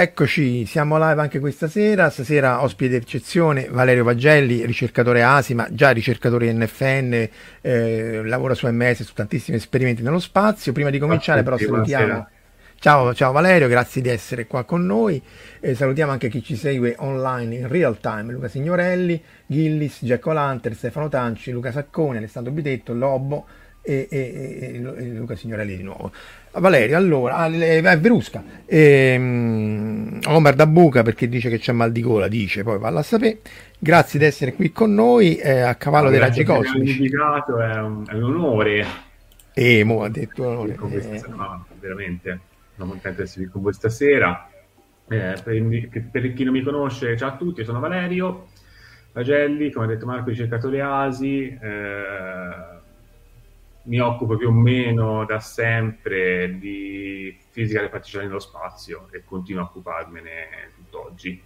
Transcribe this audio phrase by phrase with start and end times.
[0.00, 2.08] Eccoci, siamo live anche questa sera.
[2.08, 7.28] Stasera ospite d'eccezione Valerio Pagelli, ricercatore ASIMA, già ricercatore NFN,
[7.60, 10.70] eh, lavora su MS, su tantissimi esperimenti nello spazio.
[10.70, 12.28] Prima di cominciare, però, salutiamo.
[12.78, 15.20] Ciao, ciao Valerio, grazie di essere qua con noi.
[15.58, 20.76] Eh, salutiamo anche chi ci segue online in real time: Luca Signorelli, Gillis, Giacco Lanter,
[20.76, 23.46] Stefano Tanci, Luca Saccone, Alessandro Bitetto, Lobo
[23.82, 26.12] e, e, e, Luca Signorelli di nuovo.
[26.52, 32.02] Valerio, allora, ah, eh, Verusca, ehm, Omar da buca perché dice che c'è mal di
[32.02, 33.38] gola, dice, poi valla a sapere.
[33.78, 37.06] Grazie di essere qui con noi eh, a cavallo no, dei raggi cosmici.
[37.06, 38.84] È un, è un onore.
[39.52, 40.74] E mo ha detto onore.
[40.74, 41.22] Eh.
[41.28, 42.40] No, veramente,
[42.76, 44.50] sono contento di essere qui con voi stasera.
[45.10, 48.48] Eh, per, per, chi non mi conosce, ciao a tutti, sono Valerio
[49.12, 51.58] Pagelli, come ha detto Marco, ricercatore ASI.
[51.60, 52.77] Eh,
[53.88, 59.62] mi occupo più o meno da sempre di fisica delle particelle nello spazio e continuo
[59.62, 61.42] a occuparmene tutt'oggi.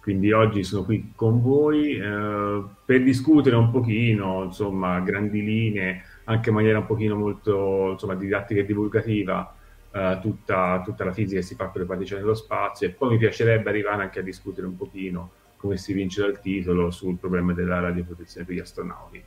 [0.00, 6.48] Quindi oggi sono qui con voi eh, per discutere un pochino, insomma, grandi linee, anche
[6.48, 9.54] in maniera un pochino molto insomma, didattica e divulgativa,
[9.90, 13.10] eh, tutta, tutta, la fisica che si fa con le particelle nello spazio e poi
[13.10, 17.52] mi piacerebbe arrivare anche a discutere un pochino, come si vince dal titolo, sul problema
[17.52, 19.22] della radioprotezione per gli astronauti.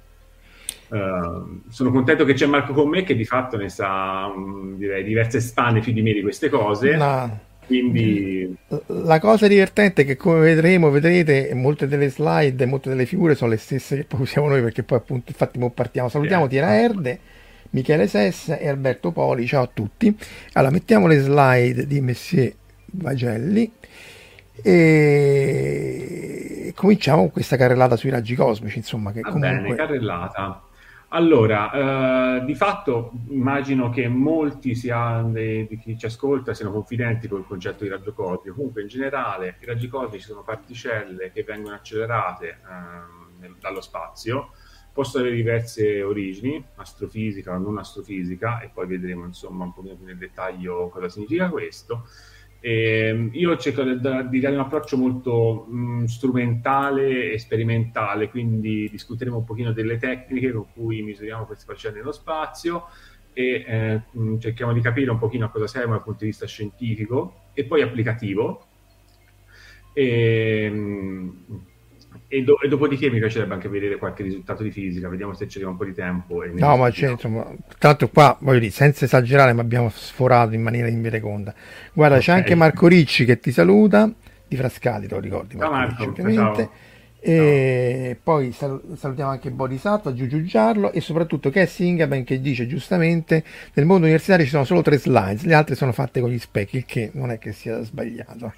[0.90, 5.04] Uh, sono contento che c'è Marco con me che di fatto ne sa um, direi
[5.04, 6.96] diverse spanne più di me di queste cose.
[6.96, 7.40] No.
[7.68, 8.58] Quindi...
[8.88, 13.52] La cosa divertente è che come vedremo, vedrete, molte delle slide, molte delle figure sono
[13.52, 16.10] le stesse che poi usiamo noi perché poi appunto infatti partiamo.
[16.10, 16.52] Salutiamo yeah.
[16.52, 17.20] Tiera Erde,
[17.70, 20.18] Michele Sessa e Alberto Poli, ciao a tutti.
[20.54, 22.56] Allora mettiamo le slide di Messie
[22.86, 23.72] Vagelli
[24.64, 29.62] e cominciamo con questa carrellata sui raggi cosmici, insomma, che Va comunque...
[29.62, 30.64] bene, carrellata.
[31.12, 37.40] Allora, eh, di fatto immagino che molti sia, di, chi ci ascolta siano confidenti con
[37.40, 38.56] il concetto di raggio cosmico.
[38.56, 44.52] Comunque, in generale, i raggi cosmici sono particelle che vengono accelerate eh, dallo spazio,
[44.94, 49.98] possono avere diverse origini, astrofisica o non astrofisica, e poi vedremo insomma un po' più
[50.02, 52.06] nel dettaglio cosa significa questo.
[52.62, 59.46] Eh, io cerco di, dare un approccio molto mh, strumentale e sperimentale, quindi discuteremo un
[59.46, 62.88] pochino delle tecniche con cui misuriamo queste faccende nello spazio
[63.34, 66.46] e eh, mh, cerchiamo di capire un pochino a cosa servono dal punto di vista
[66.46, 68.66] scientifico e poi applicativo.
[69.94, 71.68] E, mh,
[72.32, 75.64] e, do- e, dopodiché mi piacerebbe anche vedere qualche risultato di fisica, vediamo se c'è
[75.64, 76.44] un po' di tempo.
[76.46, 80.88] no, ma c'è, insomma, tanto qua, voglio dire, senza esagerare, ma abbiamo sforato in maniera
[80.88, 81.54] invereconda.
[81.92, 82.28] Guarda, okay.
[82.28, 84.14] c'è anche Marco Ricci che ti saluta,
[84.48, 85.56] di Frascati, te lo ricordi?
[85.56, 86.70] Marco ciao Marco, Ricci, ovviamente.
[87.22, 88.22] E ciao.
[88.24, 93.86] poi sal- salutiamo anche Bodhisattva, Giugiu Giarlo e soprattutto Cassie Ingaben che dice giustamente nel
[93.86, 96.86] mondo universitario ci sono solo tre slides, le altre sono fatte con gli specchi, il
[96.86, 98.54] che non è che sia sbagliato.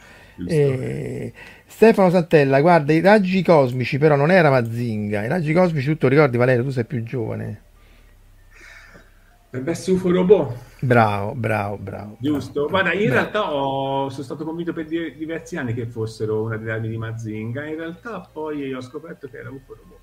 [0.47, 1.33] E...
[1.65, 6.37] Stefano Santella, guarda, i raggi cosmici però non era Mazinga, i raggi cosmici, tu ricordi
[6.37, 7.61] Valerio, tu sei più giovane.
[9.49, 10.55] Dovrebbe essere UFO robot.
[10.79, 12.17] Bravo, bravo, bravo.
[12.19, 12.65] Giusto.
[12.65, 16.57] Bravo, Guarda, io in realtà ho, sono stato convinto per diversi anni che fossero una
[16.57, 19.99] delle armi di Mazinga, in realtà poi ho scoperto che era UFO robot.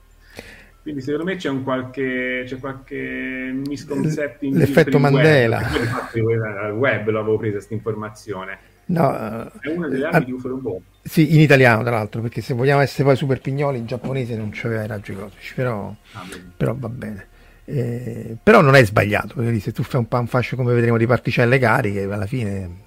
[0.82, 4.52] Quindi secondo me c'è un qualche, c'è qualche misconception.
[4.54, 5.58] L'effetto Mandela.
[5.58, 5.80] Web.
[5.80, 8.58] Infatti, il web l'avevo presa questa informazione.
[8.88, 10.80] No, è una delle armi uh, di UFO robot.
[11.02, 14.50] Sì, in italiano tra l'altro, perché se vogliamo essere poi super pignoli in giapponese non
[14.52, 16.26] c'aveva i raggi cosmici, però, ah,
[16.56, 17.26] però va bene.
[17.64, 21.06] Eh, però non è sbagliato, perché se tu fai un, un fascio come vedremo di
[21.06, 22.86] particelle cariche, alla fine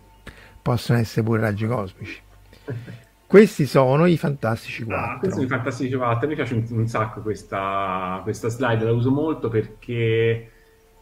[0.61, 2.21] possono essere pure raggi cosmici.
[3.31, 5.05] Questi sono i fantastici 4.
[5.05, 6.27] Ah, questi sono i fantastici 4.
[6.27, 10.50] Mi piace un, un sacco questa, questa, slide, la uso molto perché,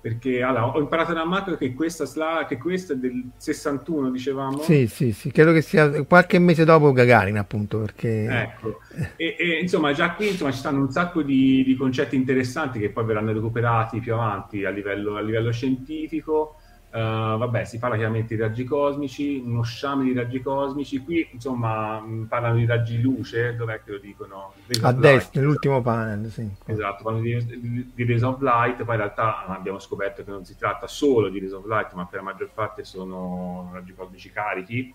[0.01, 2.05] perché allora, ho imparato da Marco che questa
[2.47, 4.59] che questa è del 61, dicevamo.
[4.59, 8.25] Sì, sì, sì, credo che sia qualche mese dopo Gagarin, appunto, perché...
[8.25, 8.79] Ecco,
[9.17, 12.89] e, e, insomma già qui insomma, ci stanno un sacco di, di, concetti interessanti che
[12.89, 16.58] poi verranno recuperati più avanti a livello, a livello scientifico
[16.91, 20.97] Uh, vabbè, si parla chiaramente di raggi cosmici, uno sciame di raggi cosmici.
[20.97, 24.53] Qui, insomma, mh, parlano di raggi luce, dov'è che lo dicono?
[24.65, 26.49] Rays A destra, nell'ultimo panel, sì.
[26.65, 30.45] Esatto, parlano di, di, di Rays of Light, poi in realtà abbiamo scoperto che non
[30.45, 34.31] si tratta solo di Rays of Light, ma per la maggior parte sono raggi cosmici
[34.31, 34.91] carichi.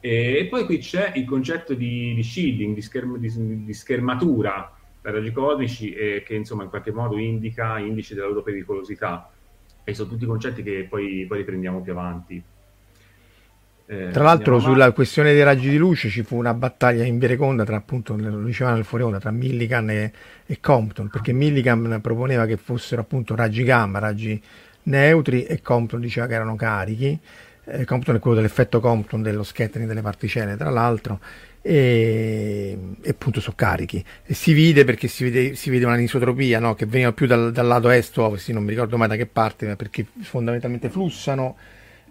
[0.00, 5.12] E, e poi qui c'è il concetto di, di shielding, di, scherm, di, schermatura dai
[5.12, 9.30] raggi cosmici, eh, che insomma in qualche modo indica indice della loro pericolosità
[9.84, 12.42] e sono tutti concetti che poi, poi riprendiamo più avanti.
[13.86, 17.64] Eh, tra l'altro sulla questione dei raggi di luce ci fu una battaglia in Vereconda
[17.64, 20.12] tra appunto, lo dicevano nel fuori onda, tra Millikan e,
[20.46, 24.42] e, Compton, perché Millikan proponeva che fossero appunto raggi gamma, raggi
[24.84, 27.18] neutri e Compton diceva che erano carichi.
[27.66, 31.20] Eh, Compton è quello dell'effetto Compton dello scattering delle particelle, tra l'altro,
[31.66, 34.04] e, e appunto sono carichi.
[34.22, 36.74] E si vede perché si vede, si vede un'anisotropia no?
[36.74, 39.24] che veniva più dal, dal lato est o ovest non mi ricordo mai da che
[39.24, 41.56] parte ma perché fondamentalmente flussano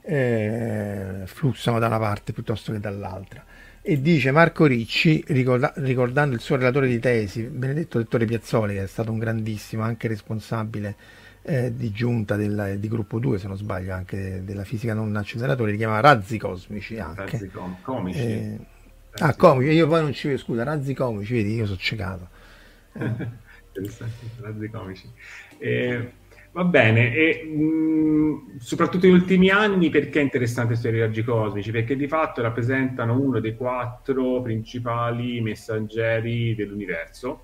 [0.01, 3.45] eh, flussano da una parte piuttosto che dall'altra.
[3.79, 8.83] E dice Marco Ricci ricorda, ricordando il suo relatore di tesi Benedetto Dottore Piazzoli che
[8.83, 10.95] è stato un grandissimo anche responsabile
[11.44, 15.71] eh, di giunta del, di gruppo 2 se non sbaglio anche della fisica non acceleratore
[15.71, 17.21] li chiama razzi cosmici anche.
[17.23, 18.19] Razzi com- comici.
[18.19, 18.57] Eh,
[19.19, 22.30] Ah, comici, io poi non ci vedo, scusa, razzi comici, vedi, io sono ciecato.
[22.94, 25.10] Interessante, razzi comici.
[25.60, 26.12] Eh,
[26.51, 31.71] va bene, e mh, soprattutto negli ultimi anni perché è interessante studiare i raggi cosmici?
[31.71, 37.42] Perché di fatto rappresentano uno dei quattro principali messaggeri dell'universo,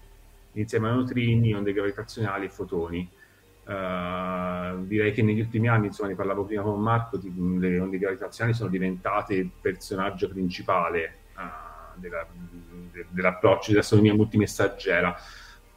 [0.54, 3.10] insieme a neutrini, onde gravitazionali e fotoni.
[3.70, 8.00] Uh, direi che negli ultimi anni, insomma, ne parlavo prima con Marco, di, le onde
[8.00, 11.18] gravitazionali sono diventate il personaggio principale
[11.96, 12.26] della,
[12.92, 15.16] de, dell'approccio dell'astronomia multimessaggera.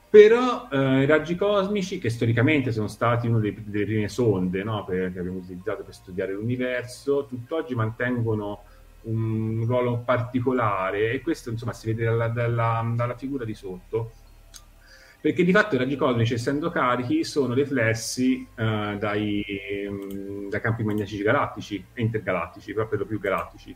[0.09, 5.13] Però eh, i raggi cosmici, che storicamente sono stati una delle prime sonde no, per,
[5.13, 8.65] che abbiamo utilizzato per studiare l'universo, tutt'oggi mantengono
[9.03, 14.13] un ruolo particolare e questo insomma si vede dalla, dalla, dalla figura di sotto
[15.23, 19.45] perché di fatto i raggi cosmici, essendo carichi, sono riflessi uh, dai,
[19.89, 23.75] um, dai, campi magnetici galattici e intergalattici, proprio più galattici.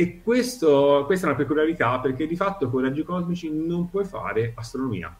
[0.00, 4.06] E questo, questa è una peculiarità perché di fatto con i raggi cosmici non puoi
[4.06, 5.14] fare astronomia.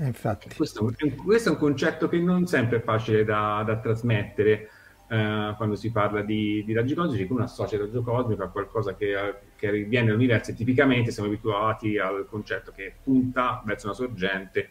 [0.00, 0.48] Eh, infatti.
[0.52, 0.92] Questo,
[1.24, 4.68] questo, è un concetto che non sempre è facile da, da trasmettere
[5.06, 8.48] eh, quando si parla di, di raggi cosmici, che uno associa il raggio cosmico a
[8.48, 9.14] qualcosa che,
[9.54, 14.70] che viene dall'universo e tipicamente siamo abituati al concetto che punta verso una sorgente,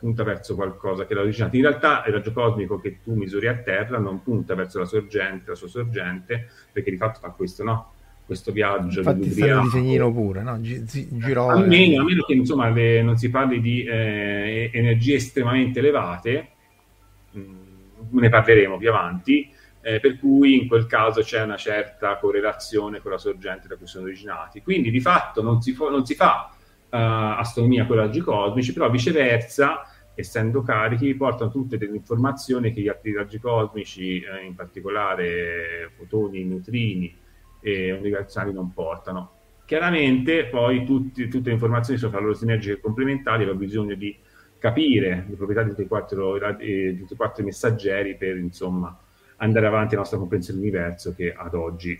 [0.00, 1.56] punta verso qualcosa che è originale.
[1.56, 5.50] In realtà il raggio cosmico che tu misuri a terra non punta verso la sorgente,
[5.50, 7.92] la sua sorgente, perché di fatto fa questo, no?
[8.30, 9.00] Questo viaggio.
[9.00, 10.60] Infatti sta nel disegnino pure, no?
[10.60, 15.80] Gi- gi- girò, almeno, almeno, che insomma, le, non si parli di eh, energie estremamente
[15.80, 16.48] elevate,
[17.32, 19.50] mh, mm, ne parleremo più avanti,
[19.80, 23.88] eh, per cui in quel caso c'è una certa correlazione con la sorgente da cui
[23.88, 24.62] sono originati.
[24.62, 28.88] Quindi di fatto non si, fo- non si fa uh, astronomia con raggi cosmici, però
[28.88, 35.90] viceversa essendo carichi, portano tutte delle informazioni che gli altri raggi cosmici, eh, in particolare
[35.96, 37.12] fotoni, neutrini,
[37.60, 39.32] e universali non portano.
[39.64, 44.16] Chiaramente poi tutti, tutte le informazioni sono fra loro sinergiche e complementari, avrà bisogno di
[44.58, 48.96] capire le proprietà di tutti, e quattro, eh, tutti e quattro i messaggeri per insomma
[49.36, 51.98] andare avanti la nostra comprensione dell'universo che ad oggi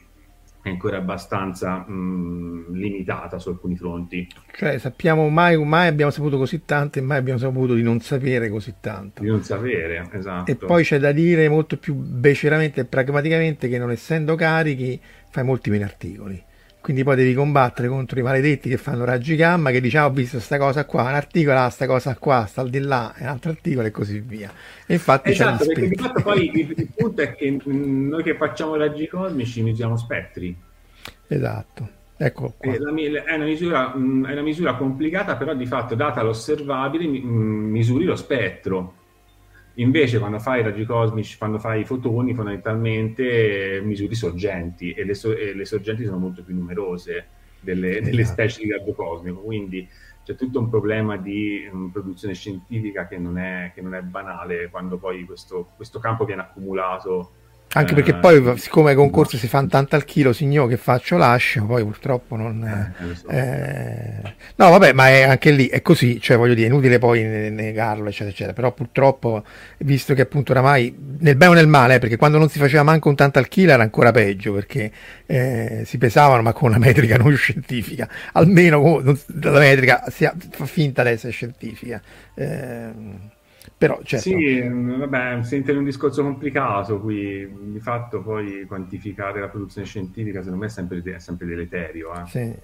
[0.63, 4.27] è ancora abbastanza mh, limitata su alcuni fronti.
[4.53, 8.49] Cioè sappiamo mai, mai abbiamo saputo così tanto e mai abbiamo saputo di non sapere
[8.49, 9.23] così tanto.
[9.23, 10.51] Di non sapere, esatto.
[10.51, 15.01] E poi c'è da dire molto più beceramente e pragmaticamente che non essendo carichi
[15.31, 16.45] fai molti meno articoli.
[16.81, 20.37] Quindi poi devi combattere contro i maledetti che fanno raggi gamma, che diciamo ho visto
[20.37, 23.51] questa cosa qua, un articolo, ah, sta cosa qua, sta al di là, un altro
[23.51, 24.51] articolo e così via.
[24.87, 28.77] E infatti esatto, perché di fatto poi il, il, punto è che noi che facciamo
[28.77, 30.57] raggi cosmici misuriamo spettri.
[31.27, 31.99] Esatto.
[32.17, 38.17] Ecco è, una misura, è una misura complicata, però di fatto, data l'osservabile, misuri lo
[38.17, 38.99] spettro
[39.81, 45.05] Invece, quando fai i raggi cosmici, quando fai i fotoni, fondamentalmente eh, misuri sorgenti e
[45.05, 47.27] le, so- e le sorgenti sono molto più numerose
[47.61, 48.43] delle, delle esatto.
[48.43, 49.41] specie di raggio cosmico.
[49.41, 49.89] Quindi
[50.23, 54.69] c'è tutto un problema di um, produzione scientifica che non, è, che non, è, banale
[54.69, 57.33] quando poi questo, questo campo viene accumulato
[57.73, 61.17] anche perché poi, eh, siccome i concorsi si fanno tanto al chilo, signor, che faccio?
[61.17, 62.65] Lascio, poi purtroppo non...
[62.65, 63.29] Eh, so.
[63.29, 67.23] eh, no, vabbè, ma è anche lì, è così, cioè voglio dire, è inutile poi
[67.23, 68.53] negarlo, eccetera, eccetera.
[68.55, 69.45] Però purtroppo,
[69.79, 72.83] visto che appunto oramai, nel bene o nel male, eh, perché quando non si faceva
[72.83, 74.91] manco un tanto al chilo era ancora peggio, perché
[75.27, 81.05] eh, si pesavano ma con una metrica non scientifica, almeno la metrica si fa finta
[81.05, 82.03] di essere scientifica.
[82.35, 83.39] Eh,
[83.77, 84.29] però, certo.
[84.29, 89.87] Sì, vabbè, si entra in un discorso complicato qui, di fatto poi quantificare la produzione
[89.87, 92.13] scientifica secondo me è sempre, è sempre deleterio.
[92.15, 92.25] Eh.
[92.25, 92.55] Sì.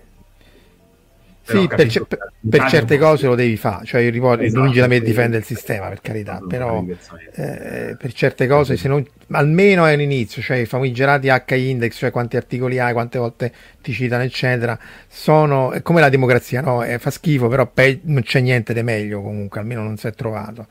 [1.43, 5.01] sì, per, c- per, per certe cose lo devi fare, cioè esatto, lungi da me
[5.01, 6.85] difende il sistema per carità, però
[7.31, 12.11] eh, per certe cose se non, almeno è un inizio, cioè i famigerati H-index, cioè
[12.11, 16.83] quanti articoli hai, quante volte ti citano eccetera, sono è come la democrazia, no?
[16.83, 20.13] Eh, fa schifo, però pe- non c'è niente di meglio comunque, almeno non si è
[20.15, 20.67] trovato.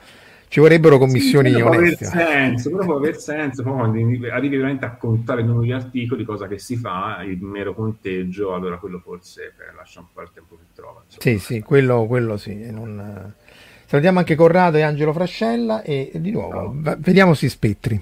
[0.56, 2.10] Ci vorrebbero commissioni sì, oneste.
[2.10, 4.00] Può aver senso, però può aver senso, quando
[4.32, 8.54] arrivi veramente a contare il numero di articoli, cosa che si fa, il mero conteggio,
[8.54, 11.04] allora quello forse beh, lascia un po' il tempo che trova.
[11.04, 11.38] Insomma.
[11.38, 12.72] Sì, sì, quello, quello sì.
[12.72, 13.34] Non...
[13.84, 16.96] Salutiamo anche Corrado e Angelo Frascella e, e di nuovo, no.
[17.00, 18.02] vediamo si spettri.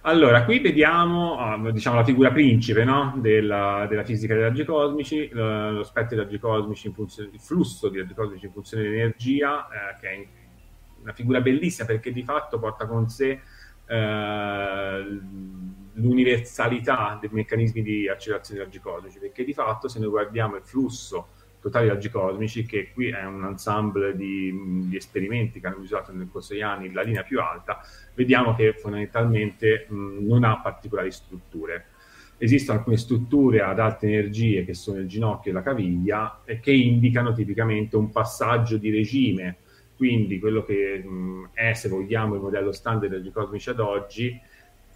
[0.00, 3.14] Allora, qui vediamo ah, diciamo, la figura principe no?
[3.18, 7.88] della, della, fisica dei raggi cosmici, lo spettro dei raggi cosmici in funzione, il flusso
[7.88, 10.26] di raggi cosmici in funzione di energia, eh, che è in
[11.08, 13.40] una figura bellissima perché di fatto porta con sé
[13.86, 15.20] eh,
[15.94, 20.62] l'universalità dei meccanismi di accelerazione dei raggi cosmici, perché di fatto se noi guardiamo il
[20.62, 21.28] flusso
[21.60, 26.12] totale di raggi cosmici, che qui è un ensemble di, di, esperimenti che hanno misurato
[26.12, 27.80] nel corso degli anni la linea più alta,
[28.14, 31.86] vediamo che fondamentalmente mh, non ha particolari strutture.
[32.40, 36.70] Esistono alcune strutture ad alte energie che sono il ginocchio e la caviglia e che
[36.70, 39.56] indicano tipicamente un passaggio di regime
[39.98, 44.40] quindi quello che mh, è, se vogliamo, il modello standard dei raggi cosmici ad oggi,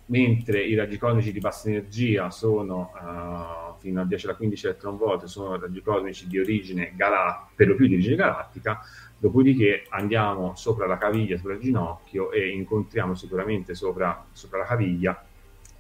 [0.07, 4.97] mentre i raggi cosmici di bassa energia sono uh, fino a 10 alla 15 electron
[4.97, 8.81] volt, sono raggi cosmici di origine galattica, per lo più di origine galattica,
[9.19, 15.27] dopodiché andiamo sopra la caviglia, sopra il ginocchio e incontriamo sicuramente sopra, sopra la caviglia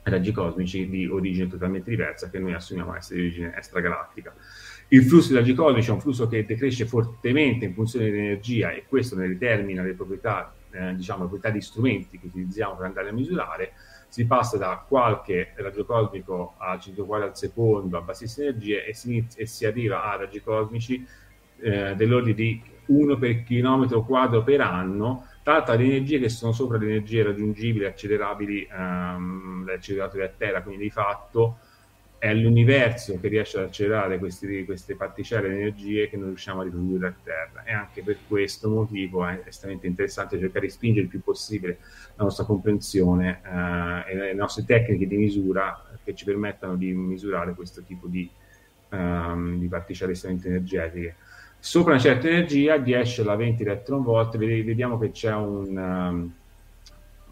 [0.04, 4.34] raggi cosmici di origine totalmente diversa che noi assumiamo essere di origine extragalattica.
[4.92, 9.26] Il flusso cosmici è un flusso che decresce fortemente in funzione dell'energia e questo ne
[9.26, 13.72] determina le proprietà, eh, diciamo, le proprietà di strumenti che utilizziamo per andare a misurare.
[14.08, 18.92] Si passa da qualche raggio cosmico a 100 quadri al secondo a bassissime energie e
[18.92, 21.06] si, inizia, e si arriva a raggi cosmici
[21.60, 26.76] eh, dell'ordine di 1 per chilometro quadro per anno, tratta di energie che sono sopra
[26.76, 31.56] le energie raggiungibili accelerabili ehm, dagli acceleratori a terra, quindi di fatto
[32.22, 36.62] è l'universo che riesce ad accelerare questi, queste particelle di energie che non riusciamo a
[36.62, 41.10] riprodurre a terra e anche per questo motivo è estremamente interessante cercare di spingere il
[41.10, 41.78] più possibile
[42.14, 47.54] la nostra comprensione eh, e le nostre tecniche di misura che ci permettano di misurare
[47.54, 48.30] questo tipo di,
[48.90, 51.16] um, di particelle estremamente energetiche.
[51.58, 55.76] Sopra una certa energia, 10 alla 20 electron volt, vediamo che c'è un...
[55.76, 56.34] Um,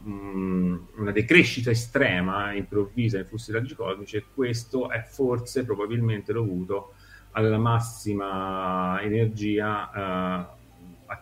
[0.02, 6.94] Una decrescita estrema improvvisa nei flussi raggi cosmici e questo è forse probabilmente dovuto
[7.32, 10.48] alla massima energia
[11.06, 11.14] uh,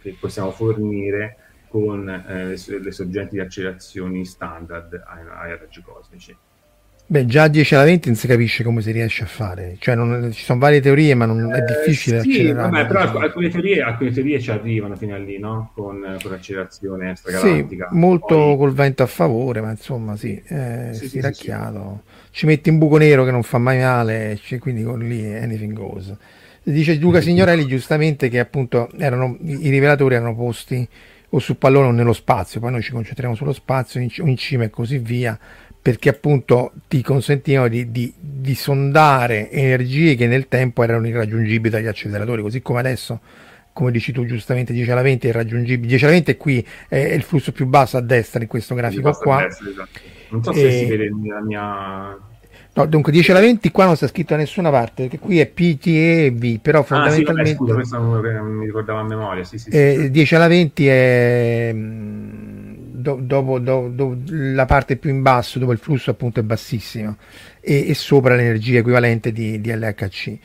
[0.00, 6.36] che possiamo fornire con le, le, sorgenti di accelerazioni standard ai, ai raggi cosmici.
[7.08, 9.94] Beh, già a 10 alla 20 non si capisce come si riesce a fare, cioè
[9.94, 12.70] non, ci sono varie teorie, ma non, è eh, difficile eh, sì, accelerare.
[12.70, 13.18] Vabbè, però diciamo.
[13.20, 15.70] alcune, teorie, alcune teorie ci arrivano fino a lì, no?
[15.72, 17.88] Con, con l'accelerazione extragalattica.
[17.92, 18.56] Sì, molto Poi...
[18.56, 22.02] col vento a favore, ma insomma, sì, eh, sì, sì racchiato.
[22.30, 26.12] Ci metti un buco nero che non fa mai male, quindi con lì anything goes.
[26.64, 30.86] Dice Luca Signorelli giustamente che appunto erano, i rivelatori erano posti
[31.28, 34.64] o su pallone o nello spazio, poi noi ci concentriamo sullo spazio, in, in cima
[34.64, 35.38] e così via
[35.86, 41.86] perché appunto ti consentivano di, di, di, sondare energie che nel tempo erano irraggiungibili dagli
[41.86, 43.20] acceleratori, così come adesso,
[43.72, 45.86] come dici tu giustamente, 10 alla 20 è irraggiungibile.
[45.86, 49.12] 10 alla 20 è qui, è il flusso più basso a destra in questo grafico
[49.12, 49.42] qua.
[49.42, 50.00] Destra, esatto.
[50.30, 50.54] Non so e...
[50.56, 52.18] se si vede nella mia...
[52.72, 55.46] No, dunque 10 alla 20 qua non sta scritto da nessuna parte, perché qui è
[55.46, 57.42] PTEV, però fondamentalmente...
[57.42, 60.10] Ah, sì, vabbè, scusa, questo mi ricordavo a memoria, sì, sì, eh, sì.
[60.10, 61.74] 10 alla 20 è
[63.06, 67.16] do, dopo, do, do, la parte più in basso dove il flusso appunto è bassissimo
[67.60, 70.38] e, e sopra l'energia equivalente di, di, LHC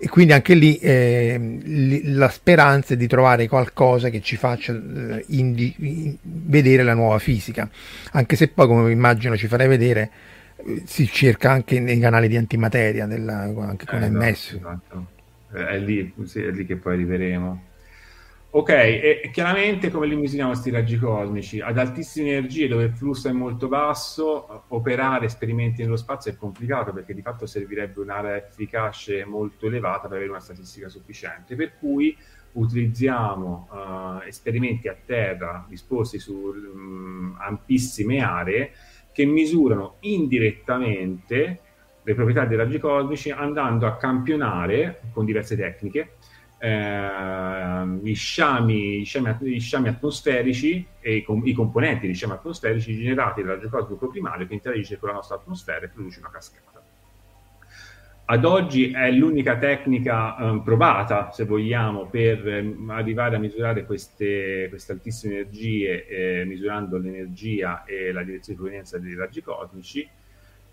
[0.00, 5.24] e quindi anche lì eh, la speranza è di trovare qualcosa che ci faccia eh,
[5.28, 7.68] indi, in, vedere la nuova fisica
[8.12, 10.10] anche se poi come immagino ci farei vedere
[10.56, 15.06] eh, si cerca anche nei canali di antimateria della, anche con eh, MS esatto.
[15.52, 17.62] è lì, sì, è lì che poi arriveremo.
[18.50, 21.60] Ok, e chiaramente come li misuriamo questi raggi cosmici?
[21.60, 26.94] Ad altissime energie dove il flusso è molto basso, operare esperimenti nello spazio è complicato
[26.94, 32.16] perché di fatto servirebbe un'area efficace molto elevata per avere una statistica sufficiente, per cui
[32.52, 38.72] utilizziamo uh, esperimenti a terra disposti su um, ampissime aree
[39.12, 41.60] che misurano indirettamente
[42.02, 46.14] le proprietà dei raggi cosmici andando a campionare con diverse tecniche
[46.58, 52.34] eh, gli, sciami, gli, sciami, gli, sciami, atmosferici e i, com- i, componenti degli sciami
[52.34, 56.30] atmosferici generati dal raggio cosmico primario che interagisce con la nostra atmosfera e produce una
[56.30, 56.82] cascata.
[58.30, 64.66] Ad oggi è l'unica tecnica um, provata, se vogliamo, per um, arrivare a misurare queste,
[64.68, 70.06] queste altissime energie, eh, misurando l'energia e la direzione di provenienza dei raggi cosmici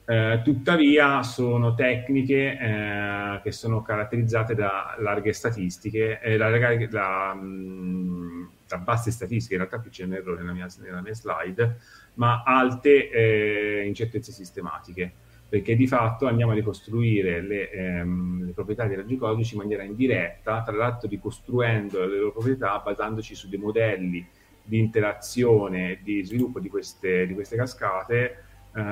[0.07, 6.49] eh, tuttavia sono tecniche eh, che sono caratterizzate da larghe statistiche, eh, da,
[6.87, 11.15] da, mh, da, basse statistiche, in realtà qui c'è un errore nella mia, nella mia
[11.15, 11.77] slide,
[12.15, 15.11] ma alte eh, incertezze sistematiche,
[15.49, 19.81] perché di fatto andiamo a ricostruire le, ehm, le proprietà dei raggi cosmici in maniera
[19.81, 24.23] indiretta, tra l'altro ricostruendo le loro proprietà basandoci su dei modelli
[24.61, 28.44] di interazione di sviluppo di queste, di queste cascate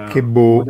[0.09, 0.65] che boh.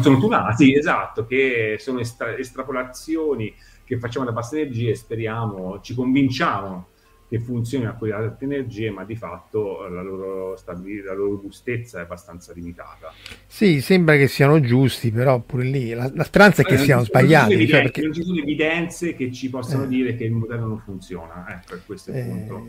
[0.00, 5.94] Sono tunati, esatto, che sono estra- estrapolazioni che facciamo da basse energie e speriamo, ci
[5.94, 6.88] convinciamo
[7.28, 11.98] che funzionino a quelle alte energie, ma di fatto la loro, stabilità, la loro robustezza
[11.98, 13.12] è abbastanza limitata.
[13.46, 17.04] Sì, sembra che siano giusti, però pure lì la, la speranza è che eh, siano
[17.04, 17.56] sbagliati.
[17.56, 18.00] Non, cioè perché...
[18.02, 19.88] non ci sono evidenze che ci possano eh.
[19.88, 22.28] dire che il modello non funziona, ecco, questo è il eh.
[22.28, 22.66] punto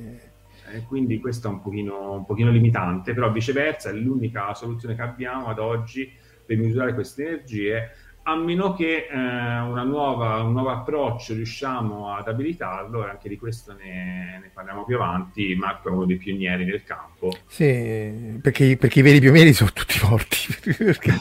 [0.71, 5.01] eh, quindi questo è un pochino, un pochino limitante, però viceversa è l'unica soluzione che
[5.01, 6.11] abbiamo ad oggi
[6.45, 7.91] per misurare queste energie,
[8.23, 13.73] a meno che eh, nuova, un nuovo approccio riusciamo ad abilitarlo, e anche di questo
[13.73, 17.35] ne, ne, parliamo più avanti, Marco è uno dei pionieri del campo.
[17.47, 20.37] Sì, perché, perché i veri pionieri sono tutti morti,
[20.77, 21.13] perché,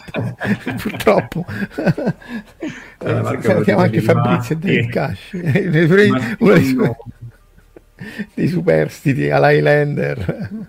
[0.83, 1.45] purtroppo.
[2.99, 5.31] eh, siamo anche Fabrizio e David Cash,
[6.39, 6.97] uno
[8.35, 10.67] dei superstiti all'Highlander.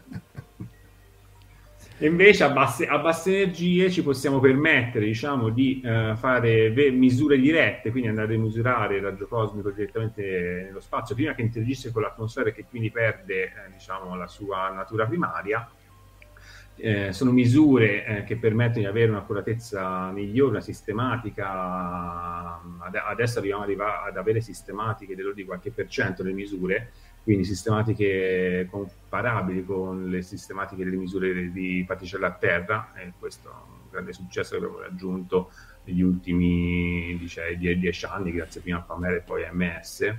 [2.02, 7.38] Invece a basse, a basse, energie ci possiamo permettere diciamo, di uh, fare ve- misure
[7.38, 12.04] dirette, quindi andare a misurare il raggio cosmico direttamente nello spazio, prima che interagisce con
[12.04, 15.70] l'atmosfera e che quindi perde eh, diciamo, la sua natura primaria.
[16.82, 22.62] Eh, sono misure eh, che permettono di avere un'accuratezza migliore, una sistematica.
[23.10, 26.92] Adesso arriviamo ad avere sistematiche di qualche per cento delle misure
[27.24, 33.54] quindi sistematiche comparabili con le sistematiche delle misure di particelle a terra, e questo è
[33.54, 35.52] un grande successo che abbiamo raggiunto
[35.86, 40.16] negli ultimi dice, dieci anni, grazie prima a Pamela e poi a MS.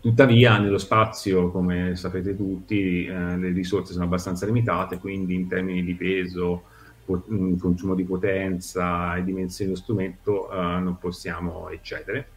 [0.00, 5.82] Tuttavia, nello spazio, come sapete tutti, eh, le risorse sono abbastanza limitate, quindi in termini
[5.82, 6.64] di peso,
[7.04, 7.24] po-
[7.58, 12.28] consumo di potenza e dimensioni dello strumento eh, non possiamo eccedere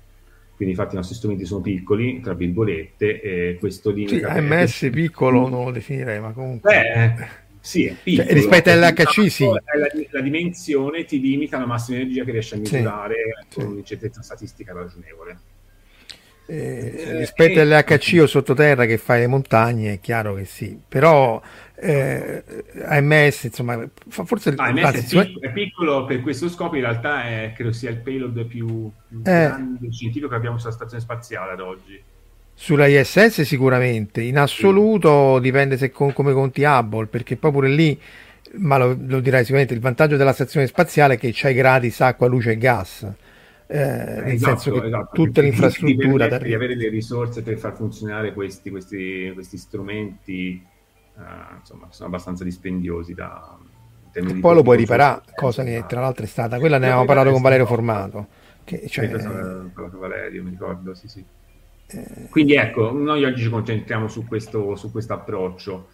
[0.56, 4.32] quindi infatti i nostri strumenti sono piccoli, tra virgolette, e questo limita...
[4.32, 4.90] Sì, AMS che...
[4.90, 6.72] piccolo non lo definirei, ma comunque...
[6.72, 8.28] Beh, sì, è cioè, piccolo.
[8.28, 9.46] Cioè, rispetto all'HC sì.
[9.46, 9.60] La,
[10.12, 13.16] la, dimensione ti limita alla massima energia che riesci a misurare
[13.50, 15.40] sì, con un'incertezza statistica ragionevole.
[16.48, 20.80] Eh, eh, rispetto eh, all'HC o sottoterra che fai le montagne è chiaro che sì,
[20.88, 21.42] però
[21.78, 22.44] eh,
[22.86, 27.54] AMS insomma forse AMS ah, è, piccolo, è, piccolo per questo scopo in realtà è,
[27.54, 28.66] credo sia il payload più,
[29.08, 29.22] più eh.
[29.22, 32.02] grande scientifico che abbiamo sulla stazione spaziale ad oggi
[32.54, 35.42] sulla ISS sicuramente in assoluto sì.
[35.42, 38.00] dipende se con, come conti Hubble perché poi pure lì
[38.54, 42.28] ma lo, lo dirai sicuramente il vantaggio della stazione spaziale è che c'hai gratis acqua,
[42.28, 43.14] luce e gas
[43.68, 48.32] eh, nel esatto, senso che esatto, tutta l'infrastruttura di avere le risorse per far funzionare
[48.32, 50.64] questi, questi, questi strumenti
[51.16, 53.58] uh, insomma sono abbastanza dispendiosi da
[54.12, 57.32] e poi lo puoi riparare cosa che tra l'altro è stata quella ne avevamo parlato
[57.32, 58.28] con Valerio Formato
[58.64, 61.24] che, cioè, Valerio mi ricordo sì sì.
[61.88, 62.28] eh...
[62.30, 65.90] quindi ecco noi oggi ci concentriamo su questo su approccio.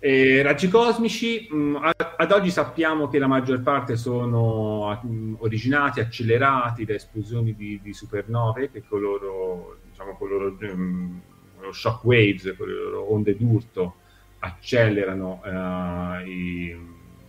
[0.00, 1.76] Eh, raggi cosmici, mh, mm,
[2.16, 7.80] ad oggi sappiamo che la maggior parte sono mh, mm, originati, accelerati da esplosioni di,
[7.82, 11.18] di supernove che con loro, diciamo, con loro, mh, mm,
[11.58, 13.94] loro shock waves, con le loro onde d'urto
[14.40, 16.76] accelerano uh, i,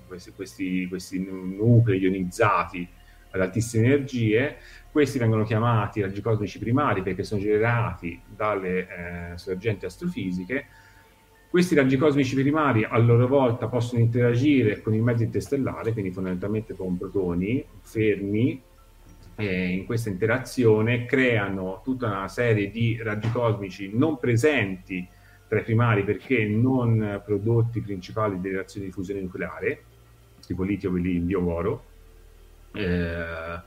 [0.07, 2.87] questi, questi, questi, nuclei ionizzati
[3.31, 4.57] ad altissime energie.
[4.91, 10.65] Questi vengono chiamati raggi cosmici primari perché sono generati dalle eh, sorgenti astrofisiche
[11.49, 16.75] questi raggi cosmici primari a loro volta possono interagire con il mezzo interstellare, quindi fondamentalmente
[16.75, 18.61] con protoni fermi,
[19.35, 25.07] eh, in questa interazione creano tutta una serie di raggi cosmici non presenti
[25.49, 29.83] tra i primari perché non prodotti principali delle reazioni di fusione nucleare,
[30.45, 31.83] tipo litio, limbio, oro,
[32.73, 33.59] eh,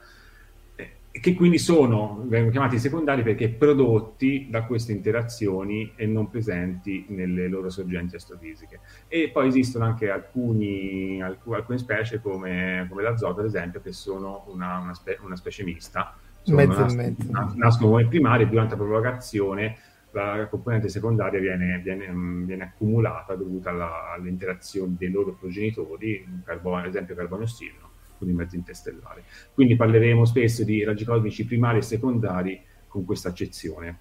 [1.11, 7.49] che quindi sono, vengono chiamati secondari perché prodotti da queste interazioni e non presenti nelle
[7.49, 8.79] loro sorgenti astrofisiche.
[9.09, 14.45] E poi esistono anche alcuni, alc- alcune specie come, come, l'azoto, ad esempio, che sono
[14.47, 16.17] una, una, spe- una specie mista.
[16.47, 17.29] Mezzo nas- mezzo.
[17.57, 19.77] Nascono come primarie durante la propagazione
[20.13, 22.11] la componente secondaria viene, viene,
[22.45, 28.33] viene accumulata dovuta alla, alle interazioni dei loro progenitori, ad esempio carbonio ossigeno con i
[28.33, 29.23] mezzi interstellari.
[29.53, 33.99] Quindi parleremo spesso di raggi cosmici primari e secondari con questa accezione.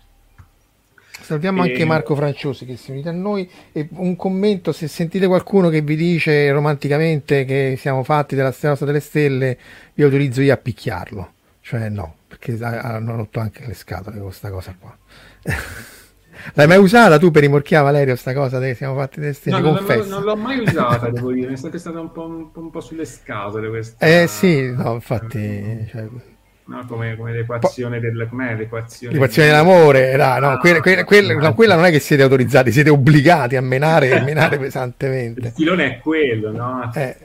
[1.21, 1.69] Salviamo e...
[1.69, 5.81] anche Marco Franciosi che si unite a noi e un commento se sentite qualcuno che
[5.81, 9.57] vi dice romanticamente che siamo fatti della stella delle stelle
[9.93, 14.49] vi autorizzo io a picchiarlo cioè no perché hanno rotto anche le scatole con questa
[14.49, 14.97] cosa qua
[16.53, 19.59] L'hai mai usata tu per rimorchiare Valerio sta cosa che siamo fatti destini?
[19.59, 22.51] No, non, non, non, l'ho mai usata, devo dire, mi è stata un po', un,
[22.51, 24.05] po', un po sulle scatole questa...
[24.05, 25.87] Eh sì, no, infatti...
[25.89, 26.07] Cioè...
[26.63, 31.53] No, come, come l'equazione, del, com'è l'equazione, l'equazione dell'amore, no, no, quella, quella, quella, no,
[31.53, 35.47] quella, non è che siete autorizzati, siete obbligati a menare, a menare pesantemente.
[35.47, 36.89] Il filone è quello, no?
[36.95, 37.17] Eh.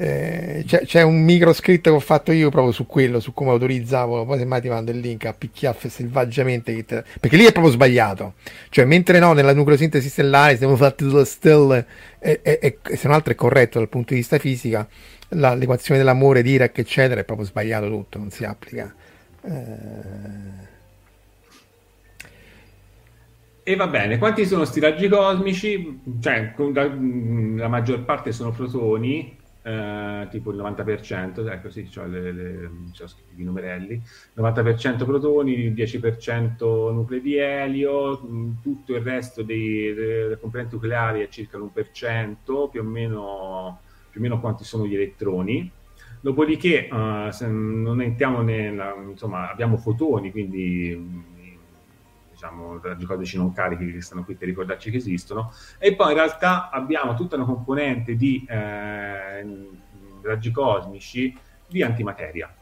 [0.00, 3.50] Eh, c'è, c'è, un micro scritto che ho fatto io proprio su quello, su come
[3.50, 7.02] autorizzavo, poi semmai ti mando il link a picchiaffe selvaggiamente, te...
[7.18, 8.34] perché lì è proprio sbagliato,
[8.68, 11.84] cioè mentre no, nella nucleosintesi stellare siamo fatti delle stelle,
[12.20, 14.86] e, se non altro è corretto dal punto di vista fisica,
[15.30, 18.94] la, l'equazione dell'amore, Dirac eccetera, è proprio sbagliato tutto, non si applica.
[19.42, 20.66] Eh...
[23.64, 26.00] E va bene, quanti sono sti raggi cosmici?
[26.20, 32.70] Cioè, la maggior parte sono protoni, eh, tipo il 90%, ecco sì, cioè le, le,
[32.92, 34.00] cioè, i numerelli,
[34.36, 41.28] 90% protoni, 10% nuclei di elio, mm, tutto il resto dei, delle componenti nucleari è
[41.28, 45.70] circa l'1%, più o meno, più o meno quanti sono gli elettroni.
[46.20, 51.37] Dopodiché, uh, se non entriamo nella, insomma, abbiamo fotoni, quindi mm,
[52.38, 56.18] diciamo, raggi codici non carichi che stanno qui per ricordarci che esistono, e poi in
[56.18, 59.44] realtà abbiamo tutta una componente di eh,
[60.22, 62.54] raggi cosmici di antimateria.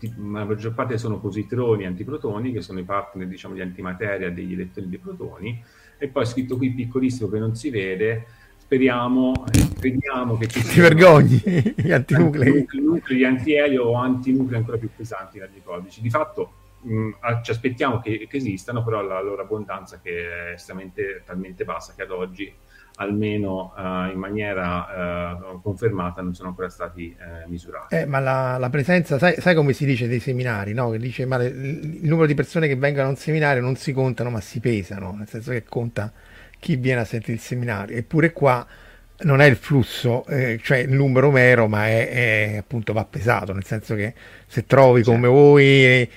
[0.00, 4.52] La maggior parte sono positroni e antiprotoni, che sono i partner diciamo, di antimateria degli
[4.52, 5.64] elettroni dei protoni,
[5.96, 8.26] e poi scritto qui piccolissimo che non si vede,
[8.58, 9.32] speriamo,
[9.80, 10.88] crediamo che ci siano...
[10.88, 11.40] vergogni,
[11.74, 12.66] gli antinuclei.
[12.82, 16.02] Nuclei di antielio o antinuclei ancora più pesanti raggi codici.
[16.02, 17.12] Di fatto mh, mm,
[17.42, 22.02] ci aspettiamo che, che, esistano, però la loro abbondanza che è estremamente talmente bassa che
[22.02, 22.52] ad oggi
[23.00, 27.94] almeno uh, in maniera uh, confermata non sono ancora stati uh, misurati.
[27.94, 30.90] Eh, ma la, la presenza, sai, sai, come si dice dei seminari, no?
[30.90, 33.92] Che dice ma le, il numero di persone che vengono a un seminario non si
[33.92, 36.12] contano ma si pesano, nel senso che conta
[36.58, 37.96] chi viene a sentire il seminario.
[37.96, 38.66] Eppure qua
[39.20, 43.52] non è il flusso, eh, cioè il numero mero, ma è, è, appunto va pesato,
[43.52, 44.14] nel senso che
[44.46, 45.32] se trovi come certo.
[45.32, 46.10] voi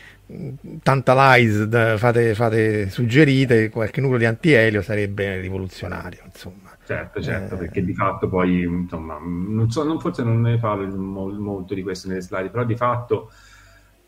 [0.81, 6.69] tantalized, fate, fate, suggerite, qualche nucleo di antielio sarebbe rivoluzionario, insomma.
[6.83, 7.57] Certo, certo, eh...
[7.57, 12.07] perché di fatto poi, insomma, non so, non, forse non ne parlo molto di questo
[12.07, 13.31] nelle slide, però di fatto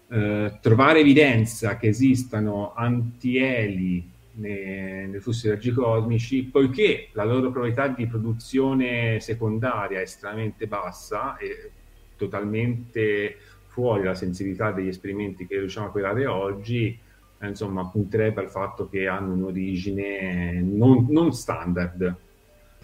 [0.09, 7.87] eh, trovare evidenza che esistano antieli nei, nei flussi raggi cosmici, poiché la loro probabilità
[7.87, 11.71] di produzione secondaria è estremamente bassa e
[12.15, 13.37] totalmente
[13.73, 16.95] fuori la sensibilità degli esperimenti che riusciamo a creare oggi,
[17.39, 22.15] eh, insomma, punterebbe al fatto che hanno un'origine non, non standard.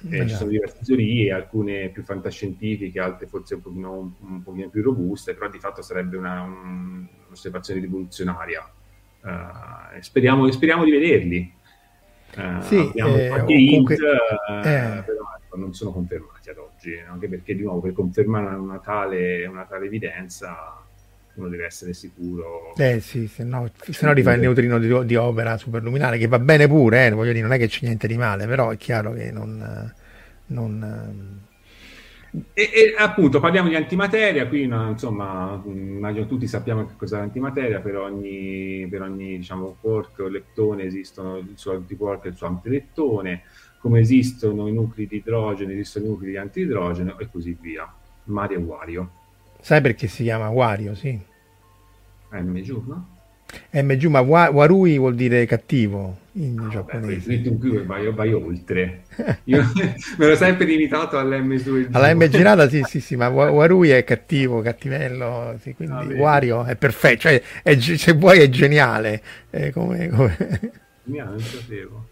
[0.09, 4.69] Eh, ci sono diverse teorie, alcune più fantascientifiche, altre forse un pochino, un, un pochino
[4.69, 8.67] più robuste, però di fatto sarebbe una, un, un'osservazione rivoluzionaria.
[9.21, 11.53] Uh, speriamo, speriamo, di vederli.
[12.35, 15.03] Uh, sì, abbiamo eh, qualche comunque, hint, uh, eh.
[15.05, 15.23] però
[15.55, 19.85] non sono confermati ad oggi, anche perché di nuovo per confermare una tale, una tale
[19.85, 20.83] evidenza
[21.39, 22.73] uno deve essere sicuro.
[22.75, 26.39] Eh sì, se no, se no rifai il neutrino di, di, opera superluminare, che va
[26.39, 29.13] bene pure, eh, voglio dire, non è che c'è niente di male, però è chiaro
[29.13, 29.93] che non...
[30.47, 31.47] non
[32.53, 37.79] e, e, appunto parliamo di antimateria, qui no, insomma immagino tutti sappiamo che cos'è l'antimateria,
[37.79, 42.45] per ogni, per ogni diciamo, quark o leptone esistono il suo antiquark e il suo
[42.45, 43.41] antilettone,
[43.79, 47.91] come esistono i nuclei di idrogeno, esistono i nuclei di antidrogeno e così via.
[48.25, 49.09] Mario e Wario.
[49.61, 51.19] Sai perché si chiama Wario, sì?
[52.29, 53.17] Mio giorno?
[53.71, 57.37] MG, ma Warui vuol dire cattivo in ah, giapponese.
[57.37, 59.03] Beh, qui vai, vai oltre.
[59.45, 59.63] Io
[60.17, 64.03] me l'ho sempre limitato all'M su Alla M girata, sì, sì, sì, ma Warui è
[64.03, 69.21] cattivo, cattivello, sì, quindi ah, Wario è perfetto, cioè è, se vuoi è geniale.
[69.49, 70.37] È come, come...
[71.03, 72.07] Geniale, non sapevo.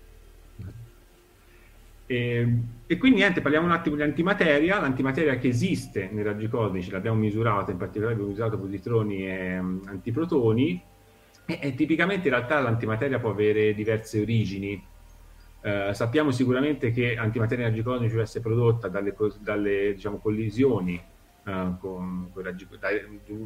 [2.10, 4.80] E, e, quindi niente, parliamo un attimo di antimateria.
[4.80, 9.82] L'antimateria che esiste nei raggi cosmici l'abbiamo misurata, in particolare abbiamo misurato positroni e um,
[9.86, 10.82] antiprotoni.
[11.46, 14.82] E, e, tipicamente in realtà l'antimateria può avere diverse origini.
[15.62, 21.02] Uh, sappiamo sicuramente che antimateria in raggi cosmici può essere prodotta dalle, dalle diciamo, collisioni
[21.44, 22.88] uh, con, con raggi, da,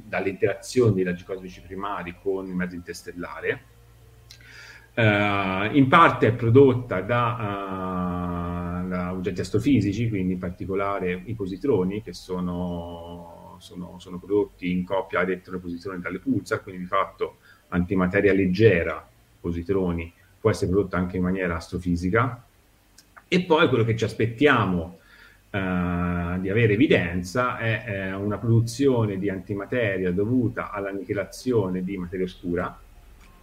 [0.04, 3.80] dalle interazioni dei raggi cosmici primari con il mezzo interstellare.
[4.94, 7.92] Uh, in parte è prodotta da
[8.92, 15.22] da oggetti astrofisici, quindi in particolare i positroni, che sono, sono, sono prodotti in coppia
[15.22, 17.38] elettrone-positroni dalle pulsar, quindi di fatto
[17.70, 19.08] antimateria leggera,
[19.40, 22.44] positroni, può essere prodotta anche in maniera astrofisica.
[23.30, 24.98] E poi quello che ci aspettiamo
[25.52, 32.80] Uh, di avere evidenza è, è, una produzione di antimateria dovuta all'annichilazione di materia oscura,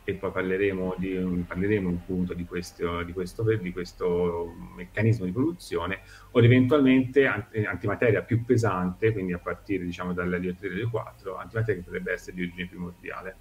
[0.09, 6.01] e poi parleremo, di, parleremo appunto di questo, di, questo, di questo, meccanismo di produzione,
[6.31, 11.85] o eventualmente antimateria più pesante, quindi a partire diciamo dall'elio 3 e 4, antimateria che
[11.85, 13.37] potrebbe essere di origine primordiale.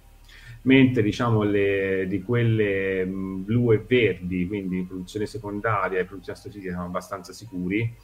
[0.62, 6.84] Mentre diciamo le, di quelle blu e verdi, quindi produzione secondaria e produzione astrofisica, siamo
[6.84, 7.96] abbastanza sicuri,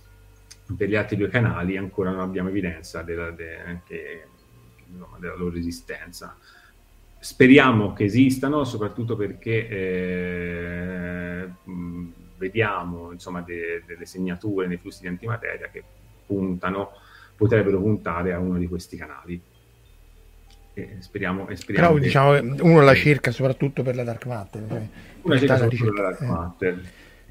[0.75, 4.27] per gli altri due canali ancora non abbiamo evidenza della, de, che,
[5.19, 6.39] della loro esistenza
[7.25, 11.49] speriamo che esistano, soprattutto perché eh,
[12.37, 15.83] vediamo insomma, de- delle segnature nei flussi di antimateria che
[16.27, 16.91] puntano,
[17.35, 19.41] potrebbero puntare a uno di questi canali.
[20.75, 22.05] E speriamo, e speriamo Però che...
[22.05, 24.65] diciamo uno la cerca soprattutto per la dark matter.
[24.69, 24.89] Cioè,
[25.23, 26.27] una cerca soprattutto per la dark eh.
[26.27, 26.83] matter.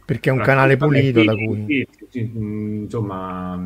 [0.06, 1.66] Perché è un canale pulito da cui...
[1.68, 3.64] Sì, sì, insomma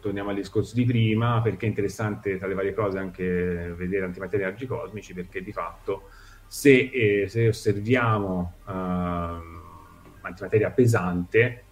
[0.00, 4.48] torniamo al discorso di prima, perché è interessante tra le varie cose anche vedere antimateria
[4.48, 6.10] raggi cosmici, perché di fatto
[6.46, 8.70] se, eh, se osserviamo uh,
[10.20, 11.64] antimateria pesante,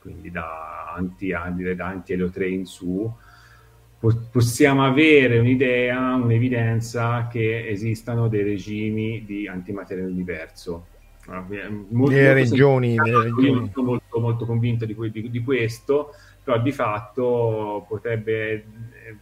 [0.00, 3.10] quindi da anti, da anti-elio 3 in su,
[4.30, 10.86] possiamo avere un'idea, un'evidenza che esistano dei regimi di antimateria nell'universo.
[11.26, 13.52] Molto, le regioni, molto, le regioni.
[13.52, 18.52] Molto, molto, molto convinto di, di, di questo però di fatto potrebbe...
[18.52, 19.16] Eh,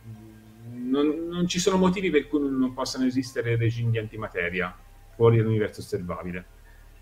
[0.73, 4.75] non, non, ci sono motivi per cui non possano esistere regimi di antimateria
[5.15, 6.47] fuori dall'universo osservabile.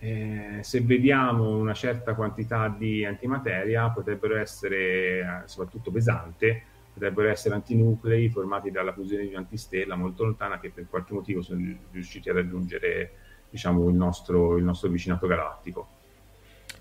[0.01, 7.55] Eh, se vediamo una certa quantità di antimateria, potrebbero essere, eh, soprattutto pesante, potrebbero essere
[7.55, 11.61] antinuclei formati dalla fusione di un'antistella molto lontana che per qualche motivo sono
[11.93, 13.13] riusciti a raggiungere
[13.51, 15.89] diciamo, il, nostro, il nostro vicinato galattico.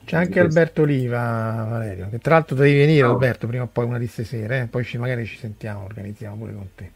[0.08, 3.12] C'è anche Alberto Oliva, Valerio, che tra l'altro devi venire oh.
[3.12, 4.66] Alberto prima o poi una di queste sere, eh?
[4.68, 6.92] poi ci, magari ci sentiamo, organizziamo pure con te.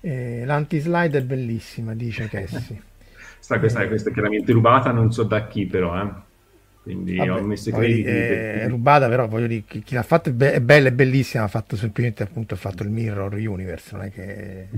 [0.00, 2.80] Eh, l'antislide è bellissima, dice Cassi.
[3.40, 6.08] Sta, questa, eh, questa è chiaramente rubata, non so da chi però, eh.
[6.84, 8.08] quindi Vabbè, ho messo i crediti.
[8.08, 10.92] È, è rubata però, voglio dire, chi, chi l'ha fatta è, be- è bella, è
[10.92, 14.68] bellissima, ha fatto semplicemente appunto ha fatto il Mirror Universe, non è che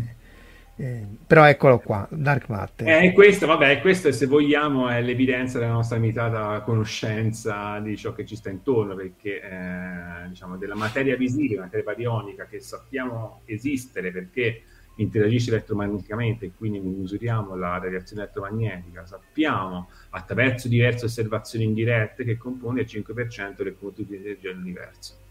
[0.80, 2.88] eh, però eccolo qua, Dark Matter.
[2.88, 8.24] Eh, questo, vabbè, questo se vogliamo è l'evidenza della nostra limitata conoscenza di ciò che
[8.24, 14.62] ci sta intorno, perché eh, diciamo della materia visibile, materia barionica che sappiamo esistere perché
[14.98, 22.82] interagisce elettromagneticamente e quindi misuriamo la radiazione elettromagnetica, sappiamo attraverso diverse osservazioni indirette che compone
[22.82, 25.26] il 5% del contenuto di energia dell'universo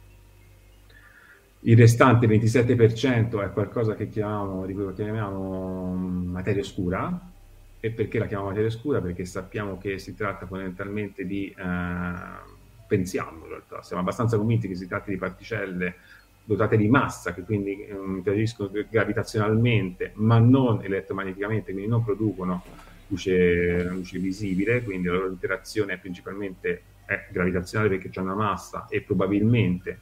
[1.62, 7.32] il restante 27% è qualcosa che chiamiamo, di cui chiamiamo mm, materia oscura.
[7.80, 9.02] E perché la chiamiamo materia oscura?
[9.02, 12.56] Perché sappiamo che si tratta fondamentalmente di, eh,
[12.88, 15.96] pensiamo in realtà, siamo abbastanza convinti che si tratti di particelle
[16.44, 22.64] dotate di massa, che quindi eh, interagiscono gravitazionalmente, ma non elettromagneticamente, quindi non producono
[23.08, 28.88] luce, luce visibile, quindi la loro interazione è principalmente è gravitazionale perché c'è una massa
[28.90, 30.00] e probabilmente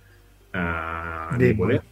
[0.56, 1.84] uh, debole.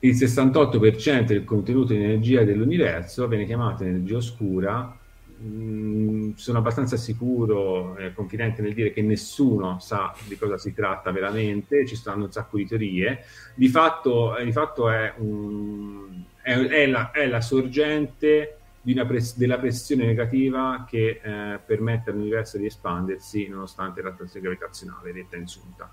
[0.00, 4.96] Il 68% del contenuto di energia dell'universo viene chiamato energia oscura.
[5.40, 10.72] Mm, sono abbastanza sicuro e eh, confidente nel dire che nessuno sa di cosa si
[10.72, 13.24] tratta veramente, ci stanno un sacco di teorie.
[13.56, 18.58] Di fatto, eh, di fatto è, un, è, è, la, è, la, sorgente
[19.06, 25.92] press- della pressione negativa che eh, permette all'universo di espandersi nonostante l'attrazione gravitazionale detta insulta.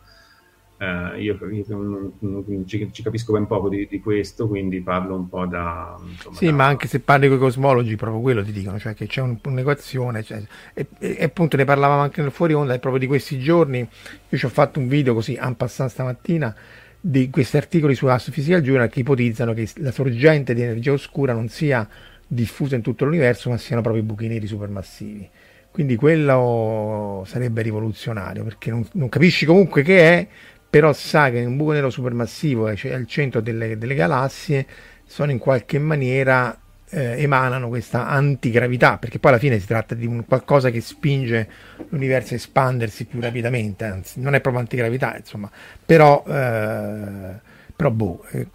[0.78, 5.16] Uh, io, io non, non, ci, ci, capisco ben poco di, di, questo, quindi parlo
[5.16, 5.96] un po' da...
[6.06, 6.52] Insomma, sì, da...
[6.52, 9.38] ma anche se parli con i cosmologi, proprio quello ti dicono, cioè che c'è un,
[9.42, 13.40] un'equazione, cioè, e, e, appunto ne parlavamo anche nel fuori onda, e proprio di questi
[13.40, 16.54] giorni, io ci ho fatto un video così, en passant stamattina,
[17.00, 21.48] di questi articoli su Astrophysical Journal che ipotizzano che la sorgente di energia oscura non
[21.48, 21.88] sia
[22.28, 25.30] diffusa in tutto l'universo, ma siano proprio i buchi neri supermassivi.
[25.72, 30.28] Quindi quello sarebbe rivoluzionario, perché non, non capisci comunque che è,
[30.76, 34.68] però sa che un buco nero supermassivo è al centro delle, delle galassie,
[35.06, 36.60] sono in qualche maniera
[36.90, 41.48] eh, emanano questa antigravità, perché poi alla fine si tratta di un qualcosa che spinge
[41.88, 45.50] l'universo a espandersi più rapidamente, anzi non è proprio antigravità, insomma,
[45.86, 47.40] però, eh,
[47.74, 48.50] però boh, eh,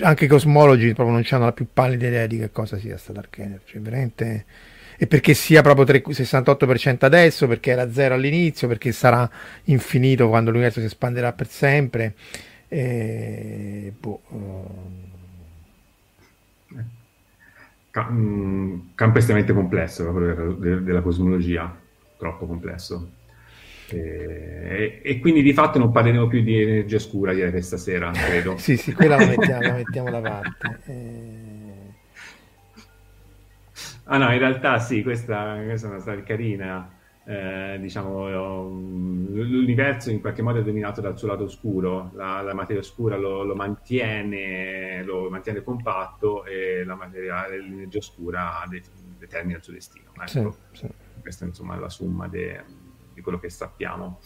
[0.00, 3.12] anche i cosmologi proprio non hanno la più pallida idea di che cosa sia sta
[3.12, 4.46] Dark Energy, veramente
[5.00, 9.30] e perché sia proprio 3, 68% adesso, perché era zero all'inizio, perché sarà
[9.64, 12.14] infinito quando l'universo si espanderà per sempre.
[12.66, 14.20] E, boh,
[17.92, 18.90] um...
[18.94, 21.72] campo estremamente complesso quello della cosmologia,
[22.16, 23.12] troppo complesso.
[23.90, 28.56] E, e, quindi di fatto non parleremo più di energia scura direi questa sera, credo.
[28.58, 30.80] sì, sì, quella la mettiamo, la mettiamo da parte.
[30.86, 31.57] E...
[34.10, 36.92] Ah no, in realtà sì, questa, questa è una storia carina.
[37.24, 38.26] Eh, diciamo,
[38.70, 43.42] l'universo in qualche modo è dominato dal suo lato oscuro, la, la materia oscura lo,
[43.42, 48.62] lo, mantiene, lo, mantiene, compatto e la materia, l'energia oscura
[49.18, 50.10] determina il suo destino.
[50.14, 50.56] Ecco.
[50.72, 50.88] Sì, sì.
[51.20, 54.20] Questa insomma è la somma di quello che sappiamo.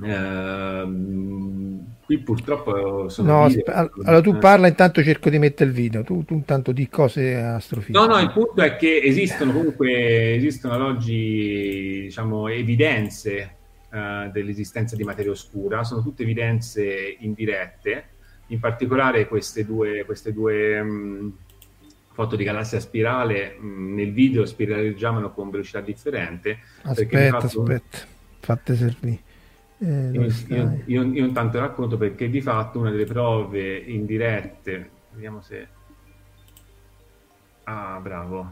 [0.00, 3.64] Uh, qui purtroppo sono no, video,
[4.04, 7.98] allora tu parla intanto cerco di mettere il video tu, tu intanto di cose astrofisiche
[7.98, 13.56] no no il punto è che esistono comunque esistono ad oggi diciamo evidenze
[13.90, 18.04] uh, dell'esistenza di materia oscura sono tutte evidenze indirette
[18.46, 21.32] in particolare queste due, queste due um,
[22.12, 27.98] foto di galassia spirale um, nel video spiraleggiavano con velocità differente aspetta aspetta
[28.40, 29.26] fatte servire
[29.80, 35.40] eh, io, io, io, io, intanto racconto perché di fatto una delle prove indirette, vediamo
[35.40, 35.66] se...
[37.64, 38.50] Ah, bravo,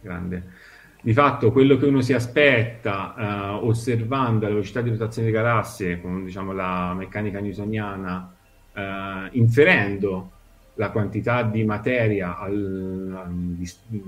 [0.00, 0.70] grande.
[1.02, 6.00] Di fatto quello che uno si aspetta uh, osservando la velocità di rotazione delle galassie,
[6.00, 8.34] con diciamo, la meccanica newtoniana,
[8.72, 8.80] uh,
[9.32, 10.30] inferendo
[10.74, 13.10] la quantità di materia, al,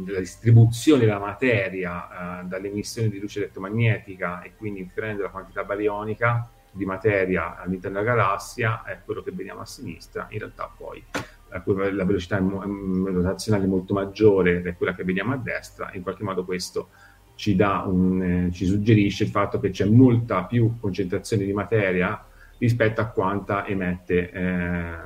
[0.06, 6.48] la distribuzione della materia uh, dall'emissione di luce elettromagnetica e quindi inferendo la quantità barionica,
[6.74, 11.02] di materia all'interno della galassia è quello che vediamo a sinistra, in realtà poi
[11.48, 16.44] la velocità rotazionale è molto maggiore è quella che vediamo a destra, in qualche modo
[16.44, 16.88] questo
[17.36, 22.24] ci, un, eh, ci suggerisce il fatto che c'è molta più concentrazione di materia
[22.58, 24.96] rispetto a quanta emette eh,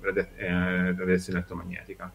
[0.00, 2.12] radiazione elettromagnetica.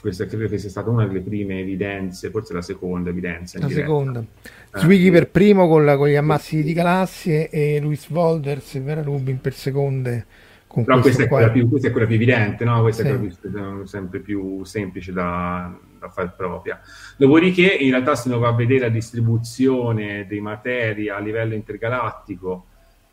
[0.00, 3.58] Questa credo che sia stata una delle prime evidenze, forse la seconda evidenza.
[3.58, 4.20] La seconda.
[4.20, 4.78] Eh.
[4.78, 9.02] Zwicky per primo con, la, con, gli ammassi di galassie e Luis Volders e Vera
[9.02, 10.24] Rubin per seconde.
[10.66, 12.80] Con Però questa è, più, questa è, quella più, evidente, no?
[12.80, 13.08] questa sì.
[13.10, 16.80] è quella più, sempre più semplice da, da fare propria.
[17.18, 22.66] Dopodiché, in realtà, se uno va a vedere la distribuzione dei materi a livello intergalattico,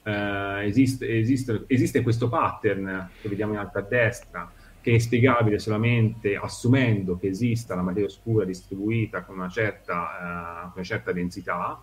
[0.04, 4.50] eh, esiste, esiste, esiste questo pattern che vediamo in alto a destra
[4.88, 10.72] che è spiegabile solamente assumendo che esista la materia oscura distribuita con una certa, con
[10.76, 11.82] una certa densità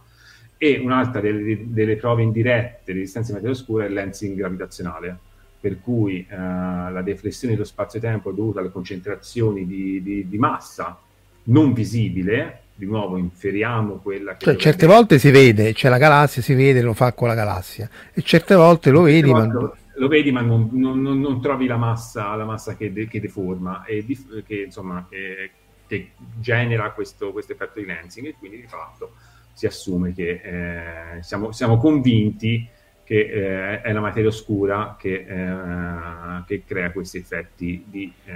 [0.57, 5.19] e un'altra delle, delle prove indirette di esistenza di materia oscura è il lensing gravitazionale,
[5.61, 10.99] per cui uh, la deflessione dello spazio-tempo è dovuta alle concentrazioni di, di, di massa
[11.45, 14.47] non visibile, di nuovo inferiamo quella che...
[14.47, 17.87] Cioè, certe volte si vede, c'è la galassia, si vede, lo fa con la galassia,
[18.15, 19.53] e certe volte lo certe vedi, volte...
[19.53, 23.21] ma lo vedi ma non, non, non, trovi la massa, la massa che, de, che
[23.21, 25.51] deforma e di, che, insomma, che,
[25.87, 29.15] che genera questo, questo, effetto di lensing e quindi di fatto
[29.53, 32.69] si assume che eh, siamo, siamo, convinti
[33.05, 38.33] che eh, è la materia oscura che, eh, che crea questi effetti di eh,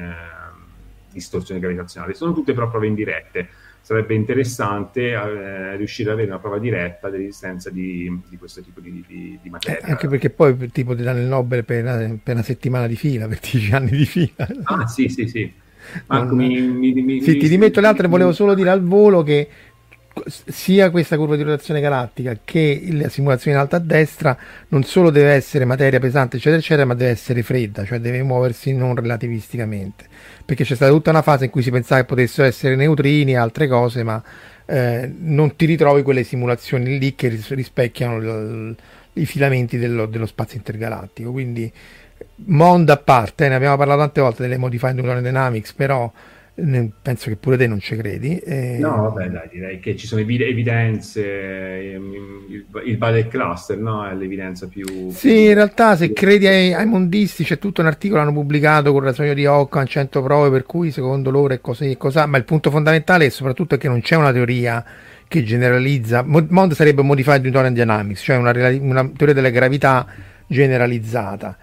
[1.11, 2.15] distorsione gravitazionale.
[2.15, 3.49] Sono tutte però prove indirette
[3.89, 9.03] sarebbe interessante eh, riuscire ad avere una prova diretta dell'esistenza di, di questo tipo di,
[9.09, 9.81] di, di materia.
[9.81, 12.97] Eh, anche perché poi tipo ti danno il Nobel per una, per una, settimana di
[12.97, 14.47] fila, per dieci anni di fila.
[14.65, 15.51] Ah sì, sì, sì.
[16.05, 16.45] Marco, non...
[16.45, 19.49] mi, mi, mi, sì, ti rimetto le altre, volevo solo dire al volo che
[20.27, 24.37] sia questa curva di rotazione galattica che la simulazione in alto a destra
[24.69, 28.73] non solo deve essere materia pesante eccetera eccetera ma deve essere fredda cioè deve muoversi
[28.75, 30.07] non relativisticamente
[30.45, 33.37] perché c'è stata tutta una fase in cui si pensava che potessero essere neutrini e
[33.37, 34.23] altre cose ma
[34.71, 38.77] eh, non ti ritrovi quelle simulazioni lì che rispecchiano il,
[39.15, 41.33] i filamenti dello, dello spazio intergalattico.
[41.33, 41.73] Quindi
[42.47, 46.13] mondo a parte, ne abbiamo parlato tante volte delle modified neural dynamics, però
[47.01, 48.37] penso che pure te non ci credi.
[48.39, 48.79] E...
[48.81, 52.13] No, vabbè, dai, direi che ci sono evidenze, ehm,
[52.49, 54.09] il, il Ballet Cluster no?
[54.09, 55.11] è l'evidenza più...
[55.11, 59.03] Sì, in realtà se credi ai, ai mondisti c'è tutto un articolo, hanno pubblicato con
[59.03, 62.39] il ragionio di Ockham 100 prove, per cui secondo loro è così e cos'ha, ma
[62.39, 64.85] il punto fondamentale è soprattutto che non c'è una teoria
[65.29, 68.51] che generalizza, MOND sarebbe Modified Newtonian Dynamics, cioè una,
[68.81, 70.07] una teoria della gravità
[70.47, 71.57] generalizzata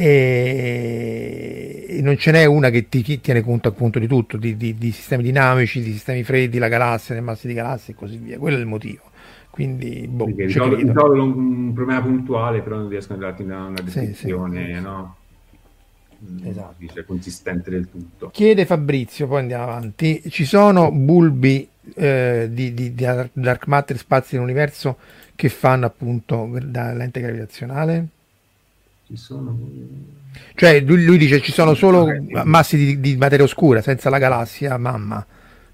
[0.00, 4.92] e non ce n'è una che ti tiene conto appunto di tutto, di, di, di,
[4.92, 8.38] sistemi dinamici, di sistemi freddi, la galassia, le masse di galassie e così via.
[8.38, 9.02] Quello è il motivo.
[9.50, 14.74] Quindi, boh, risolvo un problema puntuale, però non riesco a darti una, una descrizione, sì,
[14.74, 15.16] sì, no?
[16.30, 16.74] Mm, esatto.
[16.76, 18.30] Dice, consistente del tutto.
[18.30, 20.22] Chiede Fabrizio, poi andiamo avanti.
[20.28, 24.96] Ci sono bulbi eh, di, di, di dark matter spazi nell'universo
[25.34, 28.06] che fanno appunto da lente gravitazionale?
[29.08, 29.58] Ci sono...
[30.54, 32.08] Cioè lui, lui dice ci sono solo
[32.44, 35.24] massi di, di, materia oscura senza la galassia mamma,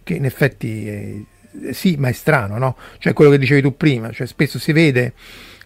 [0.05, 2.77] che in effetti è, sì, ma è strano, no?
[2.99, 5.15] Cioè quello che dicevi tu prima, cioè spesso si vede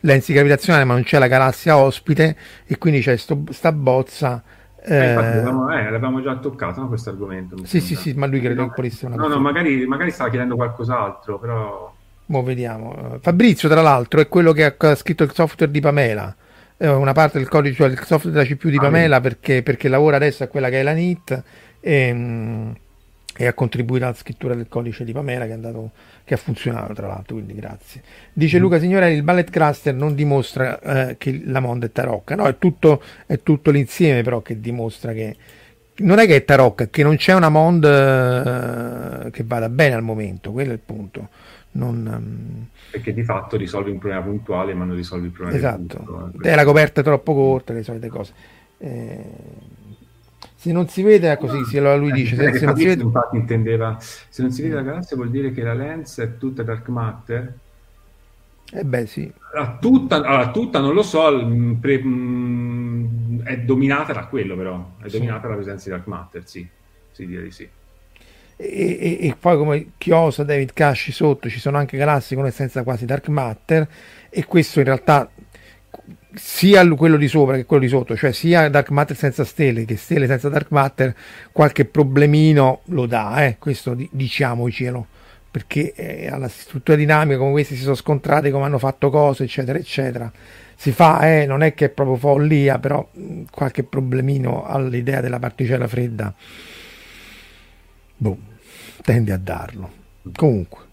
[0.00, 4.42] lenzi gravitazionali ma non c'è la galassia ospite e quindi c'è sto, sta bozza
[4.80, 7.56] eh, eh, l'avevamo, eh, l'avevamo già toccato no, questo argomento.
[7.64, 10.56] Sì, sì, sì, ma lui credo che volesse una No, no, magari, magari stava chiedendo
[10.56, 11.92] qualcos'altro, però...
[12.26, 13.18] Mo vediamo.
[13.20, 16.34] Fabrizio, tra l'altro, è quello che ha scritto il software di Pamela
[16.86, 20.16] una parte del codice, cioè il software della CPU di ah, Pamela perché, perché, lavora
[20.16, 21.42] adesso a quella che è la NIT
[21.80, 22.70] e, mm,
[23.36, 25.90] e, ha contribuito alla scrittura del codice di Pamela che, è andato,
[26.24, 28.02] che ha funzionato tra l'altro, quindi grazie.
[28.32, 28.60] Dice mm.
[28.60, 32.56] Luca Signorelli, il ballet cluster non dimostra eh, che la Monda è tarocca, no, è
[32.58, 35.36] tutto, è tutto l'insieme però che dimostra che
[35.98, 40.02] non è che è tarocca, che non c'è una Mond eh, che vada bene al
[40.02, 41.28] momento, quello è il punto.
[41.78, 42.66] Non, um...
[42.90, 45.96] Perché di fatto risolvi un problema puntuale, ma non risolvi il problema esatto.
[45.98, 48.32] Punto, eh, è la coperta è troppo corta, le solite cose.
[48.78, 49.24] Eh,
[50.56, 52.34] se non si vede è così, se lui dice.
[52.34, 53.02] Se, se non si vede...
[53.02, 56.64] infatti intendeva, se non si vede la galassia vuol dire che la lens è tutta
[56.64, 57.58] dark matter?
[58.72, 59.32] Eh beh sì.
[59.54, 61.30] La tutta, allora, tutta non lo so,
[61.80, 66.68] pre, mh, è dominata da quello però, è dominata dalla presenza di dark matter, sì,
[67.12, 67.68] si direi sì
[68.60, 72.82] e, e, e, poi come Chiosa, David Casci sotto ci sono anche galassie con essenza
[72.82, 73.88] quasi dark matter
[74.28, 75.30] e questo in realtà
[76.34, 79.96] sia quello di sopra che quello di sotto, cioè sia dark matter senza stelle che
[79.96, 81.14] stelle senza dark matter,
[81.52, 83.58] qualche problemino lo dà, eh?
[83.60, 85.06] questo diciamocelo,
[85.52, 89.78] perché eh, alla struttura dinamica come queste si sono scontrate, come hanno fatto cose, eccetera,
[89.78, 90.30] eccetera.
[90.74, 93.08] Si fa, eh, non è che è proprio follia, però
[93.50, 96.34] qualche problemino all'idea della particella fredda
[98.18, 98.36] boh,
[99.02, 99.90] tende a darlo.
[100.34, 100.86] Comunque.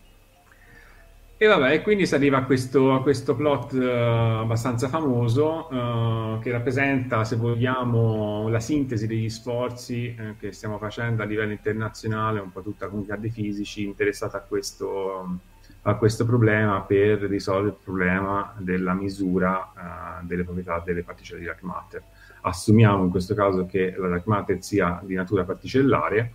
[1.37, 6.49] E vabbè, quindi si arriva a questo, a questo plot uh, abbastanza famoso uh, che
[6.49, 12.53] rappresenta, se vogliamo, la sintesi degli sforzi uh, che stiamo facendo a livello internazionale, un
[12.53, 15.39] po' tutta la comunità dei fisici interessata a questo,
[15.81, 21.63] a questo problema per risolvere il problema della misura delle proprietà delle particelle di dark
[21.63, 22.01] matter.
[22.43, 26.31] Assumiamo in questo caso che la dark matter sia di natura particellare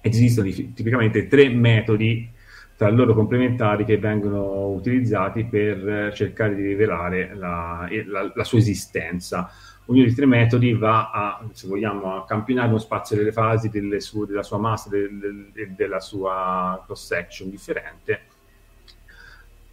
[0.00, 2.28] esistono tipicamente tre metodi
[2.76, 9.50] tra loro complementari che vengono utilizzati per cercare di rivelare la, la, la sua esistenza.
[9.84, 14.26] Ognuno dei tre metodi va a, se vogliamo, a campionare uno spazio delle fasi sue,
[14.26, 18.20] della sua massa e del, del, della sua cross section differente.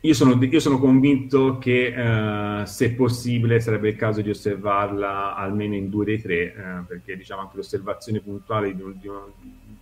[0.02, 1.94] Io sono, io sono convinto che
[2.62, 7.16] eh, se possibile sarebbe il caso di osservarla almeno in due dei tre, eh, perché
[7.16, 9.24] diciamo anche l'osservazione puntuale di, un, di, un,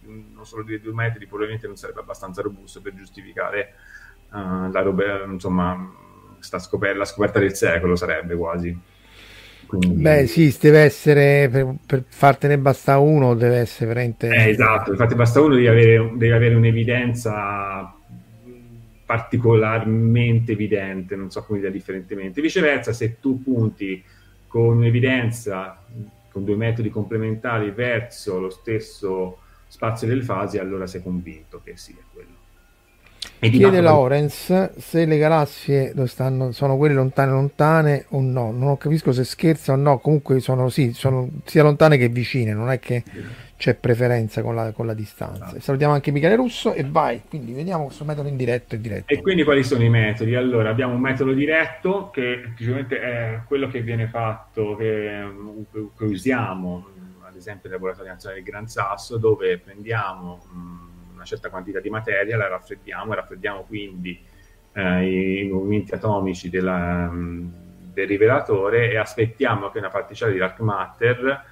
[0.07, 3.73] non solo di due metri probabilmente non sarebbe abbastanza robusto per giustificare
[4.31, 5.93] uh, la, roba, insomma,
[6.39, 8.77] sta scoperta, la scoperta del secolo sarebbe quasi.
[9.65, 10.01] Quindi...
[10.01, 14.29] Beh, sì, deve essere per, per fartene basta uno, deve essere veramente.
[14.29, 17.93] Eh, esatto, infatti, basta uno, devi avere, devi avere un'evidenza
[19.05, 22.41] particolarmente evidente, non so come dire differentemente.
[22.41, 24.03] Viceversa, se tu punti
[24.47, 25.83] con un'evidenza
[26.31, 29.39] con due metodi complementari verso lo stesso
[29.75, 32.29] spazio delle fasi, allora sei convinto che sia quello.
[33.39, 38.51] E Chiede Lorenz se le galassie stanno, sono quelle lontane lontane o no.
[38.51, 42.71] Non capisco se scherza o no, comunque sono, sì, sono sia lontane che vicine, non
[42.71, 43.03] è che
[43.57, 45.47] c'è preferenza con la, con la distanza.
[45.47, 45.59] Esatto.
[45.59, 49.13] Salutiamo anche Michele Russo e vai, quindi vediamo questo metodo in diretto e diretto.
[49.13, 50.33] E quindi quali sono i metodi?
[50.35, 55.21] Allora, abbiamo un metodo diretto che è quello che viene fatto, che,
[55.97, 56.87] che usiamo
[57.35, 61.89] ad esempio nel laboratorio nazionale del Gran Sasso, dove prendiamo mh, una certa quantità di
[61.89, 64.17] materia, la raffreddiamo e raffreddiamo quindi
[64.71, 70.59] eh, i, movimenti atomici della, mh, del rivelatore e aspettiamo che una particella di dark
[70.61, 71.43] matter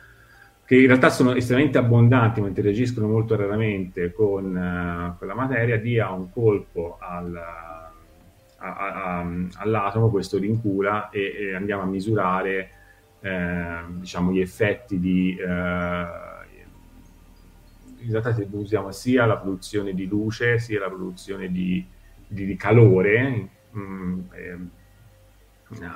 [0.66, 5.78] che in realtà sono estremamente abbondanti ma interagiscono molto raramente con, uh, con la materia,
[5.78, 9.26] dia un colpo al, a, a,
[9.56, 12.70] all'atomo, questo rincula e, e, andiamo a misurare
[13.24, 15.36] eh, diciamo, gli effetti di...
[15.38, 16.22] Eh,
[18.06, 21.86] in realtà usiamo sia la produzione di luce sia la produzione di,
[22.28, 23.50] di, di calore.
[23.78, 24.58] Mm, eh,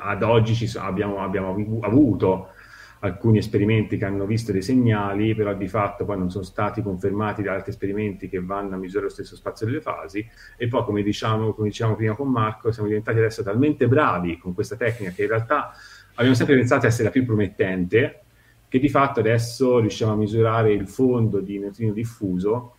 [0.01, 2.51] ad oggi so, abbiamo, abbiamo avuto
[2.99, 7.43] alcuni esperimenti che hanno visto dei segnali, però di fatto poi non sono stati confermati
[7.43, 10.27] da altri esperimenti che vanno a misurare lo stesso spazio delle fasi.
[10.55, 14.53] E poi, come diciamo, come diciamo prima con Marco, siamo diventati adesso talmente bravi con
[14.53, 15.73] questa tecnica che in realtà
[16.17, 18.21] abbiamo sempre pensato essere la più promettente,
[18.67, 22.75] che di fatto adesso riusciamo a misurare il fondo di neutrino diffuso,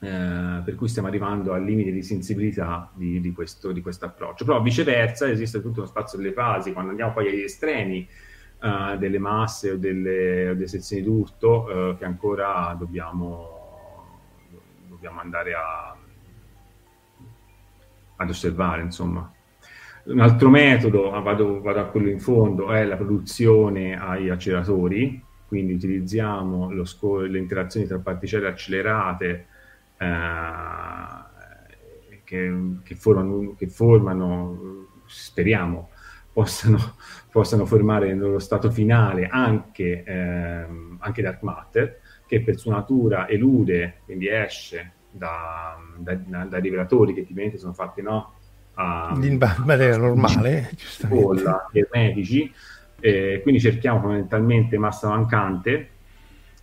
[0.00, 4.44] eh, per cui stiamo arrivando al limite di sensibilità di, di, questo, approccio.
[4.44, 8.06] Però viceversa esiste tutto uno spazio delle fasi, quando andiamo poi agli estremi
[8.60, 14.20] uh, delle masse o delle, o delle sezioni d'urto uh, che ancora dobbiamo,
[14.88, 15.96] dobbiamo andare a,
[18.16, 19.32] ad osservare, insomma.
[20.08, 25.74] Un altro metodo, vado, vado, a quello in fondo, è la produzione ai acceleratori, quindi
[25.74, 29.46] utilizziamo sco- le interazioni tra particelle accelerate
[29.98, 30.06] eh,
[32.24, 32.52] che,
[32.82, 35.90] che, formano, che, formano, speriamo,
[36.32, 36.78] possano,
[37.30, 44.00] possano, formare nello stato finale anche, ehm, anche dark matter, che per sua natura elude,
[44.06, 48.36] quindi esce da, da, da rivelatori che tipicamente sono fatti no,
[49.22, 51.42] in materia normale, giustamente.
[51.72, 52.52] ermetici,
[53.00, 55.88] eh, quindi cerchiamo fondamentalmente massa mancante.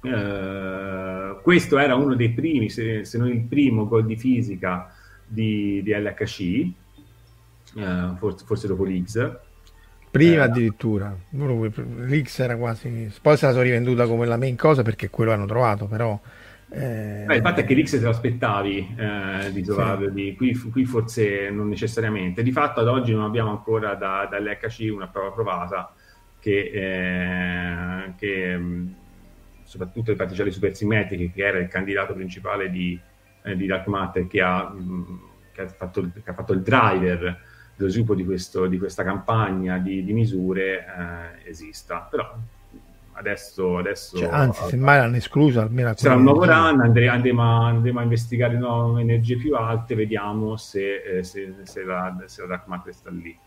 [0.02, 4.94] Eh, questo era uno dei primi, se, se, non il primo gol di fisica
[5.26, 6.40] di, di LHC,
[7.78, 9.38] eh, forse, forse, dopo l'X.
[10.10, 14.84] Prima eh, addirittura, l'X era quasi, poi se la sono rivenduta come la main cosa
[14.84, 16.18] perché quello hanno trovato, però
[16.78, 20.36] eh, il fatto è che l'X te lo aspettavi eh, di trovarlo, sì.
[20.36, 22.44] qui, qui, forse non necessariamente.
[22.44, 25.94] Di fatto ad oggi non abbiamo ancora da, dall'HC una prova provata
[26.40, 28.60] che, eh, che
[29.64, 33.00] soprattutto le particelle supersimmetriche, che era il candidato principale di,
[33.44, 35.20] eh, di Dark Matter, che ha, mh,
[35.54, 37.42] che, ha fatto, che ha, fatto, il driver
[37.76, 40.86] dello sviluppo di, questo, di questa campagna di, di misure,
[41.44, 42.08] eh, esista.
[42.10, 42.38] Però
[43.16, 47.42] adesso, adesso cioè, anzi uh, semmai l'hanno escluso almeno sarà un nuovo run andre, andremo,
[47.42, 52.48] andremo, a investigare nuove energie più alte vediamo se, eh, se, se, la, se la
[52.48, 53.38] Dark Matter sta lì.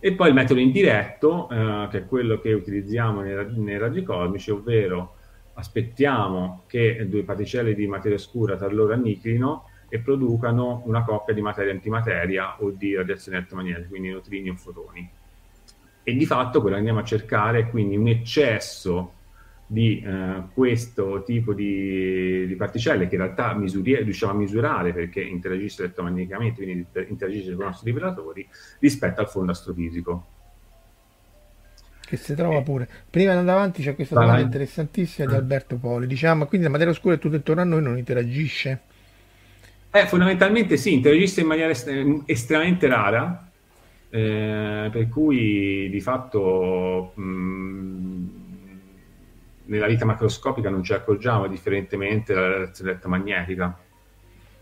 [0.00, 4.50] E poi il metodo indiretto eh, che è quello che utilizziamo nei, nei raggi cosmici
[4.50, 5.16] ovvero
[5.54, 11.42] aspettiamo che due particelle di materia oscura tra loro annichilino e producano una coppia di
[11.42, 15.20] materia antimateria o di radiazione elettromagnetica, quindi neutrini o fotoni
[16.02, 19.14] e di fatto quello che andiamo a cercare è quindi un eccesso
[19.72, 25.22] di eh, questo tipo di, di, particelle che in realtà misuri, riusciamo a misurare perché
[25.22, 28.46] interagisce elettromagneticamente, quindi interagisce con i nostri rivelatori,
[28.80, 30.26] rispetto al fondo astrofisico.
[32.04, 32.62] Che si trova eh.
[32.62, 32.86] pure.
[33.08, 36.06] Prima di andare avanti c'è questa domanda interessantissima di Alberto Poli.
[36.06, 38.80] Diciamo, quindi la materia oscura è tutto intorno a noi, non interagisce?
[39.90, 43.50] Eh, fondamentalmente sì, interagisce in maniera est- estremamente rara,
[44.14, 48.26] eh, per cui di fatto mh,
[49.64, 53.78] nella vita macroscopica non ci accorgiamo differentemente dalla relazione elettromagnetica.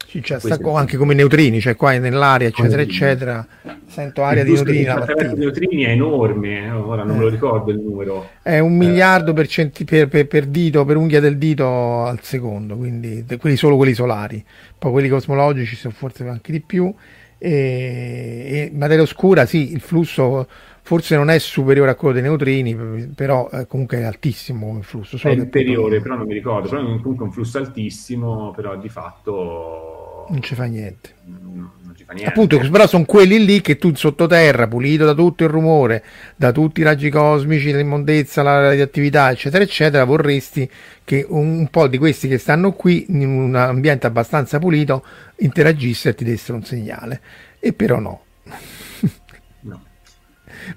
[0.07, 3.47] Sì, cioè, co- anche come i neutrini, cioè qua nell'aria, eccetera, eccetera.
[3.87, 5.33] Sento aria di neutrini la mattina.
[5.33, 7.19] Il neutrini è enorme, eh, ora non eh.
[7.19, 7.31] me lo eh.
[7.33, 8.29] ricordo il numero.
[8.43, 8.87] È un eh.
[8.87, 13.57] miliardo per, centi- per, per, per, dito, per unghia del dito al secondo, quindi quelli,
[13.57, 14.45] solo quelli solari.
[14.79, 16.93] Poi quelli cosmologici sono forse anche di più
[17.41, 20.47] e, e materia oscura sì, il flusso
[20.83, 22.75] forse non è superiore a quello dei neutrini,
[23.15, 25.19] però eh, comunque è altissimo come flusso.
[25.19, 30.27] Solo è inferiore, però non mi ricordo, però comunque un flusso altissimo, però di fatto...
[30.29, 31.15] Non ci fa niente.
[31.25, 31.80] Ci fa
[32.13, 32.31] niente.
[32.31, 36.03] Appunto, però sono quelli lì che tu sottoterra, pulito da tutto il rumore,
[36.37, 40.69] da tutti i raggi cosmici, l'immondezza, la radioattività, eccetera, eccetera, vorresti
[41.05, 45.05] che un, po' di questi che stanno qui, in un ambiente abbastanza pulito,
[45.37, 47.21] interagissero e ti dessero un segnale.
[47.59, 48.23] E però no.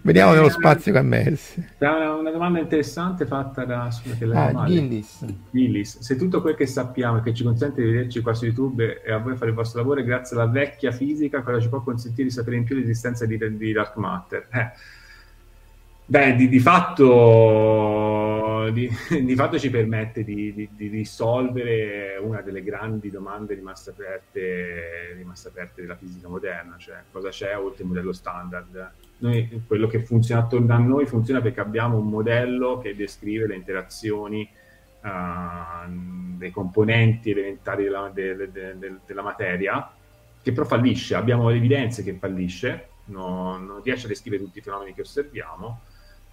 [0.01, 1.61] Vediamo eh, nello spazio che ha messo.
[1.79, 5.25] Una domanda interessante fatta da ah, Gillis.
[5.51, 5.99] Gillis.
[5.99, 9.11] Se tutto quel che sappiamo e che ci consente di vederci qua su YouTube e
[9.11, 12.27] a voi fare il vostro lavoro è grazie alla vecchia fisica, cosa ci può consentire
[12.27, 14.47] di sapere in più l'esistenza di, di dark matter?
[14.51, 14.71] Eh.
[16.05, 18.89] Beh, di, di fatto di,
[19.23, 25.47] di fatto ci permette di, di, di, risolvere una delle grandi domande rimaste aperte, rimaste
[25.47, 28.91] aperte della fisica moderna, cioè cosa c'è oltre il modello standard.
[29.17, 33.55] Noi, quello che funziona attorno a noi funziona perché abbiamo un modello che descrive le
[33.55, 34.49] interazioni
[35.01, 35.89] uh,
[36.37, 39.91] dei componenti elementari della, de, de, de, della materia,
[40.41, 44.61] che però fallisce, abbiamo le evidenze che fallisce, no, non riesce a descrivere tutti i
[44.61, 45.81] fenomeni che osserviamo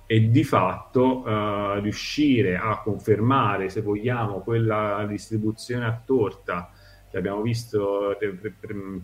[0.06, 6.72] e di fatto uh, riuscire a confermare, se vogliamo, quella distribuzione a torta
[7.08, 8.16] che abbiamo visto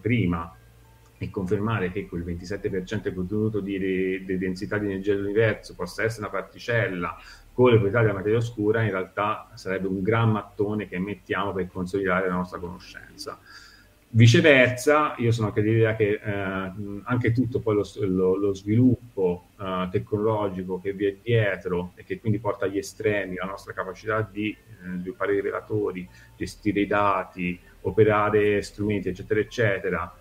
[0.01, 0.53] prima
[1.19, 6.27] e confermare che quel 27% del contenuto di, di, densità di energia dell'universo possa essere
[6.27, 7.17] una particella
[7.53, 11.69] con le proprietà della materia oscura, in realtà sarebbe un gran mattone che mettiamo per
[11.69, 13.39] consolidare la nostra conoscenza.
[14.09, 16.73] Viceversa, io sono anche dell'idea che eh,
[17.05, 22.21] anche tutto poi lo, lo, lo sviluppo eh, tecnologico che vi è dietro e che
[22.21, 27.59] quindi porta agli estremi la nostra capacità di eh, sviluppare i rivelatori, gestire i dati,
[27.83, 30.15] operare strumenti, eccetera, eccetera,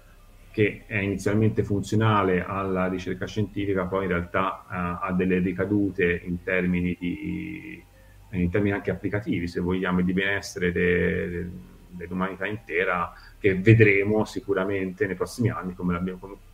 [0.56, 6.44] che è inizialmente funzionale alla ricerca scientifica, poi in realtà eh, ha delle ricadute in
[6.44, 7.84] termini, di,
[8.30, 11.50] in termini anche applicativi, se vogliamo, di benessere de, de,
[11.90, 16.02] dell'umanità intera che vedremo sicuramente nei prossimi anni, come,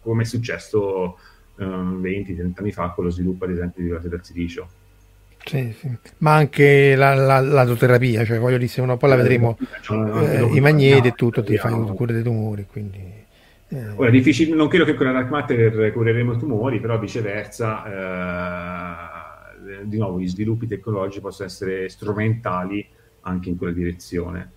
[0.01, 1.19] come è successo
[1.57, 4.67] um, 20-30 anni fa con lo sviluppo, ad esempio, di derivati del silicio.
[5.45, 5.95] Sì, sì.
[6.17, 9.59] Ma anche la, la, l'adoterapia, cioè voglio dire, se uno poi la vedremo
[9.91, 13.10] eh, i magneti e tutto, ti fai cura dei tumori, quindi...
[13.73, 13.89] Eh.
[13.95, 17.85] Ora, difficile, non credo che con la dark matter cureremo tumori, però viceversa,
[19.55, 22.85] eh, di nuovo, gli sviluppi tecnologici possono essere strumentali
[23.21, 24.51] anche in quella direzione.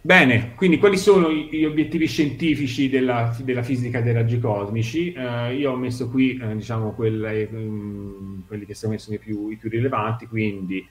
[0.00, 5.12] Bene, quindi quali sono gli obiettivi scientifici della, della fisica dei raggi cosmici?
[5.12, 9.50] Eh, io ho messo qui, eh, diciamo, quelle, mh, mm, quelli che sono i più,
[9.50, 10.84] i più rilevanti, quindi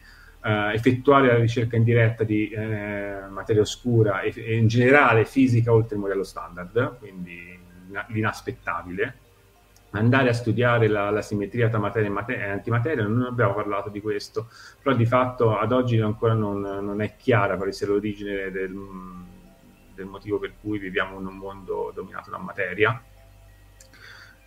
[0.43, 5.73] eh, effettuare la ricerca in diretta di eh, materia oscura e, e, in generale fisica
[5.73, 7.59] oltre il modello standard, quindi
[8.07, 9.17] l'inaspettabile,
[9.91, 13.89] andare a studiare la, la simmetria tra materia e, materia e, antimateria, non abbiamo parlato
[13.89, 14.49] di questo,
[14.81, 18.75] però di fatto ad oggi ancora non, non è chiara quale sia l'origine del,
[19.95, 23.01] del, motivo per cui viviamo in un mondo dominato da materia.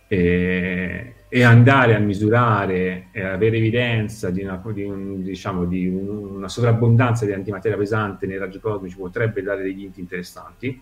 [0.07, 6.47] E, e andare a misurare e avere evidenza di una, di un, diciamo, di una
[6.47, 10.81] sovrabbondanza di antimateria pesante nei raggi cosmici potrebbe dare degli inti interessanti.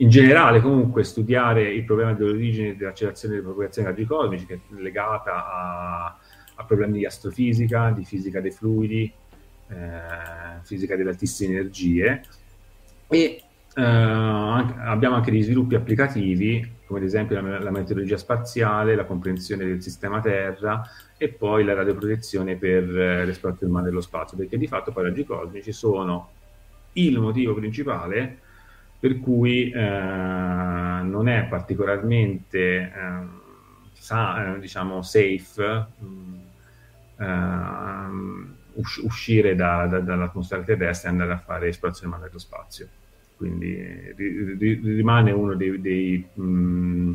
[0.00, 5.46] In generale comunque studiare il problema dell'origine dell'accelerazione delle propagazioni raggi cosmici che è legata
[5.52, 6.16] a,
[6.54, 9.12] a, problemi di astrofisica, di fisica dei fluidi,
[9.68, 9.76] eh,
[10.62, 12.22] fisica delle altissime energie.
[13.08, 13.42] E
[13.74, 19.66] eh, abbiamo anche degli sviluppi applicativi come ad esempio la, la meteorologia spaziale, la comprensione
[19.66, 20.82] del sistema Terra
[21.18, 25.06] e poi la radioprotezione per eh, l'esplorazione umana dello spazio perché di fatto poi i
[25.08, 26.30] raggi cosmici sono
[26.94, 28.38] il motivo principale
[28.98, 32.90] per cui eh, non è particolarmente eh,
[33.92, 36.34] sa, diciamo safe mh, mm,
[37.18, 38.36] eh,
[38.74, 42.88] us- uscire da, da, dall'atmosfera terrestre e andare a fare esplorazione umana dello spazio.
[43.38, 43.72] Quindi
[44.16, 47.12] ri- ri- rimane uno dei, dei, mh, mm,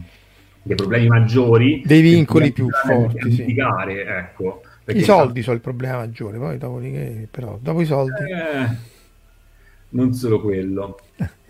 [0.63, 3.29] dei, problemi maggiori, dei vincoli più forti.
[3.29, 3.55] Sì.
[3.57, 8.21] ecco, I soldi sono il problema maggiore, poi dopodiché, però, dopo i soldi.
[8.21, 8.77] Eh,
[9.89, 10.97] non solo quello.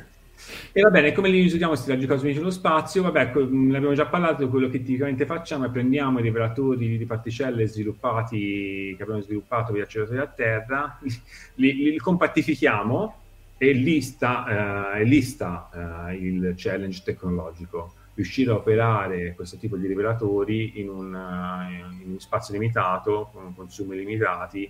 [0.76, 3.03] E va bene, come li misuriamo questi raggi cosmici nello spazio?
[3.03, 7.67] Vabbè, ne abbiamo già parlato, quello che tipicamente facciamo è prendiamo i rivelatori di particelle
[7.67, 10.99] sviluppati, che abbiamo sviluppato via acceleratori a terra,
[11.55, 13.22] li, li compattifichiamo
[13.64, 19.78] e lì sta, eh, lì sta eh, il challenge tecnologico, riuscire a operare questo tipo
[19.78, 24.70] di rivelatori in un, uh, in un spazio limitato, con consumi limitati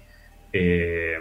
[0.52, 1.18] e,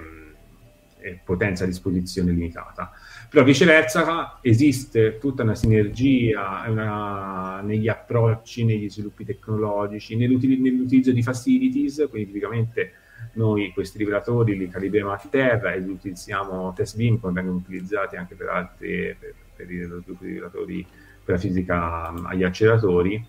[0.99, 2.93] e potenza a disposizione limitata.
[3.31, 12.07] Però viceversa esiste tutta una sinergia una, negli approcci, negli sviluppi tecnologici, nell'utilizzo di facilities,
[12.11, 12.93] quindi tipicamente
[13.35, 18.17] noi questi rivelatori li calibriamo a terra e li utilizziamo test beam come vengono utilizzati
[18.17, 20.87] anche per altri per, per lo sviluppo di rivelatori
[21.25, 23.25] per la fisica agli acceleratori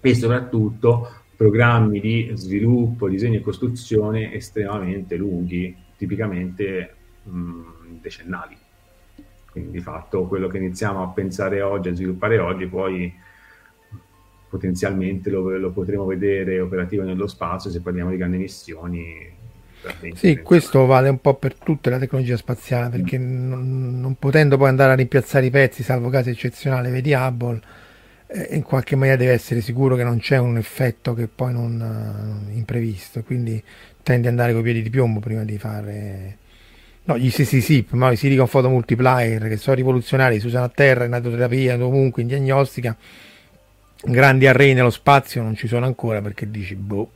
[0.00, 7.60] e soprattutto programmi di sviluppo, disegno e costruzione estremamente lunghi, tipicamente mh,
[8.00, 8.56] decennali.
[9.50, 13.12] Quindi di fatto quello che iniziamo a pensare oggi, a sviluppare oggi, poi
[14.48, 19.34] potenzialmente lo, lo potremo vedere operativo nello spazio se parliamo di grandi missioni.
[20.14, 24.68] Sì, questo vale un po' per tutta la tecnologia spaziale, perché non, non potendo poi
[24.68, 27.60] andare a rimpiazzare i pezzi, salvo casi eccezionali, vedi Hubble,
[28.26, 32.48] eh, in qualche maniera deve essere sicuro che non c'è un effetto che poi non
[32.50, 33.62] uh, imprevisto, quindi
[34.02, 36.38] tende ad andare con i piedi di piombo prima di fare
[37.04, 40.68] no, gli stessi SIP, ma i Silicon Photo Multiplier che sono rivoluzionari, si usano a
[40.68, 42.96] terra, in radioterapia, ovunque, in diagnostica,
[44.04, 47.10] grandi array nello spazio non ci sono ancora perché dici boh.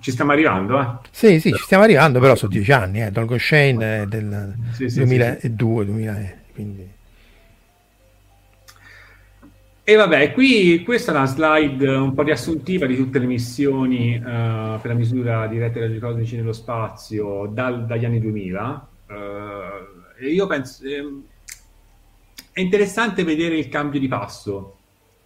[0.00, 0.86] Ci stiamo arrivando, eh?
[1.10, 3.10] Sì, sì, ci stiamo arrivando, però sono dieci anni, eh.
[3.10, 5.38] Dolgo Shane è del sì, sì, 2002,
[5.84, 5.90] sì.
[5.90, 6.92] 2000, quindi...
[9.86, 14.80] E vabbè, qui questa è una slide un po' riassuntiva di tutte le missioni uh,
[14.80, 18.88] per la misura di rete radiocosmici nello spazio dal, dagli anni 2000.
[19.08, 20.84] Uh, eh, e io penso...
[20.84, 21.04] Eh,
[22.52, 24.73] è interessante vedere il cambio di passo.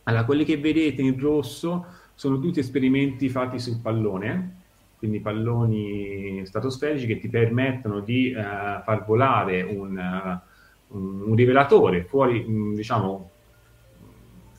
[0.08, 1.84] Allora, quelli che vedete in rosso
[2.14, 4.56] sono tutti esperimenti fatti sul pallone,
[4.96, 10.40] quindi palloni stratosferici che ti permettono di uh, far volare un,
[10.88, 12.42] un, un rivelatore fuori,
[12.74, 13.30] diciamo,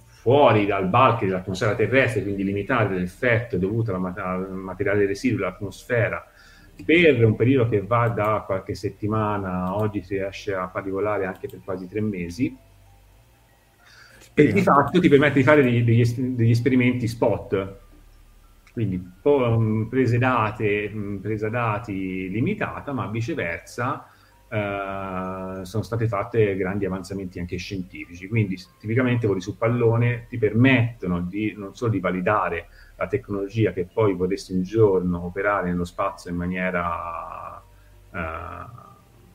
[0.05, 6.31] fuori dal bulk dell'atmosfera terrestre, quindi limitare l'effetto dovuto al materiale residuo dell'atmosfera.
[6.85, 11.47] Per un periodo che va da qualche settimana, oggi si riesce a far volare anche
[11.47, 12.55] per quasi tre mesi,
[14.33, 16.03] e di fatto ti permette di fare degli, degli,
[16.35, 17.77] degli esperimenti spot,
[18.73, 24.05] quindi um, prese date, presa dati limitata, ma viceversa
[24.49, 28.27] Uh, sono state fatte grandi avanzamenti anche scientifici.
[28.27, 32.65] Quindi tipicamente voli su pallone ti permettono di, non solo di validare
[32.95, 37.61] la tecnologia che poi vorresti un giorno operare nello spazio in maniera
[38.09, 38.17] uh,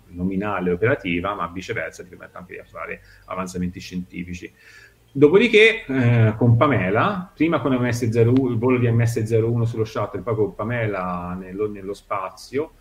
[0.09, 4.53] nominale operativa, ma viceversa ti permette anche di fare avanzamenti scientifici.
[5.17, 10.57] Dopodiché, eh, con Pamela, prima con MS01, il volo di MS01 sullo shuttle, poi con
[10.57, 12.73] Pamela nello, nello spazio,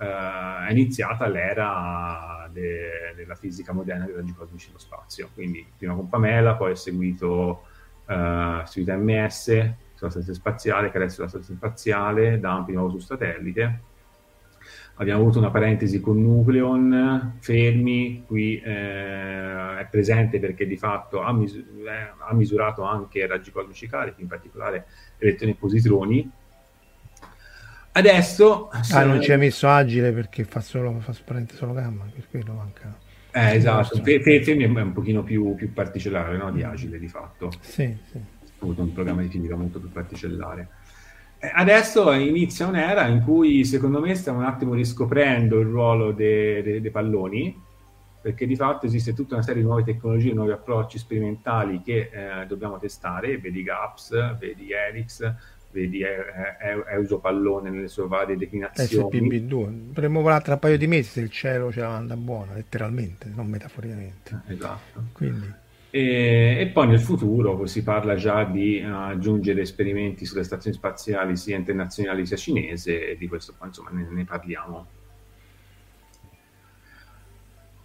[0.00, 5.28] eh, è iniziata l'era de- della fisica moderna dei raggi cosmici nello spazio.
[5.34, 7.64] Quindi prima con Pamela, poi è seguito,
[8.06, 12.88] eh, seguito MS sulla stazione spaziale, che adesso è la stazione spaziale, Dump di nuovo
[12.88, 13.80] su satellite.
[14.96, 21.32] Abbiamo avuto una parentesi con Nucleon, Fermi, qui eh, è presente perché di fatto ha,
[21.32, 24.86] mis- eh, ha misurato anche raggi cosmici carichi, in particolare
[25.18, 26.30] elettroni e positroni,
[27.94, 28.70] Adesso...
[28.92, 32.98] Ah, non ci ha messo agile perché fa solo, fa solo gamma, per quello manca...
[33.34, 36.50] Eh, esatto, Fermi è un pochino più, più particellare no?
[36.50, 37.50] di agile di fatto.
[37.60, 38.16] Sì, sì.
[38.16, 40.68] Ha avuto un programma di fisica molto più particellare.
[41.44, 46.62] Eh, adesso inizia un'era in cui secondo me stiamo un attimo riscoprendo il ruolo dei
[46.62, 47.60] de, de palloni,
[48.22, 52.46] perché di fatto esiste tutta una serie di nuove tecnologie, nuovi approcci sperimentali che eh,
[52.46, 55.34] dobbiamo testare, vedi GAPS, vedi Helix,
[55.72, 56.02] vedi
[56.92, 59.28] Euso Pallone nelle sue varie declinazioni.
[59.28, 62.54] SPB2, dovremmo volare tra un paio di mesi se il cielo ce la manda buona,
[62.54, 64.42] letteralmente, non metaforicamente.
[64.46, 65.02] Eh, esatto.
[65.12, 65.61] Quindi.
[65.94, 71.54] E, e, poi nel futuro si parla già di aggiungere esperimenti sulle stazioni spaziali sia
[71.54, 74.86] internazionali sia cinese e di questo poi insomma ne, ne parliamo.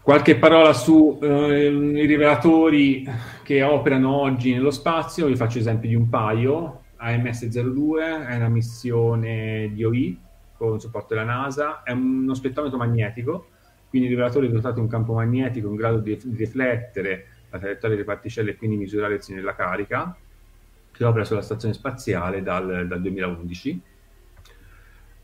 [0.01, 1.49] Qualche parola sui uh,
[2.05, 3.05] rivelatori
[3.43, 6.83] che operano oggi nello spazio, vi faccio esempio di un paio.
[6.95, 10.17] AMS-02 è una missione DOI
[10.55, 13.47] con supporto della NASA, è uno spettrometro magnetico,
[13.89, 17.59] quindi il rivelatore è dotato di un campo magnetico in grado di, di riflettere la
[17.59, 20.15] traiettoria delle particelle e quindi misurare il segno della carica,
[20.91, 23.81] che opera sulla stazione spaziale dal, dal 2011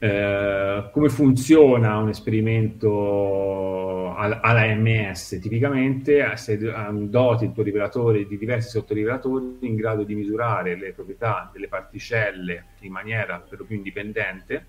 [0.04, 5.40] eh, come funziona un esperimento alla MS?
[5.42, 11.50] Tipicamente se doti il tuo rivelatore di diversi sottorivelatori in grado di misurare le proprietà
[11.54, 14.66] delle particelle in maniera per lo più indipendente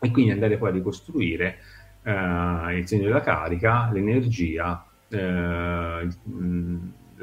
[0.00, 1.58] e quindi andare poi a ricostruire
[2.02, 6.10] eh, il segno della carica, l'energia, la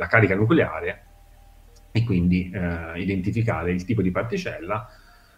[0.07, 1.05] carica nucleare
[1.91, 4.89] e quindi eh, identificare il tipo di particella.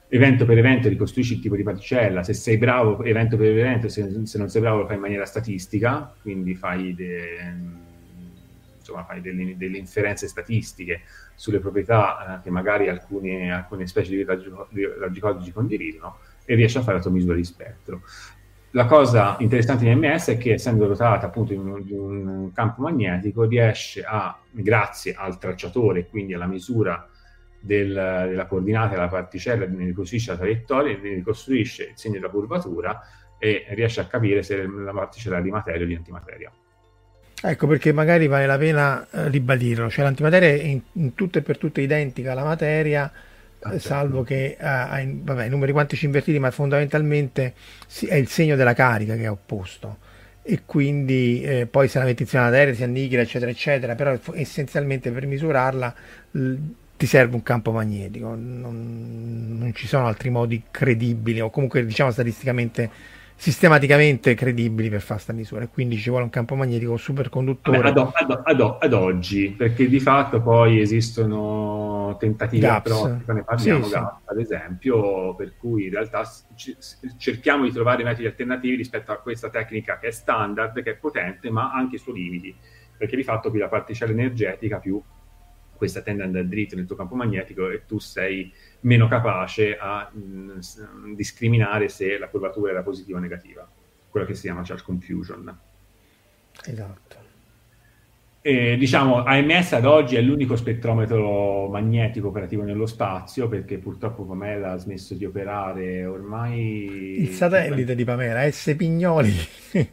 [0.08, 4.26] Evento per evento ricostruisci il tipo di particella, se sei bravo evento per evento, se,
[4.26, 7.56] se non sei bravo lo fai in maniera statistica, quindi fai, de,
[8.78, 11.02] insomma, fai delle, delle, inferenze statistiche
[11.34, 16.82] sulle proprietà eh, che magari alcune, alcune specie di raggi cosmici condividono e riesci a
[16.82, 18.04] fare la tua misura di spettro.
[18.76, 22.82] La cosa interessante di MS è che essendo dotata appunto di un, di un campo
[22.82, 27.08] magnetico riesce a, grazie al tracciatore, quindi alla misura
[27.60, 33.00] del, della coordinata della particella, ne ricostruisce la traiettoria, ne ricostruisce il segno della curvatura
[33.38, 36.52] e riesce a capire se la particella è di materia o di antimateria.
[37.46, 41.42] Ecco perché magari vale la pena eh, ribadirlo, cioè l'antimateria è in, in tutto e
[41.44, 43.12] per tutto identica alla materia,
[43.72, 47.54] eh, salvo che ha in, vabbè, i numeri quantici invertiti, ma fondamentalmente
[48.08, 49.98] è il segno della carica che è opposto.
[50.42, 54.20] E quindi eh, poi se la metti insieme alla Terra si annichila eccetera eccetera però
[54.34, 55.96] essenzialmente per misurarla
[56.32, 56.56] l-
[56.98, 58.30] ti serve un campo magnetico.
[58.36, 62.90] Non, non, ci sono altri modi credibili o comunque diciamo statisticamente
[63.44, 65.66] sistematicamente credibili per fare questa misura.
[65.66, 67.78] E quindi ci vuole un campo magnetico superconduttore.
[67.78, 73.84] Vabbè, ad, ad, ad, ad, oggi perché di fatto poi esistono tentativi approtti, ne parliamo
[73.84, 73.96] Sì, sì.
[73.96, 76.24] Gaps, ad esempio per cui in realtà
[76.56, 76.78] c-
[77.18, 81.50] cerchiamo di trovare metodi alternativi rispetto a questa tecnica che è standard, che è potente
[81.50, 82.56] ma ha anche i suoi limiti
[82.98, 85.02] perché di fatto più la particella energetica più
[85.84, 90.10] questa tende ad andare dritto nel tuo campo magnetico e tu sei meno capace a
[90.10, 93.70] mh, discriminare se la curvatura era positiva o negativa,
[94.10, 95.60] quello che si chiama charge confusion.
[96.66, 97.23] esatto
[98.46, 104.74] E, diciamo, AMS ad oggi è l'unico spettrometro magnetico operativo nello spazio perché purtroppo Pamela
[104.74, 107.22] ha smesso di operare ormai...
[107.22, 109.34] il satellite di Pamela S Pignoli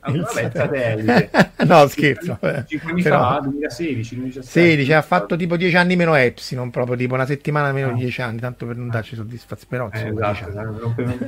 [0.01, 1.31] Ah, vabbè, il satellite.
[1.65, 2.65] no scherzo vabbè.
[2.67, 4.61] 5 anni Però- fa, 2016, 2017.
[4.71, 7.93] Sì, dice, ha fatto tipo 10 anni meno Epsilon, proprio tipo una settimana meno Ah.
[7.93, 9.69] di 10 anni, tanto per non darci soddisfazione.
[9.71, 10.79] Però, Eh, esatto, 10 anni.
[10.81, 11.19] non per, non-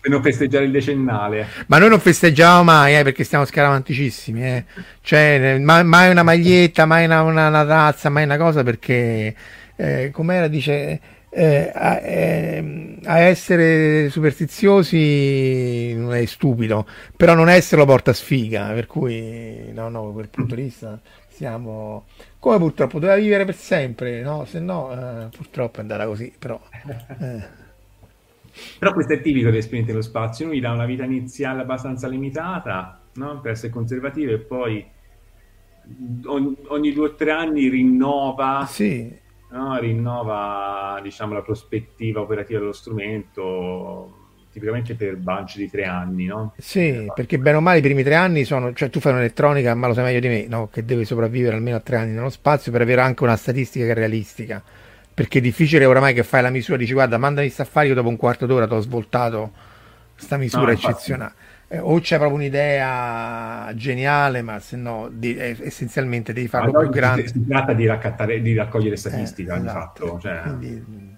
[0.00, 1.46] per non festeggiare il decennale.
[1.66, 4.64] Ma noi non festeggiamo mai, eh, perché stiamo scaramanticissimi, eh.
[5.02, 6.56] Cioè, eh, ma- mai una maglietta,
[6.86, 9.34] mai una, una, una tazza, mai una cosa, perché,
[9.76, 11.00] eh, com'era, dice,
[11.30, 18.86] eh, a, ehm, a essere superstiziosi non è stupido, però non esserlo porta sfiga, per
[18.86, 22.06] cui, no, no, da quel punto di vista siamo...
[22.38, 24.44] Come purtroppo doveva vivere per sempre, no?
[24.44, 26.60] Se no, eh, purtroppo è andata così, però...
[27.20, 27.66] eh.
[28.78, 33.00] Però questo è tipico delle esperienze dello spazio, lui dà una vita iniziale abbastanza limitata,
[33.14, 33.40] no?
[33.40, 34.84] per essere conservativo e poi
[36.26, 39.12] ogni, ogni due o tre anni rinnova, Sì,
[39.50, 39.78] no?
[39.78, 44.12] rinnova diciamo, la prospettiva operativa dello strumento,
[44.52, 46.26] tipicamente per bunch di tre anni.
[46.26, 46.54] No?
[46.58, 49.86] Sì, perché bene o male i primi tre anni sono, cioè tu fai un'elettronica, ma
[49.86, 50.68] lo sai meglio di me, no?
[50.68, 53.90] Che deve sopravvivere almeno a tre anni nello spazio per avere anche una statistica che
[53.92, 54.62] è realistica.
[55.14, 58.08] Perché è difficile oramai che fai la misura, dici guarda, mandami sta affare, io dopo
[58.08, 59.50] un quarto d'ora ti ho svoltato
[60.14, 61.12] sta misura No, infatti.
[61.70, 66.88] Eh, o c'è proprio un'idea geniale, ma se no di- eh, essenzialmente devi farlo più
[66.88, 67.26] grande.
[67.26, 70.06] Si, si tratta di, raccattare, di raccogliere Eh, statistica, di esatto.
[70.06, 70.20] fatto.
[70.20, 71.16] Cioè, Quindi,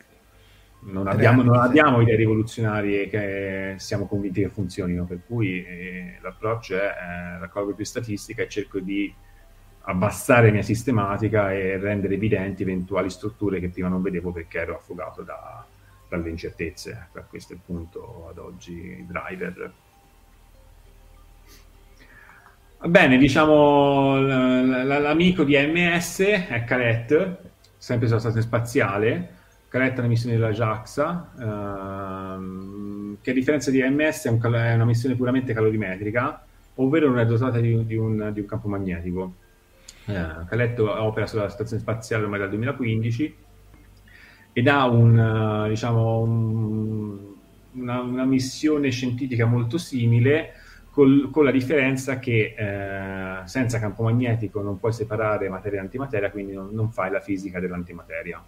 [0.82, 6.18] non tre abbiamo, non abbiamo idee rivoluzionarie che siamo convinti che funzionino, per cui eh,
[6.20, 9.12] l'approccio è eh, raccolgo più statistica e cerco di
[9.82, 14.76] abbassare la mia sistematica e rendere evidenti eventuali strutture che prima non vedevo perché ero
[14.76, 15.64] affogato da-
[16.08, 17.08] dalle incertezze.
[17.14, 19.72] Ecco, questo è il punto ad oggi, driver.
[22.82, 27.36] Bene, diciamo l'amico di AMS è Caret,
[27.76, 29.34] sempre sulla stazione spaziale.
[29.68, 34.54] Caret è una missione della JAXA, ehm, che a differenza di AMS è, un cal-
[34.54, 36.42] è una missione puramente calorimetrica,
[36.76, 39.34] ovvero non è dotata di, di un, di un campo magnetico.
[40.06, 43.36] Eh, Calet opera sulla stazione spaziale ormai dal 2015
[44.52, 47.18] ed ha un, diciamo, un-
[47.72, 50.54] una, una missione scientifica molto simile,
[50.90, 56.30] col- con la differenza che eh, senza campo magnetico non puoi separare materia e antimateria,
[56.30, 58.42] quindi non, non fai la fisica dell'antimateria.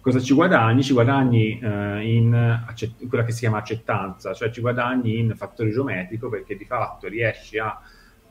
[0.00, 0.82] Cosa ci guadagni?
[0.82, 2.32] Ci guadagni eh, in,
[2.66, 6.64] accett- in quella che si chiama accettanza, cioè ci guadagni in fattore geometrico perché di
[6.64, 7.78] fatto riesci a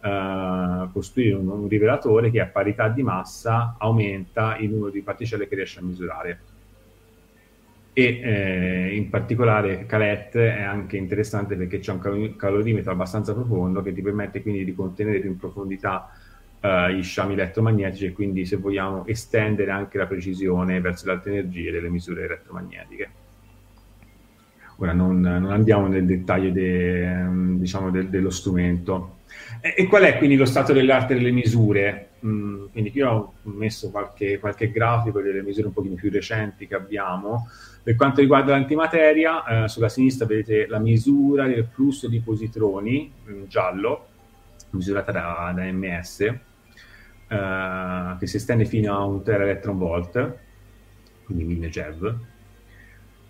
[0.01, 5.47] eh, costruire un, un rivelatore che a parità di massa aumenta il numero di particelle
[5.47, 6.39] che riesci a misurare
[7.97, 13.81] e eh, in particolare Calet è anche interessante perché c'è un cal- calorimetro abbastanza profondo
[13.81, 16.07] che ti permette quindi di contenere più in profondità
[16.61, 21.29] eh, gli sciami elettromagnetici e quindi se vogliamo estendere anche la precisione verso le alte
[21.31, 23.09] energie delle misure elettromagnetiche.
[24.75, 27.25] Ora non, non andiamo nel dettaglio de-
[27.55, 29.21] diciamo del- dello strumento.
[29.59, 32.06] E, e qual è quindi lo stato dell'arte delle misure?
[32.25, 36.75] Mm, quindi qui ho messo qualche, qualche grafico delle misure un pochino più recenti che
[36.75, 37.47] abbiamo.
[37.83, 43.45] Per quanto riguarda l'antimateria, eh, sulla sinistra vedete la misura del flusso di positroni in
[43.47, 44.07] giallo,
[44.71, 46.19] misurata da, da MS,
[47.27, 50.35] eh, che si estende fino a un tera electron volt,
[51.23, 52.15] quindi 1000 GeV.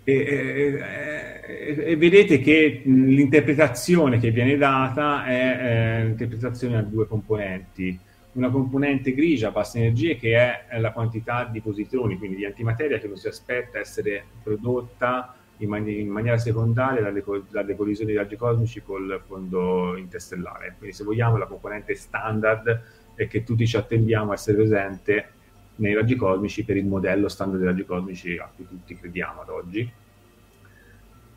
[0.04, 8.06] E, e- e- vedete che l'interpretazione che viene data è eh, l'interpretazione a due componenti
[8.38, 10.36] una componente grigia a basse energie che
[10.68, 15.68] è la quantità di positroni, quindi di antimateria che non si aspetta essere prodotta in,
[15.68, 20.76] man- in maniera secondaria dalle, co- dalle collisioni di raggi cosmici col fondo interstellare.
[20.78, 22.82] Quindi se vogliamo la componente standard
[23.16, 25.28] è che tutti ci attendiamo a essere presente
[25.76, 29.48] nei raggi cosmici per il modello standard dei raggi cosmici a cui tutti crediamo ad
[29.48, 29.92] oggi.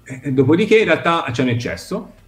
[0.03, 2.19] E dopodiché in realtà c'è un eccesso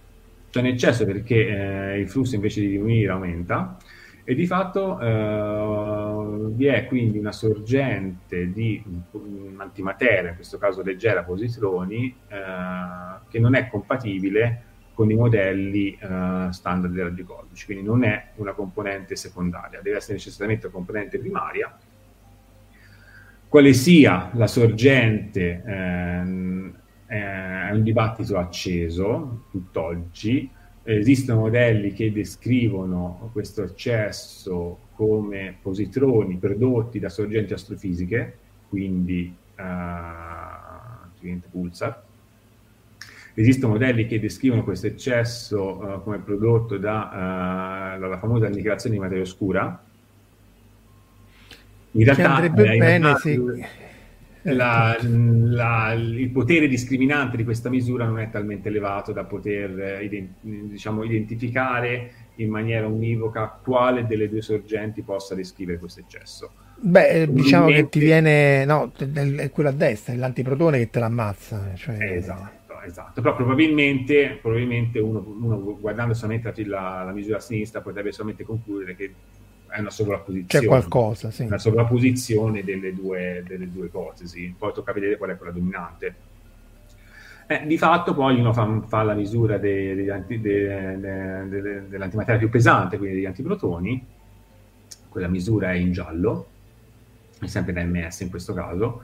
[0.54, 3.76] c'è un eccesso perché eh, il flusso invece di diminuire aumenta
[4.26, 8.82] e di fatto eh, vi è quindi una sorgente di
[9.58, 12.36] antimateria, in questo caso leggera positroni, eh,
[13.28, 14.62] che non è compatibile
[14.94, 20.14] con i modelli eh, standard dei radiocodici, quindi non è una componente secondaria, deve essere
[20.14, 21.76] necessariamente una componente primaria.
[23.46, 26.74] Quale sia la sorgente ehm,
[27.06, 30.50] è un dibattito acceso tutt'oggi,
[30.84, 38.36] esistono modelli che descrivono questo eccesso come positroni prodotti da sorgenti astrofisiche,
[38.68, 39.62] quindi uh,
[41.50, 42.02] pulsar.
[43.36, 49.00] Esistono modelli che descrivono questo eccesso uh, come prodotto da, uh, dalla famosa annichilazione di
[49.00, 49.82] materia oscura.
[51.92, 53.40] In realtà, andrebbe eh, bene se
[54.52, 60.28] la, la, il potere discriminante di questa misura non è talmente elevato da poter eh,
[60.42, 66.50] diciamo, identificare in maniera univoca quale delle due sorgenti possa descrivere questo eccesso.
[66.76, 71.72] Beh, diciamo che ti viene, no, è quello a destra, è l'antiprotone che te l'ammazza.
[71.74, 71.96] Cioè...
[72.16, 73.22] Esatto, esatto.
[73.22, 78.96] Però probabilmente, probabilmente uno, uno, guardando solamente la, la misura a sinistra potrebbe solamente concludere
[78.96, 79.14] che
[79.74, 80.64] è una sovrapposizione.
[80.64, 81.42] C'è qualcosa, sì.
[81.42, 84.54] Una sovrapposizione delle due, delle due ipotesi.
[84.56, 86.14] Poi tocca vedere qual è quella dominante.
[87.48, 92.50] Eh, di fatto poi uno fa, fa la misura de, de, de, de, dell'antimateria più
[92.50, 94.06] pesante, quindi degli antiprotoni.
[95.08, 96.46] Quella misura è in giallo,
[97.40, 99.02] è sempre da MS in questo caso.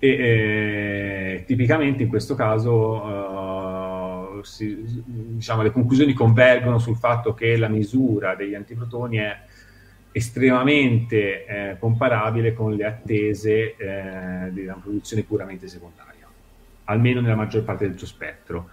[0.00, 7.56] E eh, tipicamente in questo caso uh, si, diciamo, le conclusioni convergono sul fatto che
[7.56, 9.36] la misura degli antiprotoni è
[10.18, 16.26] estremamente eh, comparabile con le attese eh, di una produzione puramente secondaria,
[16.84, 18.68] almeno nella maggior parte del suo spettro.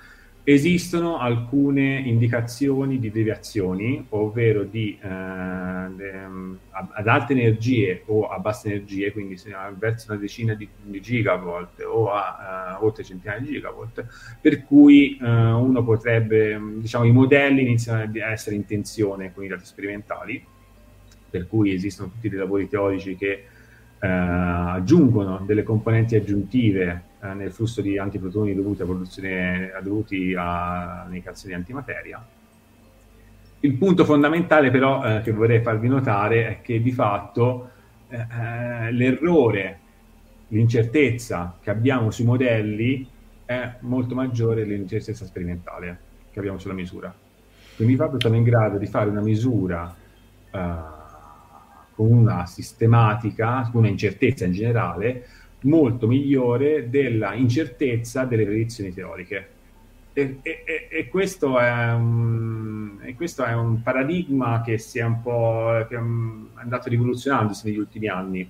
[0.48, 6.28] Esistono alcune indicazioni di deviazioni, ovvero di, eh, de,
[6.70, 9.40] ad alte energie o a basse energie, quindi
[9.78, 14.06] verso una decina di, di gigavolt o a uh, oltre centinaia di gigavolt,
[14.40, 19.48] per cui uh, uno potrebbe, diciamo, i modelli iniziano a essere in tensione con i
[19.48, 20.54] dati sperimentali
[21.30, 23.46] per cui esistono tutti dei lavori teorici che
[24.00, 31.56] eh, aggiungono delle componenti aggiuntive eh, nel flusso di antiprotoni dovuti a produzione, dovuti all'indicazione
[31.56, 32.26] di antimateria.
[33.62, 37.72] Il punto fondamentale però eh, che vorrei farvi notare è che di fatto
[38.10, 39.80] eh, eh, l'errore,
[40.50, 43.08] l'incertezza che abbiamo sui modelli
[43.46, 46.00] è molto maggiore dell'incertezza sperimentale
[46.32, 47.14] che abbiamo sulla misura.
[47.76, 49.94] Quindi fatto siamo in grado di fare una misura
[50.52, 50.58] uh,
[51.96, 55.26] con una sistematica, con una incertezza in generale,
[55.62, 59.50] molto migliore della incertezza delle predizioni teoriche.
[60.14, 65.86] E, e, e, questo un, e, questo è un, paradigma che si è un po'
[65.90, 68.50] che è andato rivoluzionandosi negli ultimi anni.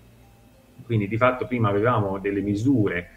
[0.83, 3.09] Quindi di fatto prima avevamo delle misure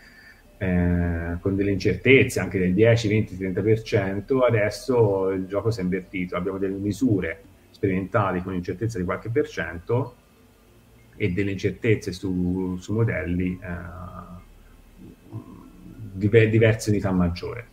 [0.57, 6.35] eh, con delle incertezze anche del 10, 20, 30%, adesso il gioco si è invertito,
[6.37, 7.43] abbiamo delle misure
[7.79, 10.17] sperimentali con incertezza di qualche per cento
[11.17, 14.47] e delle incertezze su, su modelli eh,
[16.13, 17.67] di diverse unità maggiore.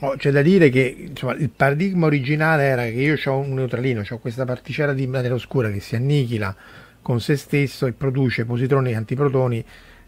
[0.00, 4.02] Oh, c'è da dire che insomma, il paradigma originale era che io ho un neutralino,
[4.06, 6.54] ho questa particella di materia oscura che si annichila
[7.00, 9.64] con se stesso e produce positroni e antiprotoni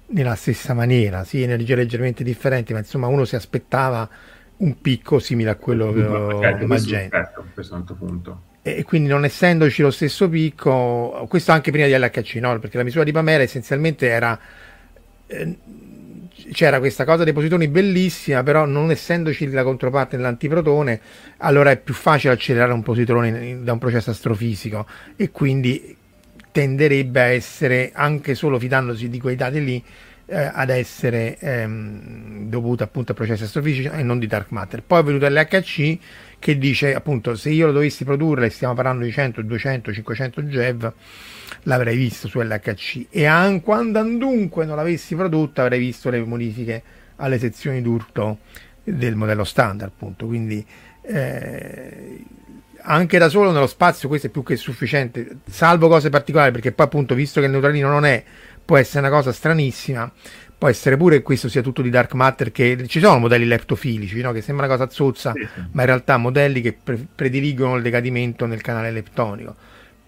[0.09, 4.09] nella stessa maniera, sì, energie leggermente differenti, ma insomma uno si aspettava
[4.59, 6.03] un picco simile a quello che
[6.41, 7.23] certo, magenta.
[7.23, 11.71] Questo, questo è un altro punto e quindi non essendoci lo stesso picco, questo anche
[11.71, 12.59] prima di LHC, no?
[12.59, 14.39] perché la misura di Pamela essenzialmente era,
[15.27, 15.57] eh,
[16.53, 21.01] c'era questa cosa dei positoni bellissima, però non essendoci la controparte dell'antiprotone,
[21.39, 25.97] allora è più facile accelerare un positrone da un processo astrofisico e quindi
[26.51, 29.85] tenderebbe a essere, anche solo fidandosi di quei dati lì,
[30.31, 34.83] eh, ad essere ehm, dovuta appunto a processi astrofisici e non di dark matter.
[34.83, 35.99] Poi è venuto l'HC
[36.39, 40.93] che dice appunto se io lo dovessi produrre, stiamo parlando di 100, 200, 500 GeV,
[41.65, 46.83] l'avrei visto su LHC e an, quando andunque non l'avessi prodotta avrei visto le modifiche
[47.17, 48.39] alle sezioni d'urto
[48.85, 50.27] del modello standard appunto.
[50.27, 50.65] Quindi
[51.03, 52.25] eh,
[52.83, 56.87] anche da solo nello spazio questo è più che sufficiente salvo cose particolari perché poi
[56.87, 58.23] appunto visto che il neutralino non è
[58.65, 60.11] può essere una cosa stranissima
[60.59, 64.21] può essere pure che questo sia tutto di dark matter, che ci sono modelli leptofilici,
[64.21, 64.33] no?
[64.33, 65.63] che sembra una cosa zozza, sì, sì.
[65.71, 69.55] ma in realtà modelli che pre- prediligono il decadimento nel canale leptonico.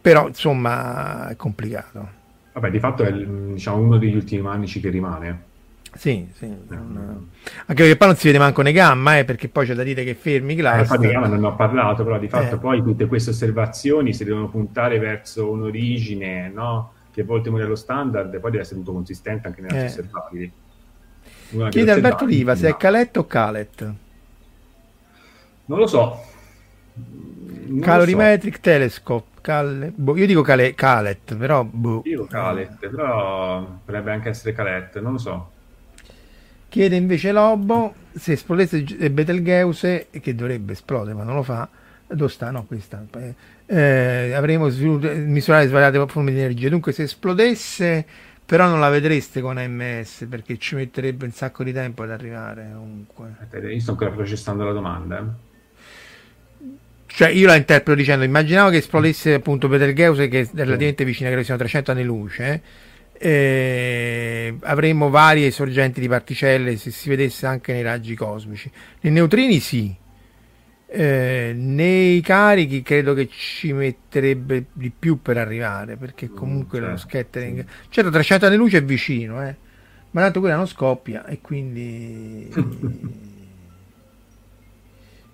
[0.00, 2.18] Però insomma è complicato.
[2.52, 5.48] Vabbè, di fatto è diciamo, uno degli ultimi manici che rimane.
[5.94, 6.46] Sì, sì.
[6.68, 7.28] Non...
[7.66, 10.02] Anche perché poi non si vede manco nei gamma, eh, perché poi c'è da dire
[10.02, 10.90] che fermi class.
[10.90, 12.58] Eh, gamma non ho parlato, però di fatto eh.
[12.58, 16.92] poi tutte queste osservazioni si devono puntare verso un'origine, no?
[17.20, 19.84] Che volte modello standard poi deve essere tutto consistente anche nelle eh.
[19.84, 20.52] osservabili.
[21.68, 23.94] Chiede Alberto Riva se è Calet o Calet.
[25.66, 26.18] Non lo so.
[26.94, 28.60] Non Calorimetric so.
[28.62, 29.28] Telescope.
[29.42, 29.92] Cal...
[29.94, 30.74] Boh, io dico cale...
[30.74, 31.62] Calet, però...
[31.62, 32.00] Boh.
[32.06, 35.50] Io Calet, però potrebbe anche essere Calet, non lo so.
[36.68, 41.68] Chiede invece Lobo se esplodesse Betelgeuse, che dovrebbe esplodere ma non lo fa,
[42.06, 42.50] dove sta?
[42.50, 43.04] No, questa.
[43.72, 46.68] Eh, avremo misurare svariate forme di energia.
[46.68, 48.04] Dunque, se esplodesse,
[48.44, 52.68] però non la vedreste con AMS perché ci metterebbe un sacco di tempo ad arrivare.
[52.74, 53.36] Comunque.
[53.72, 55.18] Io sto ancora processando la domanda.
[55.18, 56.66] Eh.
[57.06, 61.44] Cioè, io la interpreto dicendo: immaginavo che esplodesse appunto Betelgeuse, che è relativamente vicina, credo
[61.44, 62.62] siano 300 anni luce.
[63.12, 68.68] Eh, avremmo varie sorgenti di particelle se si vedesse anche nei raggi cosmici.
[69.02, 69.94] Nei neutrini, sì.
[70.92, 76.82] Eh, nei carichi credo che ci metterebbe di più per arrivare perché mm, comunque mm,
[76.82, 79.54] certo, lo scattering certo 300 anni luce è vicino eh,
[80.10, 82.48] ma tanto quella non scoppia e quindi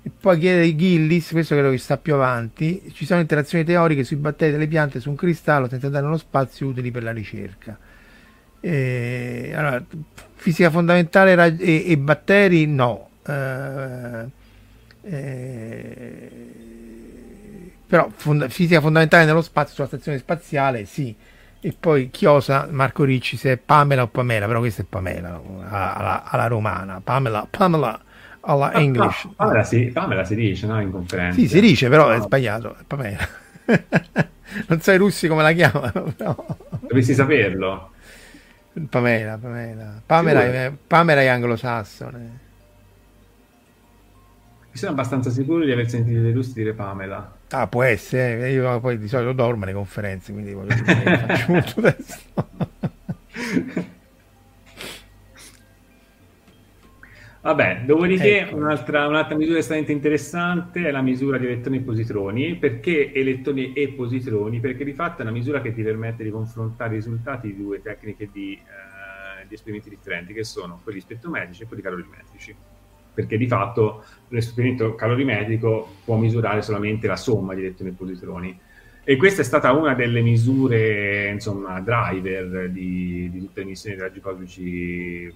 [0.06, 4.14] E poi chiede Gillis, questo credo che sta più avanti, ci sono interazioni teoriche sui
[4.14, 7.76] batteri delle piante su un cristallo senza dare uno spazio utili per la ricerca.
[8.60, 9.84] E, allora,
[10.34, 13.08] fisica fondamentale e, e batteri no.
[13.26, 14.44] Eh,
[15.08, 16.30] eh,
[17.86, 21.14] però fond- fisica fondamentale nello spazio sulla stazione spaziale sì
[21.60, 26.24] e poi chiosa Marco Ricci se è Pamela o Pamela però questa è Pamela alla,
[26.24, 28.00] alla romana Pamela Pamela
[28.46, 29.24] alla no, English.
[29.24, 31.38] No, Pamela, si, Pamela si dice no, in conferenza.
[31.38, 32.14] Sì, si dice, però no.
[32.14, 32.76] è sbagliato.
[32.76, 33.28] È Pamela.
[34.68, 36.14] non so i russi come la chiamano.
[36.16, 36.46] Però.
[36.80, 37.90] Dovresti saperlo.
[38.88, 40.02] Pamela, Pamela.
[40.04, 42.44] Pamela, Pamela è anglosassone.
[44.76, 47.34] Mi sono abbastanza sicuro di aver sentito dei russi dire Pamela.
[47.48, 48.50] Ah, può essere.
[48.50, 52.48] Io poi di solito dormo alle conferenze, quindi voglio dire, faccio molto testo.
[57.40, 58.56] Vabbè, dopodiché ecco.
[58.56, 62.56] un'altra, un'altra, misura estremamente interessante è la misura di elettroni e positroni.
[62.56, 64.60] Perché elettroni e positroni?
[64.60, 67.80] Perché di fatto è una misura che ti permette di confrontare i risultati di due
[67.80, 72.75] tecniche di, eh, di esperimenti differenti, che sono quelli spettrometrici e quelli calorimetrici.
[73.16, 78.60] Perché di fatto l'esperimento calorimetrico può misurare solamente la somma di elettroni e positroni.
[79.04, 84.20] E questa è stata una delle misure, insomma, driver di, di tutte le missioni raggi
[84.20, 85.32] cosmici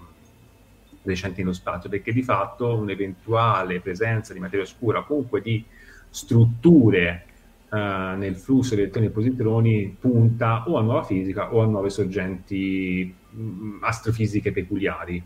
[1.05, 5.65] recenti nello spazio, perché di fatto un'eventuale presenza di materia oscura, comunque di
[6.11, 7.25] strutture
[7.71, 7.77] uh,
[8.19, 13.15] nel flusso di elettroni e positroni, punta o a nuova fisica o a nuove sorgenti
[13.31, 15.23] mh, astrofisiche peculiari.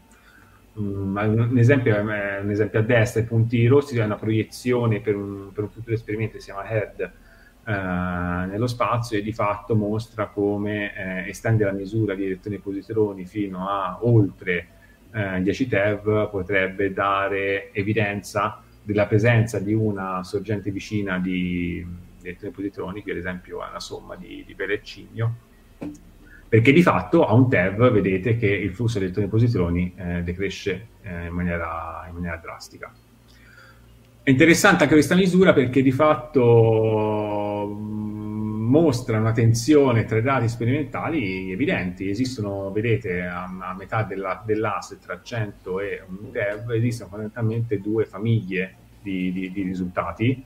[0.74, 5.52] Um, un, esempio, un, esempio, a destra, i punti rossi è una proiezione per un,
[5.52, 7.12] per un futuro esperimento che si chiama HERD,
[7.64, 12.60] Uh, nello spazio e di fatto mostra come eh, estende la misura di elettroni e
[12.60, 14.66] positroni fino a oltre
[15.10, 21.82] eh, 10 TeV potrebbe dare evidenza della presenza di una sorgente vicina di,
[22.22, 25.34] elettroni positroni, che ad esempio è una somma di, di pelle e cigno,
[26.48, 30.86] perché di fatto a un TeV vedete che il flusso di elettroni positroni eh, decresce
[31.02, 32.92] eh, in, maniera, in maniera drastica.
[34.22, 37.68] È interessante anche questa misura perché di fatto
[38.74, 42.08] mostra una tensione tra i dati sperimentali evidenti.
[42.08, 48.04] Esistono, vedete, a, a metà della, dell'asse tra 100 e un dev, esistono fondamentalmente due
[48.06, 50.44] famiglie di, di, di, risultati.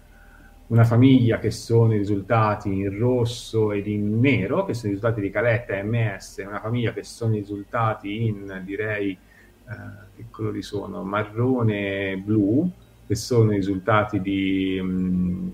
[0.68, 5.22] Una famiglia che sono i risultati in rosso ed in nero, che sono i risultati
[5.22, 10.60] di Caletta e MS, una famiglia che sono i risultati in, direi, eh, che colori
[10.60, 11.02] sono?
[11.04, 12.70] Marrone e blu,
[13.06, 15.48] che sono i risultati di, mh, mm,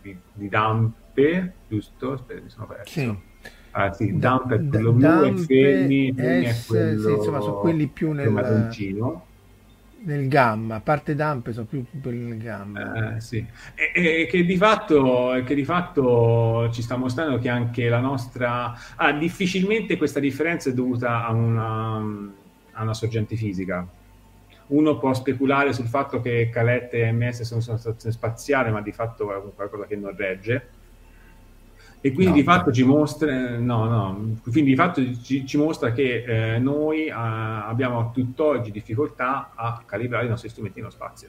[0.00, 2.12] di, di Dampe, giusto?
[2.12, 2.92] Aspetta, mi sono perso.
[2.92, 3.18] Sì.
[3.72, 8.12] Ah, sì, Dampe è quello blu e Fermi, è quello sì, insomma, sono quelli più
[8.12, 9.25] nel marroncino
[10.06, 13.16] nel gamma, parte Dampe sono più nel gamma.
[13.16, 13.44] Eh, sì.
[13.74, 18.74] e, e, che, di fatto, che di fatto ci sta mostrando che anche la nostra...
[18.94, 21.96] Ah, difficilmente questa differenza è dovuta a una,
[22.72, 23.86] a una sorgente fisica.
[24.68, 28.92] Uno può speculare sul fatto che Calette e MS sono una stazione spaziale, ma di
[28.92, 30.75] fatto è qualcosa che non regge
[32.00, 35.92] e quindi no, di fatto ci mostra, no, no, quindi di fatto ci, ci mostra
[35.92, 41.28] che eh, noi a, abbiamo tutt'oggi difficoltà a calibrare i nostri strumenti nello spazio.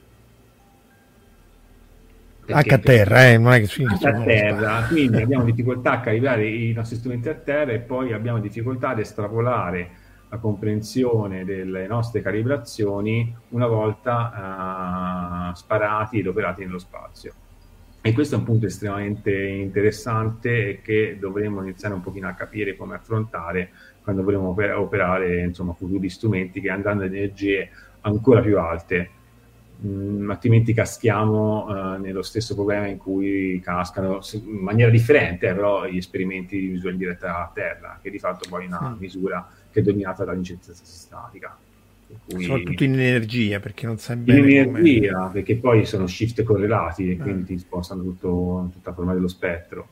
[2.44, 5.92] Perché, anche a terra, eh, non è che si anche a terra, quindi abbiamo difficoltà
[5.92, 9.90] a calibrare i nostri strumenti a terra e poi abbiamo difficoltà ad estrapolare
[10.28, 17.32] la comprensione delle nostre calibrazioni una volta uh, sparati ed operati nello spazio.
[18.00, 22.76] E questo è un punto estremamente interessante e che dovremmo iniziare un pochino a capire
[22.76, 23.70] come affrontare
[24.02, 27.68] quando vogliamo operare insomma, futuri strumenti che andranno ad energie
[28.02, 29.10] ancora più alte.
[29.84, 35.86] Mm, altrimenti caschiamo uh, nello stesso problema in cui cascano in maniera differente, eh, però
[35.86, 39.00] gli esperimenti di misura diretta a terra, che di fatto poi è una sì.
[39.00, 41.56] misura che è dominata dall'incertezza statica.
[42.26, 42.42] Cui...
[42.42, 44.38] Soprattutto in energia, perché non sai bene.
[44.40, 45.30] In energia, come...
[45.32, 47.16] perché poi sono shift correlati e eh.
[47.16, 49.88] quindi ti spostano tutto, tutta la forma dello spettro.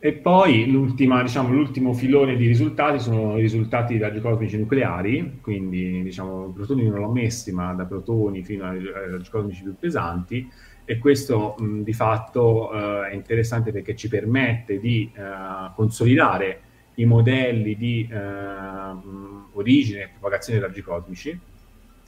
[0.00, 6.52] E poi diciamo, l'ultimo filone di risultati sono i risultati raggi cosmici nucleari, quindi diciamo,
[6.54, 10.48] protoni non l'ho messi, ma da protoni fino ai raggi cosmici più pesanti,
[10.84, 16.60] e questo mh, di fatto uh, è interessante perché ci permette di uh, consolidare
[16.94, 21.40] i modelli di uh, origine e propagazione dei raggi cosmici,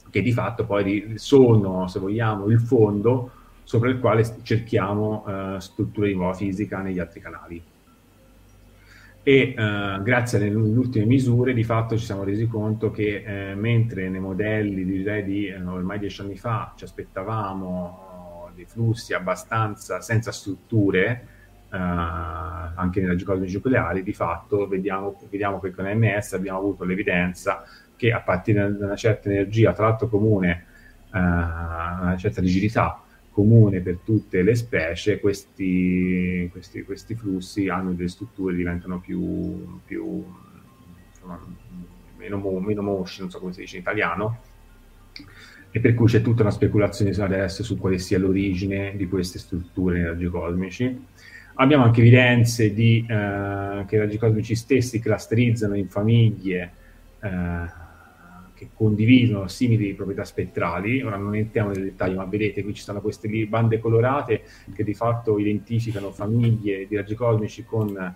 [0.09, 3.31] che di fatto poi sono, se vogliamo, il fondo
[3.63, 5.23] sopra il quale cerchiamo
[5.59, 7.63] strutture di nuova fisica negli altri canali.
[9.23, 14.09] E uh, grazie alle ultime misure di fatto ci siamo resi conto che eh, mentre
[14.09, 20.31] nei modelli direi di eh, ormai dieci anni fa ci aspettavamo dei flussi abbastanza senza
[20.31, 21.27] strutture
[21.71, 21.75] uh,
[22.75, 27.63] anche nei raggi cosmici nucleari di fatto vediamo, vediamo, che con MS abbiamo avuto l'evidenza
[27.95, 30.65] che a partire da una certa energia tra l'altro comune
[31.11, 38.09] uh, una certa rigidità comune per tutte le specie, questi, questi, questi flussi hanno delle
[38.09, 40.23] strutture, diventano più, più
[41.09, 41.39] insomma,
[42.17, 44.39] meno, meno mosci, non so come si dice in italiano,
[45.71, 49.95] e per cui c'è tutta una speculazione adesso su quale sia l'origine di queste strutture
[49.95, 51.05] nei raggi cosmici.
[51.55, 56.71] Abbiamo anche evidenze di, eh, che i raggi cosmici stessi clusterizzano in famiglie
[57.19, 57.79] eh,
[58.53, 61.01] che condividono simili proprietà spettrali.
[61.01, 64.93] Ora non entriamo nel dettaglio, ma vedete qui ci sono queste bande colorate che di
[64.93, 68.15] fatto identificano famiglie di raggi cosmici con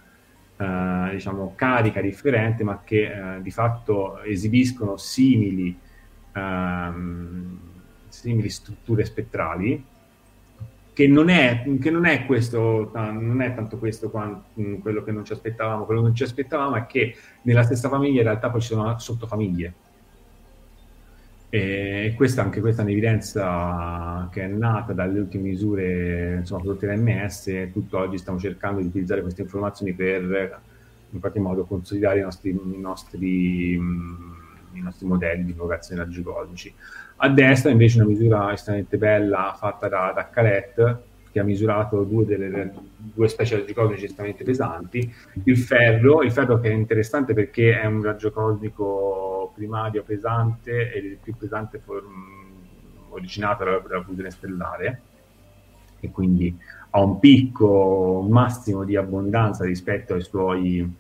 [0.58, 5.78] eh, diciamo, carica differente, ma che eh, di fatto esibiscono simili,
[6.34, 7.60] ehm,
[8.08, 9.84] simili strutture spettrali.
[10.96, 14.46] Che non, è, che non è questo, non è tanto questo quanto,
[14.80, 18.20] quello che non ci aspettavamo, quello che non ci aspettavamo è che nella stessa famiglia
[18.20, 19.74] in realtà poi ci sono sottofamiglie.
[21.50, 27.48] E questa, anche questa è un'evidenza che è nata dalle ultime misure insomma, prodotte dall'MS
[27.48, 30.62] e tutt'oggi stiamo cercando di utilizzare queste informazioni per
[31.12, 33.80] in qualche modo consolidare i nostri, i nostri,
[34.80, 36.74] i nostri modelli di propagazione raggi cosmici.
[37.18, 41.00] A destra invece una misura estremamente bella fatta da, da Caret
[41.32, 46.60] che ha misurato due, delle, due specie di raggi estremamente pesanti, il ferro, il ferro
[46.60, 51.82] che è interessante perché è un raggio cosmico primario pesante e il più pesante
[53.10, 55.02] originato dalla, dalla fusione stellare
[56.00, 56.58] e quindi
[56.92, 60.96] ha un picco massimo di abbondanza rispetto ai suoi,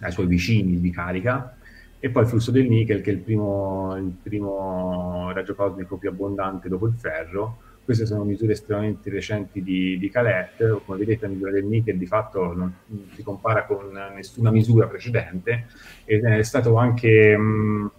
[0.00, 1.56] ai suoi vicini di carica
[2.02, 6.08] e poi il flusso del nickel che è il primo, il primo raggio cosmico più
[6.08, 7.58] abbondante dopo il ferro.
[7.84, 12.06] Queste sono misure estremamente recenti di, di Calet, come vedete la misura del nickel di
[12.06, 12.74] fatto non
[13.14, 15.66] si compara con nessuna misura precedente.
[16.04, 17.90] Ed è stato anche mh,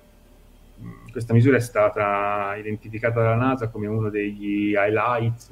[1.12, 5.52] questa misura è stata identificata dalla NASA come uno degli highlights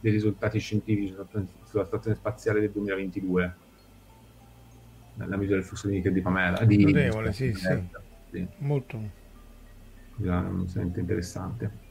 [0.00, 1.14] dei risultati scientifici
[1.64, 3.54] sulla stazione spaziale del 2022
[5.16, 7.82] la misura del flusso di nickel di Pamela di, Notevole, sì, sì.
[8.30, 8.46] sì.
[8.58, 9.00] molto
[10.18, 11.84] estremamente interessante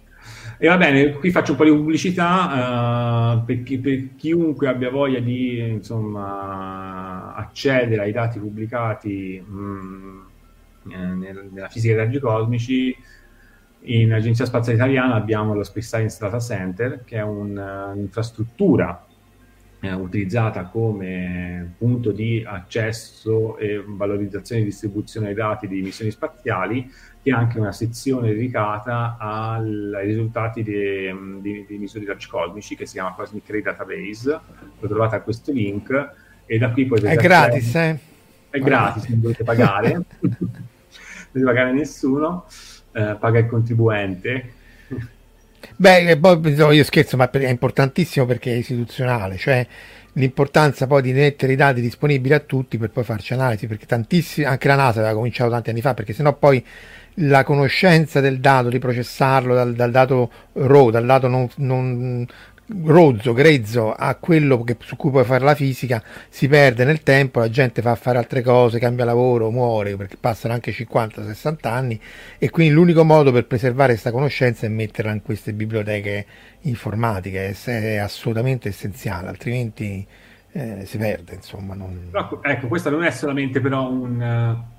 [0.58, 4.90] e va bene, qui faccio un po' di pubblicità uh, per, chi, per, chiunque abbia
[4.90, 10.22] voglia di insomma, accedere ai dati pubblicati mh, mm,
[10.92, 12.96] eh, nella fisica dei raggi cosmici.
[13.88, 19.06] In Agenzia Spaziale Italiana abbiamo lo Space Science Data Center, che è un'infrastruttura
[19.86, 26.92] eh, utilizzata come punto di accesso e valorizzazione e distribuzione dei dati di missioni spaziali
[27.26, 32.94] che ha anche una sezione dedicata al, ai risultati misure di raggi cosmici che si
[32.94, 34.40] chiama Cosmic Ray Database.
[34.80, 36.14] Lo trovate a questo link
[36.46, 37.10] e da qui potete...
[37.10, 38.00] È gratis, eh?
[38.50, 42.46] È gratis, non dovete pagare, non dovete pagare nessuno,
[42.92, 44.54] eh, paga il contribuente.
[45.78, 49.66] Beh, poi io scherzo, ma è importantissimo perché è istituzionale, cioè
[50.14, 54.46] l'importanza poi di mettere i dati disponibili a tutti per poi farci analisi, perché tantissimi,
[54.46, 56.64] anche la NASA aveva cominciato tanti anni fa, perché sennò poi
[57.16, 62.26] la conoscenza del dato, di processarlo dal, dal dato raw, dal dato non, non,
[62.68, 67.40] rozzo, grezzo a quello che, su cui puoi fare la fisica si perde nel tempo,
[67.40, 72.00] la gente fa fare altre cose, cambia lavoro, muore perché passano anche 50-60 anni
[72.38, 76.26] e quindi l'unico modo per preservare questa conoscenza è metterla in queste biblioteche
[76.62, 80.06] informatiche, è, assolutamente essenziale, altrimenti
[80.52, 81.36] eh, si perde.
[81.36, 82.08] Insomma, non...
[82.12, 84.74] però, ecco, questo non è solamente però un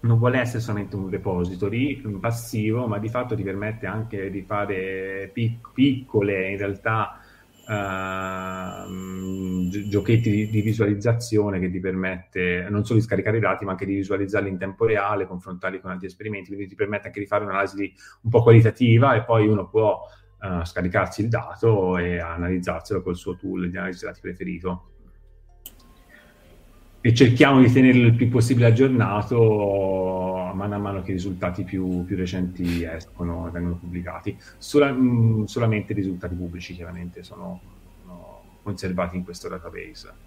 [0.00, 4.42] non vuole essere solamente un repository un passivo, ma di fatto ti permette anche di
[4.42, 7.18] fare pic- piccole, in realtà,
[7.66, 13.72] uh, giochetti di, di, visualizzazione che ti permette non solo di scaricare i dati, ma
[13.72, 17.26] anche di visualizzarli in tempo reale, confrontarli con altri esperimenti, quindi ti permette anche di
[17.26, 17.92] fare un'analisi
[18.22, 20.00] un po' qualitativa e poi uno può
[20.40, 24.92] uh, scaricarsi il dato e analizzarselo col suo tool di analisi dati preferito
[27.00, 32.04] e cerchiamo di tenerlo il più possibile aggiornato mano a mano che i risultati più,
[32.04, 34.36] più recenti escono e vengono pubblicati.
[34.58, 37.60] Sola, mm, solamente i risultati pubblici chiaramente sono,
[38.02, 40.26] sono conservati in questo database.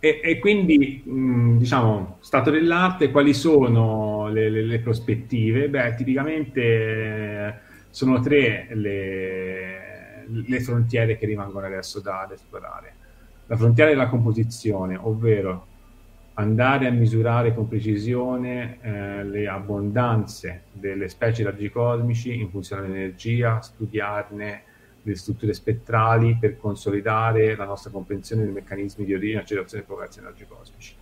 [0.00, 5.68] E, e quindi, mh, mm, diciamo, stato dell'arte, quali sono le, le, le prospettive?
[5.68, 7.60] Beh, tipicamente
[7.90, 13.02] sono tre le, le, frontiere che rimangono adesso da, da esplorare
[13.46, 15.66] la frontiera della composizione, ovvero
[16.34, 23.60] andare a misurare con precisione eh, le abbondanze delle specie raggi cosmici in funzione dell'energia,
[23.60, 24.62] studiarne
[25.02, 30.28] le strutture spettrali per consolidare la nostra comprensione dei meccanismi di origine, accelerazione e propagazione
[30.28, 30.94] dei raggi cosmici.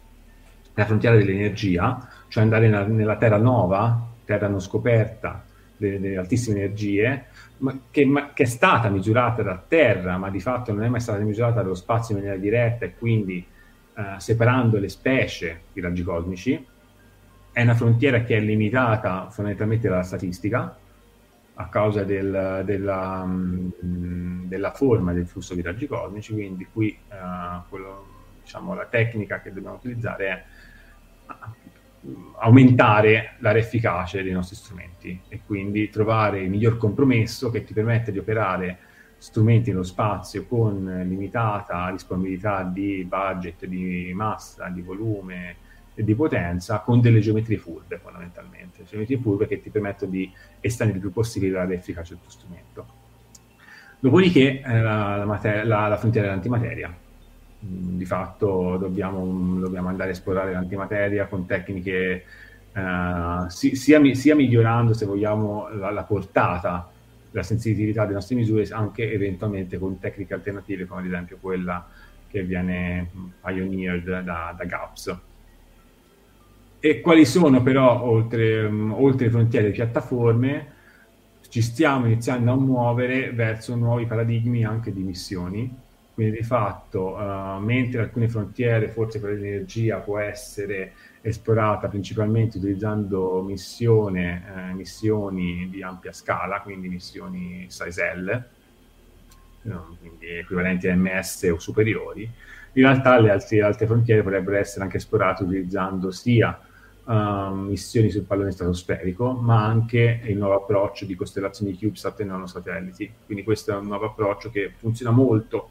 [0.74, 5.44] La frontiera dell'energia, cioè andare nella, Terra nuova, terra non scoperta,
[5.76, 7.26] delle, delle altissime energie,
[7.62, 11.00] ma che, ma, che, è stata misurata da terra, ma di fatto non è mai
[11.00, 13.44] stata misurata dallo spazio in maniera diretta e quindi
[13.94, 16.66] eh, separando le specie di raggi cosmici.
[17.52, 20.76] È una frontiera che è limitata fondamentalmente dalla statistica
[21.54, 26.90] a causa del, della, mh, mm, della, forma del flusso di raggi cosmici, quindi qui
[26.90, 28.06] eh, quello,
[28.42, 30.44] diciamo, la tecnica che dobbiamo utilizzare è
[32.38, 38.10] aumentare l'area efficace dei nostri strumenti e quindi trovare il miglior compromesso che ti permette
[38.10, 38.78] di operare
[39.18, 45.56] strumenti nello spazio con limitata disponibilità di budget, di massa, di volume
[45.94, 50.98] e di potenza con delle geometrie furbe fondamentalmente, geometrie furbe che ti permettono di estendere
[50.98, 52.86] il più possibile l'area efficace del tuo strumento.
[54.00, 56.92] Dopodiché eh, la, la, la, la frontiera dell'antimateria,
[57.64, 62.24] di fatto dobbiamo, dobbiamo, andare a esplorare l'antimateria con tecniche
[62.72, 66.90] uh, sia, sia, migliorando se vogliamo la, la, portata,
[67.30, 71.88] la sensitività delle nostre misure, anche eventualmente con tecniche alternative come ad esempio quella
[72.28, 73.08] che viene
[73.40, 75.16] pioneered da, da GAPS.
[76.80, 80.66] E quali sono però, oltre, oltre le frontiere di piattaforme,
[81.48, 85.72] ci stiamo iniziando a muovere verso nuovi paradigmi anche di missioni,
[86.14, 93.42] quindi di fatto, uh, mentre alcune frontiere, forse quella dell'energia, può essere esplorata principalmente utilizzando
[93.42, 98.44] missione, eh, missioni di ampia scala, quindi missioni size L,
[99.62, 102.22] no, quindi equivalenti a MS o superiori,
[102.74, 106.58] in realtà le altre, altre frontiere potrebbero essere anche esplorate utilizzando sia
[107.04, 113.12] uh, missioni sul pallone stratosferico, ma anche il nuovo approccio di costellazioni CubeSat e nanosatelliti.
[113.26, 115.70] Quindi questo è un nuovo approccio che funziona molto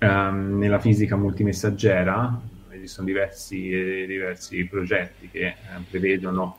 [0.00, 3.68] um, nella fisica multimessaggera esistono diversi,
[4.06, 5.54] diversi progetti che eh,
[5.90, 6.58] prevedono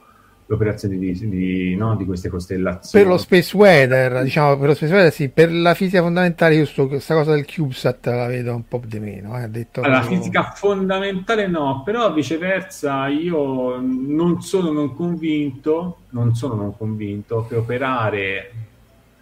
[0.49, 3.03] l'operazione di, di, no, di, queste costellazioni.
[3.03, 6.65] Per lo space weather, diciamo, per lo space weather sì, per la fisica fondamentale io
[6.65, 9.39] sto, questa cosa del CubeSat la vedo un po' di meno.
[9.41, 16.33] Eh, detto allora, la fisica fondamentale no, però viceversa io non sono non convinto, non
[16.33, 18.51] sono non convinto che operare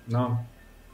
[0.05, 0.45] no,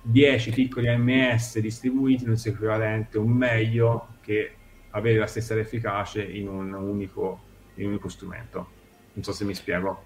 [0.05, 4.51] 10 piccoli AMS distribuiti non sia equivalente o meglio che
[4.91, 7.39] avere la stessa efficacia in un unico,
[7.75, 8.69] in un unico strumento.
[9.13, 10.03] Non so se mi spiego.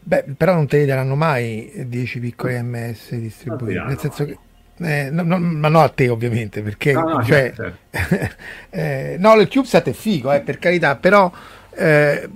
[0.00, 4.38] Beh, però non te li daranno mai 10 piccoli AMS distribuiti, nel senso che
[4.78, 8.34] eh, no, no, ma no a te ovviamente perché no, no, cioè, certo.
[8.70, 11.32] eh, no il CubeSat è figo eh, per carità però
[11.76, 12.28] eh,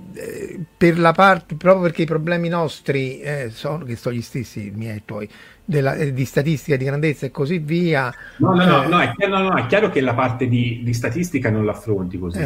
[0.77, 4.97] per la parte proprio perché i problemi nostri eh, sono che sono gli stessi miei
[4.97, 5.29] e tuoi
[5.65, 9.11] della, eh, di statistica di grandezza e così via no no no, eh, no, è,
[9.15, 12.39] chiaro, no, è chiaro che la parte di, di statistica non l'affronti così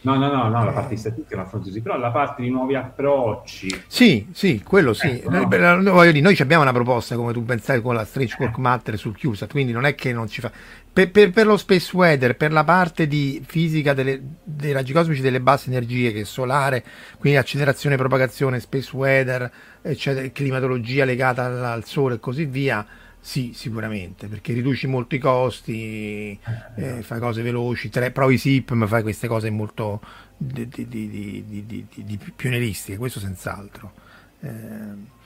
[0.00, 2.50] No, no, no, no, la parte di statistica non affronti così, però la parte di
[2.50, 3.82] nuovi approcci.
[3.88, 5.08] Sì, sì, quello sì.
[5.08, 5.48] Ecco, no.
[5.80, 9.18] noi, dire, noi abbiamo una proposta, come tu pensavi, con la Strange Work Matter sul
[9.18, 10.52] CUSAT, quindi non è che non ci fa.
[10.98, 15.20] Per, per, per, lo space weather, per la parte di fisica delle, dei raggi cosmici
[15.20, 16.84] delle basse energie, che è solare,
[17.20, 19.48] quindi accelerazione, propagazione, space weather,
[19.80, 22.84] eccetera, climatologia legata al, al sole e così via,
[23.20, 26.36] sì, sicuramente, perché riduci molto i costi,
[26.74, 30.00] eh, fai cose veloci, tre, provi SIP, ma fai queste cose molto
[30.36, 33.92] di, di, di, di pionieristiche, questo senz'altro.
[34.40, 35.16] Eh,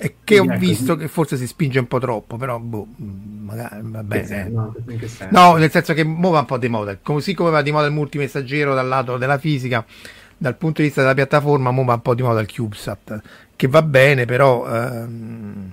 [0.00, 3.80] e che ho ecco, visto che forse si spinge un po' troppo, però boh, magari
[3.82, 4.48] va bene.
[4.48, 4.72] No,
[5.30, 7.92] no, nel senso che muova un po' di model, così come va di moda il
[7.92, 9.84] multimessaggero dal lato della fisica,
[10.36, 13.20] dal punto di vista della piattaforma muova un po' di moda il CubeSat,
[13.56, 14.72] che va bene, però...
[14.72, 15.72] Ehm,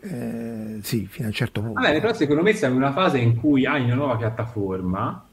[0.00, 1.80] eh, sì, fino a un certo punto.
[1.80, 5.26] Va bene, però secondo me siamo in una fase in cui hai una nuova piattaforma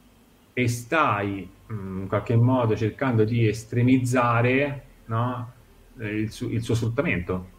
[0.51, 5.51] e stai mh, mm, in qualche modo cercando di estremizzare no,
[5.99, 7.53] eh, il, su- il suo sfruttamento.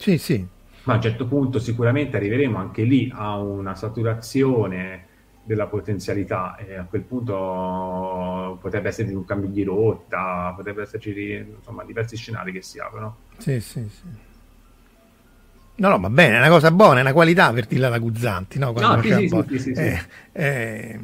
[0.00, 0.46] Sì, sì.
[0.84, 5.08] Ma a un certo punto sicuramente arriveremo anche lì a una saturazione
[5.44, 11.84] della potenzialità e a quel punto potrebbe essere un cambio di rotta, potrebbe esserci insomma
[11.84, 13.16] diversi scenari che si aprono.
[13.36, 14.06] Sì, sì, sì.
[15.76, 18.58] No, no, va bene, è una cosa buona, è una qualità per dirla la Guzzanti,
[18.58, 18.72] no?
[18.72, 20.02] no sì, sì, sì, sì, sì, eh,
[20.32, 20.98] eh,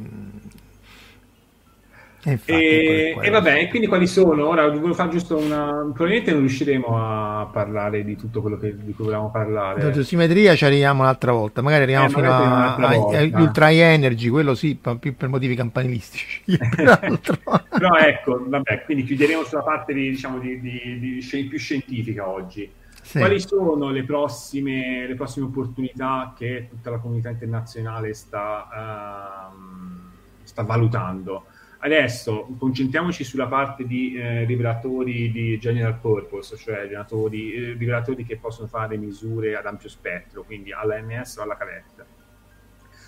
[2.27, 4.47] e, e, e vabbè, quindi quali sono?
[4.49, 5.67] Ora volevo fare giusto una.
[5.93, 9.95] Probabilmente non riusciremo a parlare di tutto quello che, di cui volevamo parlare.
[9.95, 15.15] La simmetria ci arriviamo un'altra volta, magari arriviamo eh, fino ultra energy, quello sì, più
[15.15, 16.43] per motivi campanilistici.
[16.75, 22.69] Però ecco, vabbè, quindi chiuderemo sulla parte di, diciamo, di, di, di più scientifica oggi.
[23.01, 23.19] Sì.
[23.19, 30.63] Quali sono le prossime, le prossime, opportunità che tutta la comunità internazionale sta, uh, sta
[30.63, 31.45] valutando?
[31.87, 38.35] Adesso concentriamoci sulla parte di eh, rivelatori di general purpose, cioè rivelatori, eh, rivelatori, che
[38.35, 42.05] possono fare misure ad ampio spettro, quindi all'AMS o alla caletta.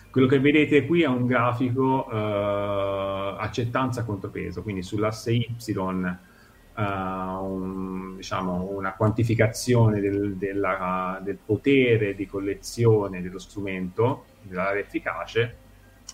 [0.09, 5.45] Quello che vedete qui è un grafico eh, accettanza contro peso, quindi sull'asse Y
[5.75, 15.67] uh, un, diciamo, una quantificazione del, della, del, potere di collezione dello strumento, dell'area efficace,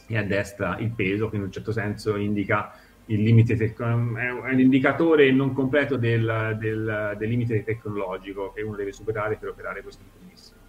[0.08, 2.74] e a destra il peso, che in un certo senso indica
[3.08, 8.76] il limite tec- è un indicatore non completo del, del, del, limite tecnologico che uno
[8.76, 10.62] deve superare per operare questo tipo di missione.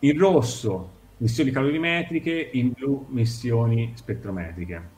[0.00, 4.96] In rosso missioni calorimetriche, in blu missioni spettrometriche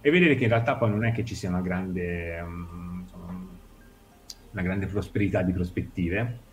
[0.00, 3.46] e vedere che in realtà poi non è che ci sia una grande, um, insomma,
[4.50, 6.46] una grande prosperità di prospettive.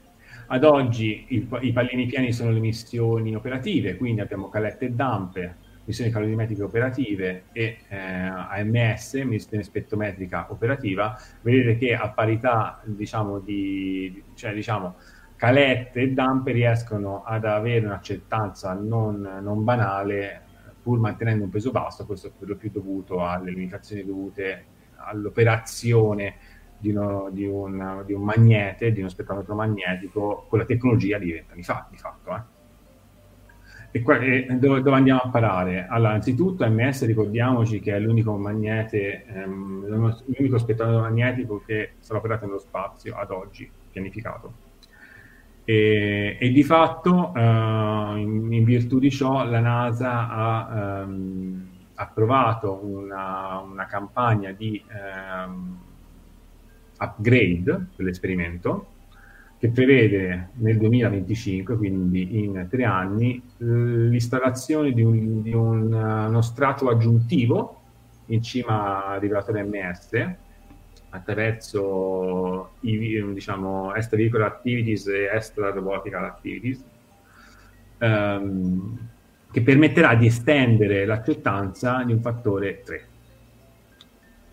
[0.47, 5.55] Ad oggi i, i, pallini pieni sono le missioni operative, quindi abbiamo calette e dampe,
[5.85, 11.17] missioni calorimetriche operative e eh, AMS, missione spettrometrica operativa.
[11.41, 14.95] Vedete che a parità diciamo, di, cioè, diciamo,
[15.35, 20.41] calette e dampe riescono ad avere un'accettanza non, non banale
[20.81, 24.65] pur mantenendo un peso basso, questo è per lo più dovuto alle limitazioni dovute
[24.97, 26.35] all'operazione
[26.85, 31.31] di, uno, di, un, di un, magnete, di uno spettrometro magnetico, con la tecnologia di
[31.31, 32.35] vent'anni fa, di fatto.
[32.35, 32.53] Eh.
[33.91, 35.87] E, qua, e dove, dove, andiamo a parare?
[35.89, 42.45] Allora, anzitutto MS ricordiamoci che è l'unico magnete, ehm, l'unico spettrometro magnetico che sarà operato
[42.45, 44.65] nello spazio ad oggi, pianificato
[45.65, 52.79] e, e di fatto, uh, in, in, virtù di ciò, la NASA ha um, approvato
[52.83, 55.77] una, una, campagna di um,
[56.97, 58.87] upgrade dell'esperimento
[59.57, 66.89] che prevede nel 2025, quindi in tre anni, l'installazione di, un, di un, uno strato
[66.89, 67.81] aggiuntivo
[68.27, 70.33] in cima al rivelatore MS
[71.09, 76.83] attraverso i, diciamo, extravehicular activities e extra robotical activities,
[77.99, 78.97] ehm,
[79.51, 83.07] che permetterà di estendere l'acceptanza di un fattore 3.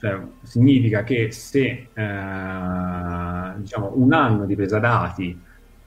[0.02, 5.40] Cioè, significa che se eh, diciamo, un anno di presa dati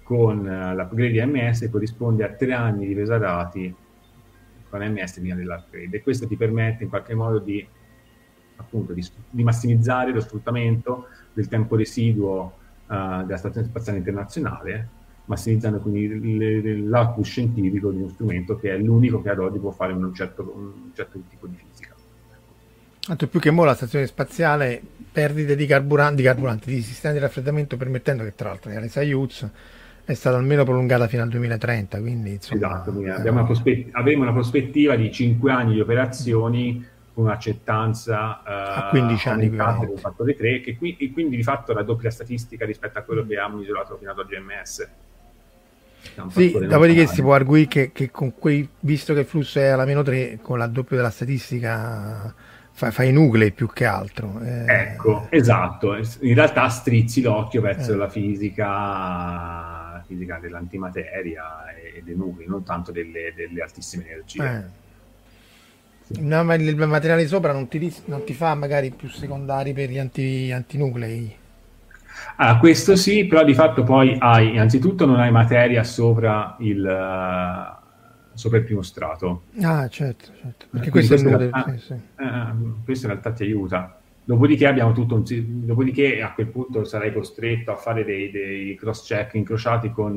[0.03, 3.75] con uh, l'upgrade MS corrisponde a tre anni di presa dati
[4.69, 7.67] con MS prima dell'upgrade e questo ti permette in qualche modo di
[8.55, 12.53] appunto di, di massimizzare lo sfruttamento del tempo residuo
[12.87, 14.87] uh, della Stazione Spaziale Internazionale,
[15.25, 19.91] massimizzando quindi l'output scientifico di uno strumento che è l'unico che ad oggi può fare
[19.91, 21.94] un certo, un certo tipo di fisica.
[23.05, 27.19] Tanto più che mo la stazione spaziale perdite di carburanti, di, carburanti, di sistemi di
[27.19, 29.47] raffreddamento, permettendo che tra l'altro la Soyuz
[30.03, 31.99] è stata almeno prolungata fino al 2030.
[31.99, 36.93] Quindi, insomma, esatto, quindi abbiamo una, prospe- avremo una prospettiva di 5 anni di operazioni
[37.13, 41.83] un'accettaza uh, a 15 anni del fattore 3 che qui, e quindi di fatto la
[41.83, 44.89] doppia statistica rispetto a quello che abbiamo misurato fino ad oggi MS
[46.29, 49.85] sì, dopodiché si può arguire che, che, con quei, visto che il flusso è alla
[49.85, 52.33] meno 3 con la doppia della statistica
[52.77, 57.93] fai fa i nuclei più che altro eh, ecco, esatto in realtà strizzi l'occhio verso
[57.93, 57.95] eh.
[57.95, 64.43] la fisica fisica dell'antimateria e e dei nuclei, non tanto delle, delle altissime energie.
[64.43, 64.83] Eh.
[66.19, 69.97] No, ma il materiale sopra non ti, non ti fa magari più secondari per gli
[69.97, 71.35] anti, antinuclei?
[72.35, 77.74] Ah, questo sì, però di fatto poi hai, innanzitutto non hai materia sopra il,
[78.35, 79.43] sopra il primo strato.
[79.61, 80.65] Ah, certo, certo.
[80.69, 81.93] Perché questo, questo, è realtà, sì, sì.
[81.93, 82.53] Eh,
[82.83, 83.99] questo in realtà ti aiuta.
[84.23, 85.23] Dopodiché abbiamo tutto un...
[85.65, 90.15] Dopodiché a quel punto sarai costretto a fare dei, dei cross-check incrociati con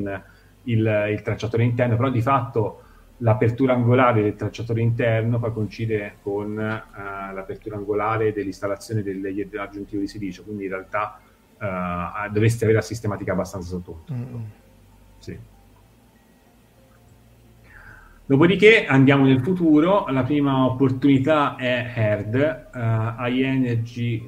[0.63, 2.83] il, il tracciatore interno, però di fatto
[3.21, 10.07] l'apertura angolare del tracciatore interno poi coincide con uh, l'apertura angolare dell'installazione degli aggiuntivi di
[10.07, 11.19] silicio, quindi in realtà
[11.57, 14.03] uh, dovresti avere la sistematica abbastanza sotto.
[14.11, 14.43] Mm.
[15.19, 15.37] Sì.
[18.29, 22.77] Dopodiché andiamo nel futuro, la prima opportunità è HERD, uh,
[23.23, 24.23] High, Energy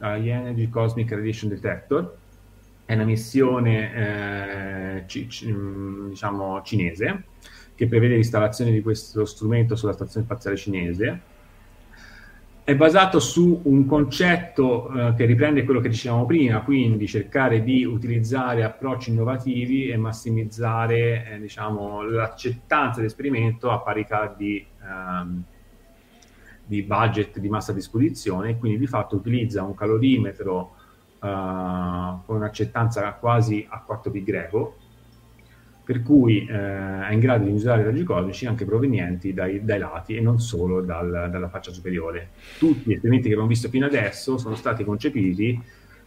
[0.00, 2.16] High Energy Cosmic Radiation Detector,
[2.84, 5.52] è una missione eh, c- c-
[6.10, 7.24] diciamo cinese
[7.74, 11.20] che prevede l'installazione di questo strumento sulla stazione spaziale cinese
[12.70, 17.84] è basato su un concetto eh, che riprende quello che dicevamo prima, quindi cercare di
[17.84, 25.42] utilizzare approcci innovativi e massimizzare eh, diciamo, l'acceptanza dell'esperimento a parità di, ehm,
[26.64, 30.74] di, budget di massa a disposizione, quindi di fatto utilizza un calorimetro
[31.20, 31.26] eh,
[32.24, 34.76] con un'accettanza quasi a 4 bit greco,
[35.90, 39.80] per cui eh, è in grado di misurare i raggi cosmici anche provenienti dai, dai
[39.80, 42.28] lati e non solo dal, dalla faccia superiore.
[42.58, 45.60] Tutti gli esperimenti che abbiamo visto fino adesso sono stati concepiti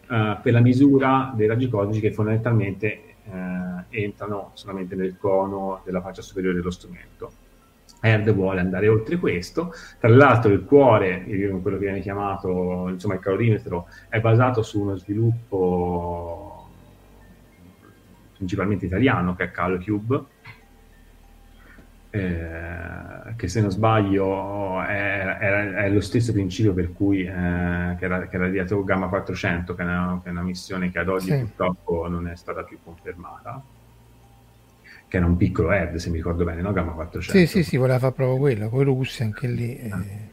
[0.09, 3.01] eh, per la misura dei raggi cosmici che fondamentalmente eh,
[3.89, 7.31] entrano solamente nel cono della faccia superiore dello strumento.
[7.99, 9.73] ERD vuole andare oltre questo.
[9.99, 14.95] Tra l'altro il cuore, quello che viene chiamato insomma, il calorimetro, è basato su uno
[14.95, 16.52] sviluppo
[18.43, 20.23] principalmente italiano, che è CalCube,
[22.09, 28.05] eh, che se non sbaglio è, è, è, lo stesso principio per cui eh, che,
[28.05, 31.09] era, che era dietro Gamma 400, che è, una, che è, una, missione che ad
[31.09, 31.39] oggi sì.
[31.39, 33.63] purtroppo non è stata più confermata,
[35.07, 36.71] che era un piccolo head, se mi ricordo bene, no?
[36.73, 37.39] Gamma 400.
[37.39, 39.77] Sì, sì, sì, voleva fare proprio quello, con i russi anche lì.
[39.77, 40.31] Eh.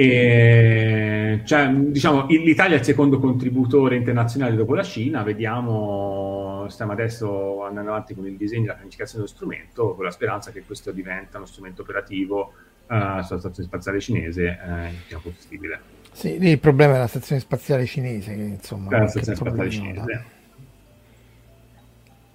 [0.00, 7.64] E, cioè, diciamo, l'Italia è il secondo contributore internazionale dopo la Cina, vediamo, stiamo adesso
[7.64, 10.92] andando avanti con il disegno e la pianificazione dello strumento, con la speranza che questo
[10.92, 12.52] diventa uno strumento operativo
[12.86, 15.80] uh, sulla stazione spaziale cinese uh, il prima possibile.
[16.12, 18.96] Sì, il problema è la stazione spaziale cinese, che insomma...
[18.96, 20.24] La stazione spaziale cinese.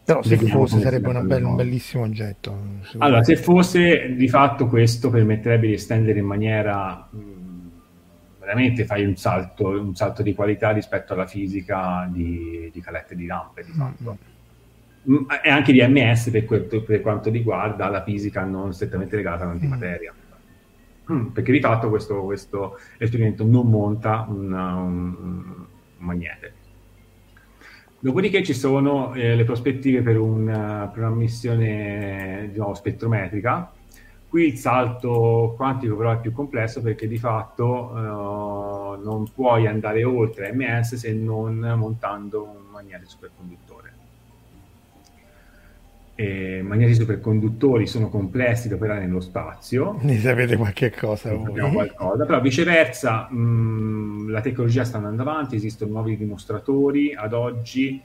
[0.04, 2.58] Però se fosse sarebbe bella, un bellissimo oggetto.
[2.98, 7.43] Allora, se fosse di fatto questo permetterebbe di estendere in maniera mh,
[8.44, 13.26] veramente fai un salto, un salto, di qualità rispetto alla fisica di, di calette di
[13.26, 14.18] lampe, di fatto.
[15.10, 15.16] Mm.
[15.16, 19.44] mm e anche di MS per, quel, per, quanto riguarda la fisica non strettamente legata
[19.44, 20.14] all'antimateria.
[20.14, 20.24] Mm.
[21.12, 25.66] Mm, perché di fatto questo, questo esperimento non monta una, un, un,
[25.98, 26.54] magnete.
[28.00, 30.46] Dopodiché ci sono eh, le prospettive per, un,
[30.94, 33.72] per una missione di nuovo spettrometrica,
[34.34, 40.04] Qui il salto quantico però è più complesso perché di fatto uh, non puoi andare
[40.04, 43.94] oltre MS se non montando un magnete superconduttore.
[46.16, 49.98] E magneti superconduttori sono complessi da operare nello spazio.
[50.02, 51.30] Ne sapete qualche cosa?
[51.30, 58.02] qualcosa però viceversa mh, la tecnologia sta andando avanti, esistono nuovi dimostratori ad oggi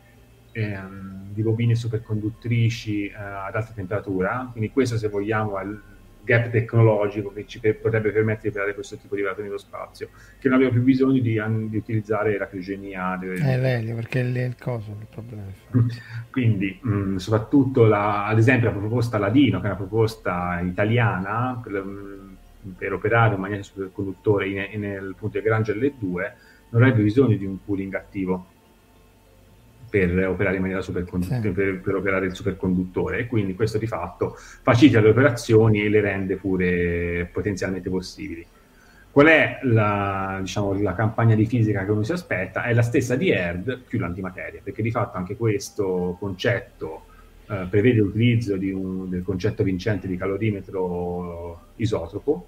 [0.52, 5.64] ehm, di bobine superconduttrici eh, ad alta temperatura, quindi questo se vogliamo è
[6.28, 10.48] gap tecnologico che ci potrebbe permettere di creare questo tipo di relato nello spazio, che
[10.48, 11.40] non abbiamo più bisogno di,
[11.70, 13.16] di utilizzare la criogenia.
[13.16, 13.54] Delle...
[13.54, 15.46] Eh, l'elio, perché è il coso il problema.
[16.30, 21.58] Quindi, mh, mm, soprattutto, la, ad esempio, la proposta Ladino, che è una proposta italiana,
[21.62, 22.36] per, mh,
[22.76, 26.32] per operare un in, nel punto di Grange L2,
[26.70, 28.48] non avrebbe bisogno di un cooling attivo
[29.88, 31.50] per operare in maniera superconduttore, sì.
[31.50, 36.00] per, per, operare il superconduttore e quindi questo di fatto facilita le operazioni e le
[36.00, 38.46] rende pure potenzialmente possibili.
[39.10, 42.64] Qual è la, diciamo, la campagna di fisica che uno si aspetta?
[42.64, 47.04] È la stessa di ERD più l'antimateria, perché di fatto anche questo concetto
[47.48, 52.46] eh, prevede l'utilizzo un, del concetto vincente di calorimetro isotropo,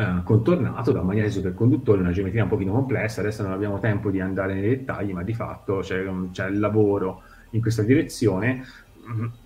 [0.00, 4.10] eh, contornato da un magnete superconduttore, una geometria un pochino complessa, adesso non abbiamo tempo
[4.10, 6.02] di andare nei dettagli, ma di fatto c'è,
[6.32, 8.64] c'è il lavoro in questa direzione,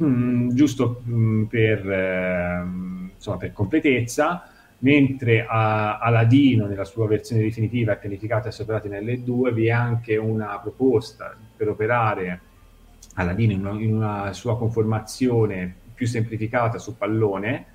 [0.02, 2.64] mm, giusto mm, per, eh,
[3.14, 4.48] insomma, per completezza,
[4.78, 9.66] mentre a, Aladino nella sua versione definitiva è pianificata e essere operata in L2, vi
[9.66, 12.40] è anche una proposta per operare
[13.14, 17.66] Aladino in una, in una sua conformazione più semplificata su pallone,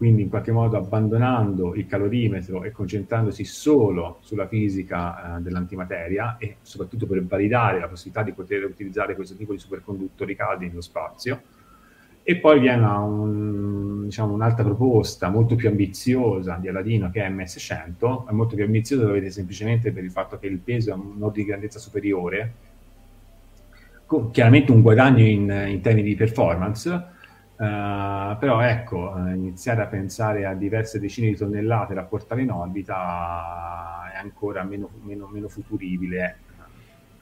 [0.00, 6.56] quindi in qualche modo abbandonando il calorimetro e concentrandosi solo sulla fisica eh, dell'antimateria e
[6.62, 11.42] soprattutto per validare la possibilità di poter utilizzare questo tipo di superconduttori caldi nello spazio.
[12.22, 18.26] E poi viene un, diciamo, un'altra proposta molto più ambiziosa di Aladino che è MS100,
[18.26, 21.16] è molto più ambiziosa, lo vedete semplicemente per il fatto che il peso è un
[21.18, 22.54] ordine di grandezza superiore,
[24.06, 27.18] con chiaramente un guadagno in, in termini di performance,
[27.60, 32.50] Uh, però ecco, uh, iniziare a pensare a diverse decine di tonnellate da portare in
[32.50, 36.62] orbita è ancora meno, meno, meno futuribile uh,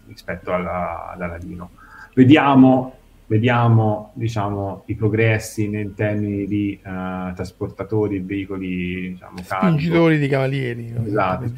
[0.06, 1.70] rispetto alla, all'Aladino.
[2.15, 2.94] Vediamo,
[3.27, 10.94] vediamo diciamo, i progressi in termini di trasportatori e veicoli diciamo, spingitori di cavalieri.
[11.05, 11.51] Esatto,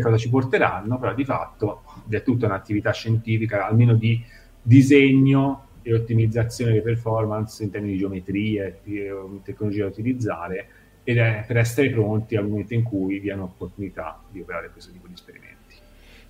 [0.00, 4.24] cosa ci porteranno, però di fatto è tutta un'attività scientifica, almeno di
[4.62, 9.04] disegno e ottimizzazione delle performance in termini di geometrie, di
[9.42, 10.66] tecnologie da utilizzare
[11.04, 14.92] ed è per essere pronti al momento in cui vi è un'opportunità di operare questo
[14.92, 15.50] tipo di esperimenti.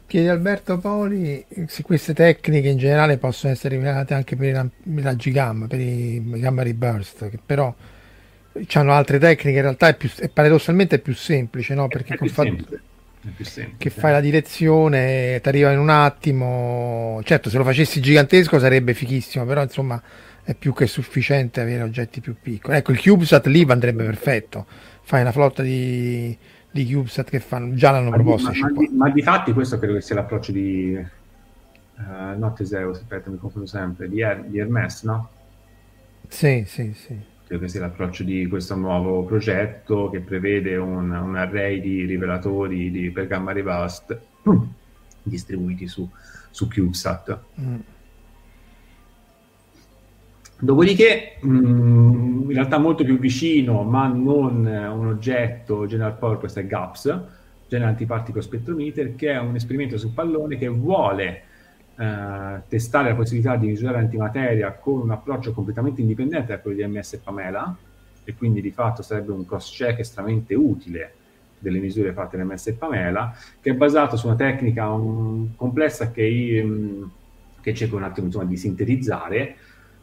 [0.06, 5.30] Chiede Alberto Poli se queste tecniche in generale possono essere rivelate anche per i raggi
[5.30, 7.74] gamma, per i gamma reburst, che però
[8.74, 11.88] hanno altre tecniche, in realtà è, più, è paradossalmente è più semplice, no?
[11.88, 12.66] Perché è più fatto,
[13.22, 17.20] semplice che fai la direzione, ti arriva in un attimo.
[17.24, 20.02] Certo, se lo facessi gigantesco sarebbe fichissimo, però insomma
[20.42, 22.76] è più che sufficiente avere oggetti più piccoli.
[22.76, 24.66] Ecco, il CubeSat lì andrebbe perfetto.
[25.02, 26.36] Fai una flotta di,
[26.70, 28.50] di CubeSat che fanno, già l'hanno ma proposto.
[28.50, 31.20] Di, ma, ma, di, ma, di, fatti questo credo che sia l'approccio di...
[31.94, 35.28] Uh, no Teseo, aspetta, mi confondo sempre, di, er, di Hermes, no?
[36.26, 41.36] Sì, sì, sì credo che sia l'approccio di questo nuovo progetto che prevede un, un
[41.36, 44.18] array di rivelatori di, per gamma rebust
[45.22, 46.08] distribuiti su,
[46.50, 47.40] su CubeSat.
[47.60, 47.76] Mm.
[50.60, 56.66] Dopodiché, mh, mm, in realtà molto più vicino, ma non un oggetto general purpose, è
[56.66, 57.20] GAPS,
[57.68, 61.42] General Antiparticle Spectrometer, che è un esperimento su pallone che vuole
[61.96, 66.86] eh, testare la possibilità di misurare antimateria con un approccio completamente indipendente da quello di
[66.86, 67.76] MS Pamela,
[68.24, 71.14] e quindi di fatto sarebbe un cross-check estremamente utile
[71.58, 76.60] delle misure fatte da MS Pamela, che è basato su una tecnica un, complessa che,
[76.64, 77.10] um,
[77.60, 79.56] che cerco un attimo insomma, di sintetizzare,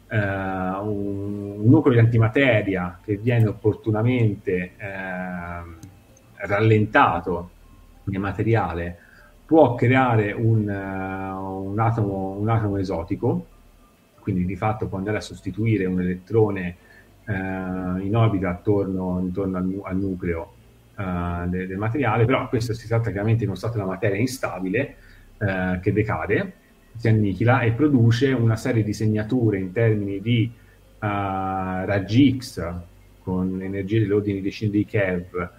[0.08, 5.86] uh, un, un, nucleo di antimateria che viene opportunamente uh,
[6.36, 7.50] rallentato
[8.04, 8.98] nel materiale
[9.50, 13.46] può creare un, uh, un, atomo, un, atomo, esotico,
[14.20, 16.76] quindi di fatto può andare a sostituire un elettrone
[17.24, 20.52] uh, in orbita attorno, intorno al, al nucleo
[20.94, 24.94] uh, de, del materiale, però questo si tratta chiaramente di uno stato della materia instabile
[25.80, 26.52] che decade,
[26.94, 30.52] si annichila e produce una serie di segnature in termini di
[30.98, 32.72] raggi X
[33.22, 35.50] con energie dell'ordine di decine di keV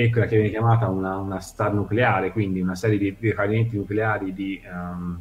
[0.00, 4.32] e quella che viene chiamata una, una star nucleare, quindi una serie di riferimenti nucleari
[4.32, 5.20] di, um,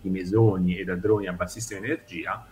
[0.00, 2.46] di, mesoni ed adroni a bassissima energia,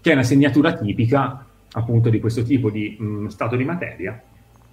[0.00, 4.20] che è una segnatura tipica appunto di questo tipo di um, stato di materia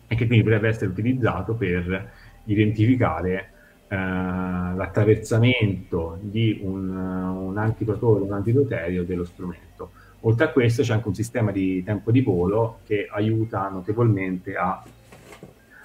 [0.08, 2.12] e che quindi potrebbe essere utilizzato per
[2.46, 3.52] identificare
[3.90, 9.92] uh, l'attraversamento di un, un antiprotone, un antideuterio dello strumento.
[10.22, 14.84] Oltre a questo c'è anche un sistema di tempo di volo che aiuta notevolmente a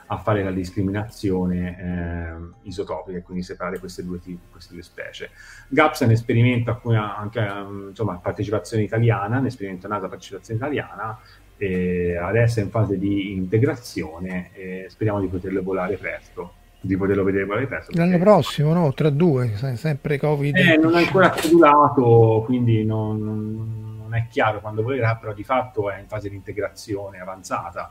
[0.06, 5.31] a fare la discriminazione eh, isotopica e quindi separare queste due, tipi, queste due specie.
[5.68, 7.40] GAPS è un esperimento a cui ha anche
[7.89, 11.18] insomma, partecipazione italiana, un esperimento nato a partecipazione italiana,
[11.56, 16.55] e adesso è in fase di integrazione e speriamo di poterlo volare presto
[16.85, 17.93] di poterlo vedere volare presto.
[17.94, 18.24] L'anno perché...
[18.24, 18.93] prossimo, no?
[18.93, 20.55] Tra due, sempre Covid.
[20.55, 25.90] Eh, non è ancora cedulato, quindi non, non, è chiaro quando volerà, però di fatto
[25.90, 27.90] è in fase di integrazione avanzata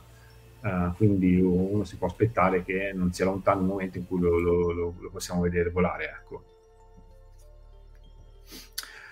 [0.64, 4.40] Uh, quindi uno si può aspettare che non sia lontano il momento in cui lo,
[4.40, 6.06] lo, lo, lo possiamo vedere volare.
[6.06, 6.44] Ecco.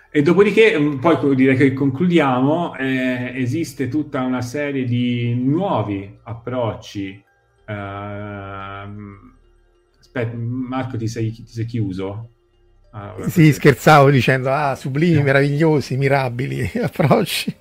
[0.09, 7.23] E dopodiché, mm, poi direi che concludiamo, eh, esiste tutta una serie di nuovi approcci.
[7.65, 7.73] Uh,
[9.99, 12.29] aspetta, Marco, ti sei, ti sei chiuso?
[12.91, 17.55] Ah, sì, scherzavo dicendo, ah, sublimi, meravigliosi, mirabili approcci.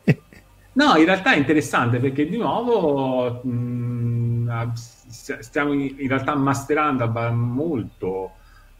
[0.72, 8.32] No, in realtà è interessante perché di nuovo mh, stiamo in, realtà masterando molto,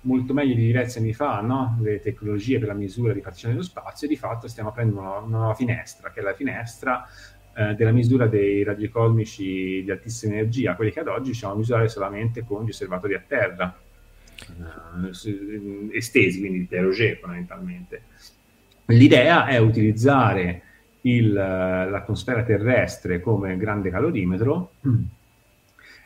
[0.03, 1.79] molto meglio di diversi anni fa no?
[1.83, 5.19] le tecnologie per la misura di partizione dello spazio e di fatto stiamo aprendo una,
[5.19, 7.07] una nuova finestra, che è la finestra
[7.57, 11.57] eh, della misura dei raggi cosmici di altissima energia, quelli che ad oggi riusciamo a
[11.57, 13.77] misurare solamente con gli osservatori a terra,
[14.47, 18.03] eh, estesi, quindi di Roger fondamentalmente
[18.87, 20.63] L'idea è utilizzare
[21.03, 24.73] il, l'atmosfera terrestre come grande calorimetro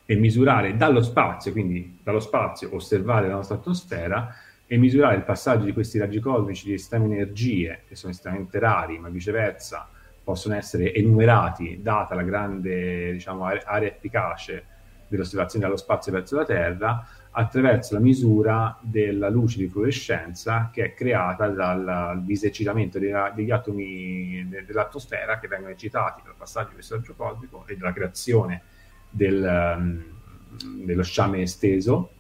[0.07, 4.35] e misurare dallo spazio, quindi dallo spazio osservare la nostra atmosfera
[4.67, 8.99] e misurare il passaggio di questi raggi cosmici di estreme energie, che sono estremamente rari,
[8.99, 9.89] ma viceversa
[10.23, 14.65] possono essere enumerati data la grande diciamo, area efficace
[15.07, 17.07] dell'osservazione dallo spazio verso la Terra,
[17.37, 25.41] attraverso la misura della luce di fluorescenza che è creata dal diseccitamento degli atomi dell'atmosfera
[25.41, 28.63] che vengono eccitati dal passaggio di questo raggio cosmico e dalla creazione
[29.11, 32.11] del, um, dello sciame esteso.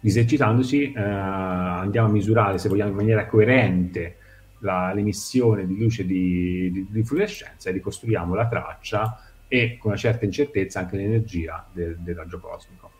[0.00, 4.16] Diseccitandosi eh, andiamo a misurare, se vogliamo, in maniera coerente
[4.60, 10.00] la, l'emissione di luce di, di, di fluorescenza e ricostruiamo la traccia e con una
[10.00, 12.91] certa incertezza anche l'energia del, del raggio cosmico.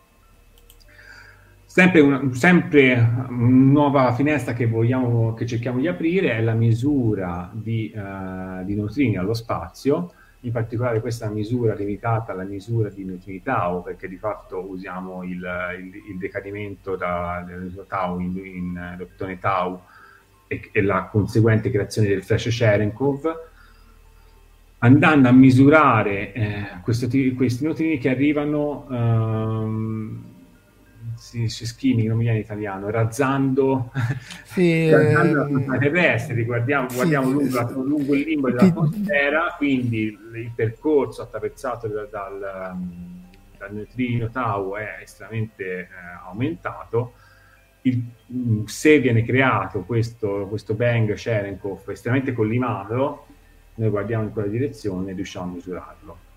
[1.73, 7.90] Sempre una, sempre nuova finestra che, vogliamo, che cerchiamo di aprire è la misura di,
[7.94, 13.82] uh, di neutrini allo spazio, in particolare questa misura limitata alla misura di neutrini tau,
[13.82, 15.43] perché di fatto usiamo il,
[15.78, 19.81] il, il decadimento da, del tau in, in leptone tau
[20.49, 23.35] e, e, la conseguente creazione del flash Cherenkov,
[24.81, 28.85] andando a misurare eh, questi, questi neutrini che arrivano...
[28.90, 30.32] Um,
[31.49, 33.91] schimi, non mi viene in italiano, razzando,
[34.45, 35.71] sì, razzando ehm...
[35.71, 42.09] la terrestre, guardiamo, sì, guardiamo lungo, lungo, il limbo dell'atmosfera, quindi il percorso attraversato dal,
[42.11, 42.77] dal,
[43.59, 45.89] dal neutrino tau è estremamente eh,
[46.27, 47.15] aumentato.
[47.83, 48.03] Il,
[48.33, 53.27] mm, se viene creato questo, questo bang Cherenkov estremamente collimato,
[53.75, 56.31] noi guardiamo in quella direzione e riusciamo a misurarlo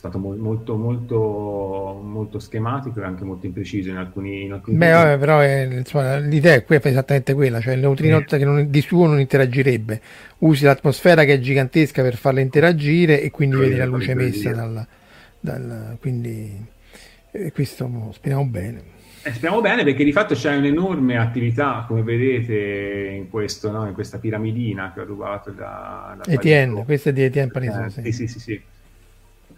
[0.00, 5.18] stato molto, molto, molto schematico e anche molto impreciso in alcuni, in alcuni Beh, vabbè,
[5.18, 8.24] però è, insomma, l'idea è esattamente quella, cioè il neutrino eh.
[8.24, 10.00] che non, di suo non interagirebbe,
[10.38, 14.86] usi l'atmosfera che è gigantesca per farla interagire e quindi vedi la luce emessa dal,
[15.38, 16.66] dal, quindi
[17.32, 18.82] eh, questo speriamo bene.
[19.22, 23.86] Eh, speriamo bene perché di fatto c'è un'enorme attività, come vedete in, questo, no?
[23.86, 27.98] in questa piramidina che ho rubato da, da Etienne, questa è di Etienne Parisot.
[27.98, 28.38] Eh, sì, sì, sì.
[28.38, 28.62] sì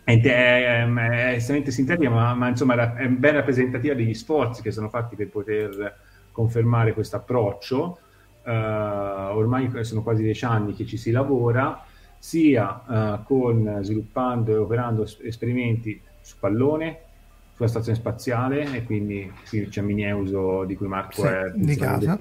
[0.04, 4.88] è, è, è estremamente sintetica, ma, ma, insomma è ben rappresentativa degli sforzi che sono
[4.88, 5.98] fatti per poter
[6.32, 7.98] confermare questo approccio.
[8.44, 11.84] Uh, ormai sono quasi dieci anni che ci si lavora,
[12.18, 16.98] sia uh, con sviluppando e operando esperimenti su pallone,
[17.54, 22.18] sulla stazione spaziale, e quindi qui c'è Mineuso di cui Marco sì, è di casa.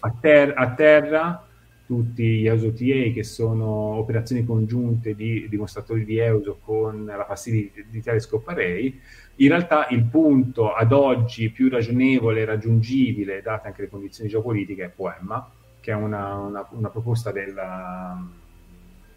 [0.00, 1.44] A, ter- a terra
[1.90, 8.00] tutti gli EUSO-TA che sono operazioni congiunte di dimostratori di EUSO con la facility di
[8.00, 9.00] Telescope Array,
[9.36, 14.84] in realtà il punto ad oggi più ragionevole e raggiungibile, date anche le condizioni geopolitiche,
[14.84, 15.50] è Poemma,
[15.80, 18.24] che è una, una, una proposta della,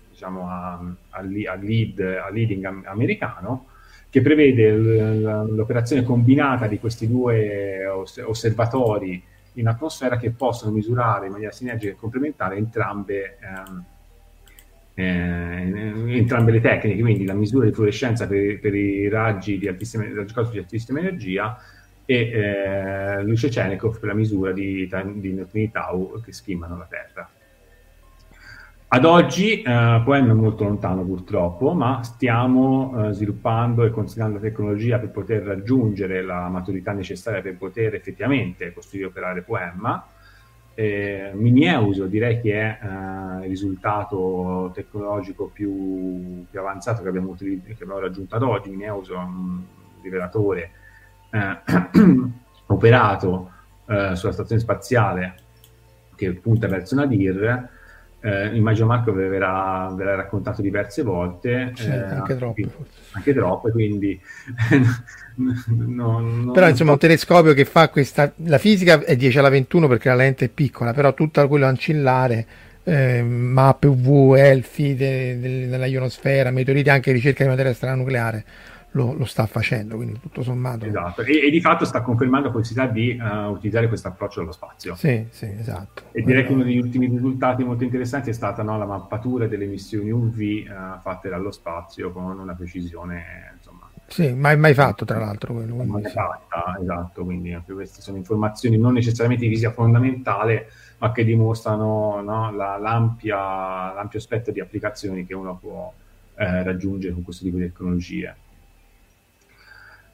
[0.09, 3.67] diciamo, al lead, a leading americano,
[4.09, 9.23] che prevede l'operazione combinata di questi due osservatori
[9.53, 13.83] in atmosfera che possono misurare in maniera sinergica e complementare entrambe, ehm,
[14.95, 20.05] eh, entrambe le tecniche, quindi la misura di fluorescenza per, per i raggi di altissima,
[20.05, 21.57] di altissima energia
[22.05, 27.29] e eh, luce Chenikov per la misura di, di neutrini tau che schimmano la Terra.
[28.93, 34.43] Ad oggi eh, Poem è molto lontano purtroppo, ma stiamo eh, sviluppando e considerando la
[34.43, 40.09] tecnologia per poter raggiungere la maturità necessaria per poter effettivamente costruire e operare Poemma.
[40.75, 47.61] Eh, Minieuso direi che è eh, il risultato tecnologico più, più avanzato che abbiamo, che
[47.71, 48.69] abbiamo, raggiunto ad oggi.
[48.69, 49.59] Minieuso è un
[50.03, 50.71] rivelatore
[51.31, 51.61] eh,
[52.67, 53.49] operato
[53.87, 55.35] eh, sulla stazione spaziale
[56.13, 57.81] che punta verso Nadir
[58.25, 62.61] eh, immagino Marco ve l'ha, ve l'ha raccontato diverse volte, sì, eh, anche troppo,
[63.11, 64.17] anche troppe, quindi
[65.67, 69.89] no, no, però insomma un telescopio che fa questa la fisica è 10 alla 21
[69.89, 72.45] perché la lente è piccola però tutto quello ancillare
[72.83, 78.45] eh, mappe UV, elfi de, de, della ionosfera, meteoriti anche ricerca di materia strana nucleare
[78.93, 80.85] lo, lo, sta facendo, quindi tutto sommato.
[80.85, 84.51] Esatto, e, e di fatto sta confermando la possibilità di uh, utilizzare questo approccio dello
[84.51, 84.95] spazio.
[84.95, 86.03] Sì, sì, esatto.
[86.11, 89.65] E direi che uno degli ultimi risultati molto interessanti è stata no, la mappatura delle
[89.65, 93.89] emissioni UV uh, fatte dallo spazio con una precisione, insomma...
[94.05, 95.75] Sì, mai, mai fatto tra l'altro quello.
[95.75, 100.67] Mai fatta, esatto, quindi anche queste sono informazioni non necessariamente di fisica fondamentale,
[100.99, 105.91] ma che dimostrano no, la, l'ampia, l'ampio spettro di applicazioni che uno può
[106.35, 108.35] eh, raggiungere con questo tipo di tecnologie.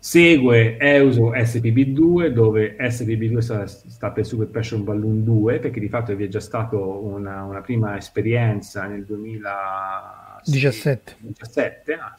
[0.01, 6.15] Segue EUSO SPB2 dove SPB2 sta, sta, per Super Passion Balloon 2 perché di fatto
[6.15, 12.15] vi è già stata una, una, prima esperienza nel 2017 17, ah,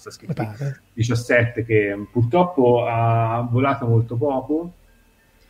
[0.93, 4.75] 17 che purtroppo ha volato molto poco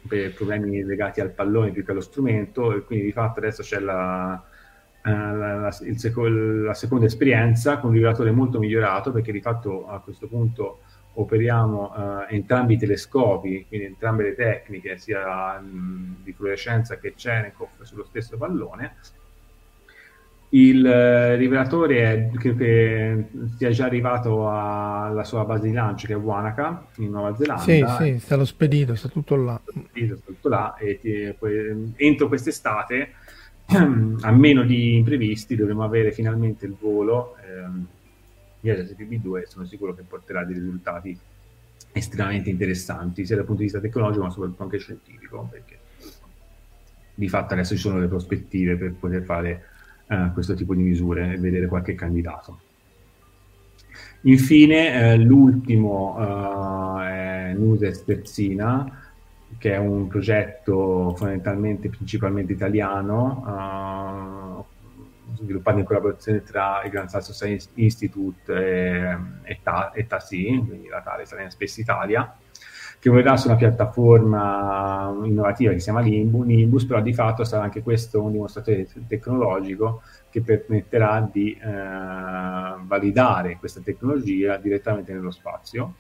[0.07, 3.81] per problemi legati al pallone più che allo strumento e quindi di fatto adesso c'è
[3.81, 4.41] la,
[5.05, 9.89] eh, la, la, seco- la seconda esperienza con un rivelatore molto migliorato perché di fatto
[9.89, 10.83] a questo punto
[11.15, 17.83] operiamo uh, entrambi i telescopi, quindi entrambe le tecniche, sia mh, di fluorescenza che Cherenkov
[17.83, 18.97] sullo stesso pallone.
[20.53, 23.25] Il uh, rivelatore è, credo che
[23.57, 27.63] sia già arrivato alla sua base di lancio che è Wanaka in Nuova Zelanda.
[27.63, 29.61] Sì, sì, è stato spedito, sta tutto là.
[29.65, 33.11] Spedito, sta tutto là e ti, poi, entro quest'estate,
[33.67, 37.37] a meno di imprevisti, dovremo avere finalmente il volo.
[37.47, 37.87] Ehm,
[38.61, 41.19] di SSPB2 sono sicuro che porterà dei risultati
[41.93, 45.79] estremamente interessanti sia dal punto di vista tecnologico ma soprattutto anche scientifico perché
[47.15, 49.65] di fatto adesso ci sono le prospettive per poter fare
[50.07, 52.61] uh, questo tipo di misure e vedere qualche candidato.
[54.23, 59.03] Infine, eh, l'ultimo uh, è Nuses Terzina,
[59.59, 64.40] che è un progetto fondamentalmente principalmente italiano, uh,
[65.43, 70.89] sviluppato in collaborazione tra il Grand Sasso Science Institute e, e, Ta, e TASI, quindi
[70.89, 72.37] la Thales Science Space Italia,
[72.99, 77.83] che vorrà su una piattaforma innovativa che si chiama Nimbus, però di fatto sarà anche
[77.83, 81.69] questo un dimostratore tecnologico che permetterà di eh,
[82.83, 85.95] validare questa tecnologia direttamente nello spazio.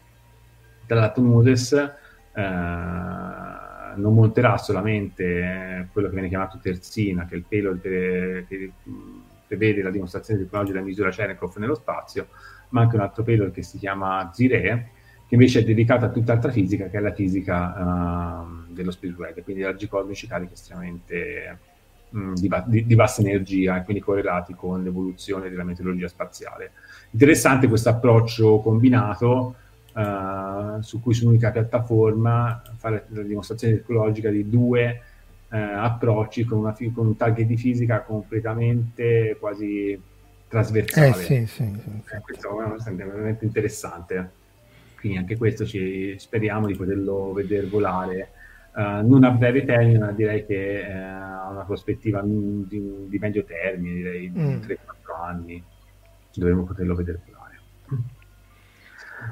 [0.86, 2.42] Tra l'altro Muses eh,
[3.94, 8.72] non monterà solamente quello che viene chiamato terzina, che è il pelo che, che
[9.50, 12.28] prevede la dimostrazione tecnologica della misura Cherenkov nello spazio,
[12.68, 14.90] ma anche un altro payload che si chiama Zire,
[15.26, 19.42] che invece è dedicato a tutt'altra fisica, che è la fisica uh, dello space weather,
[19.42, 21.58] quindi raggi cosmici carichi estremamente
[22.10, 26.72] um, di, di, di, bassa energia e quindi correlati con l'evoluzione della meteorologia spaziale.
[27.10, 29.56] Interessante questo approccio combinato
[29.94, 35.00] uh, su cui su un'unica piattaforma fare la dimostrazione tecnologica di due
[35.50, 40.00] eh, approcci con, una, con, un target di fisica completamente quasi
[40.48, 41.08] trasversale.
[41.08, 44.38] Eh, sì, sì, sì, eh, questo è veramente interessante.
[44.98, 48.32] Quindi anche questo ci speriamo di poterlo vedere volare.
[48.72, 53.44] Uh, non a breve termine, ma direi che uh, ha una prospettiva di, di, medio
[53.44, 54.60] termine, direi mm.
[54.60, 54.76] 3-4
[55.24, 55.64] anni,
[56.34, 57.39] dovremmo poterlo vedere volare.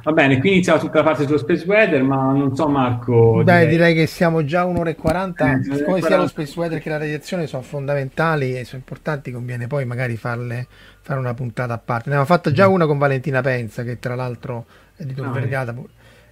[0.03, 3.43] Va bene, qui iniziamo tutta la parte sullo Space Weather, ma non so Marco...
[3.43, 6.81] Beh, direi, direi che siamo già un'ora e 40, eh, siccome sia lo Space Weather
[6.81, 10.67] che la radiazione sono fondamentali e sono importanti, conviene poi magari farle,
[11.01, 12.11] fare una puntata a parte.
[12.11, 12.73] Ne abbiamo fatta già mm.
[12.73, 15.75] una con Valentina Penza, che tra l'altro è di Tor ah, Vergata,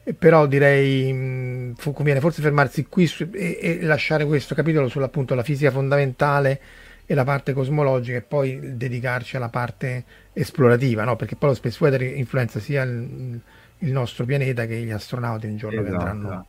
[0.04, 0.14] eh.
[0.14, 5.34] però direi mh, mm, conviene forse fermarsi qui su, e, e, lasciare questo capitolo sull'appunto
[5.34, 6.60] la fisica fondamentale
[7.04, 10.04] e la parte cosmologica e poi dedicarci alla parte
[10.38, 11.16] esplorativa, no?
[11.16, 13.40] perché poi lo space weather influenza sia il,
[13.78, 15.96] il nostro pianeta che gli astronauti un giorno esatto.
[15.96, 16.46] che andranno.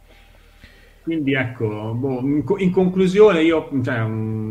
[1.04, 2.20] Quindi ecco, boh,
[2.58, 4.06] in, conclusione io, cioè,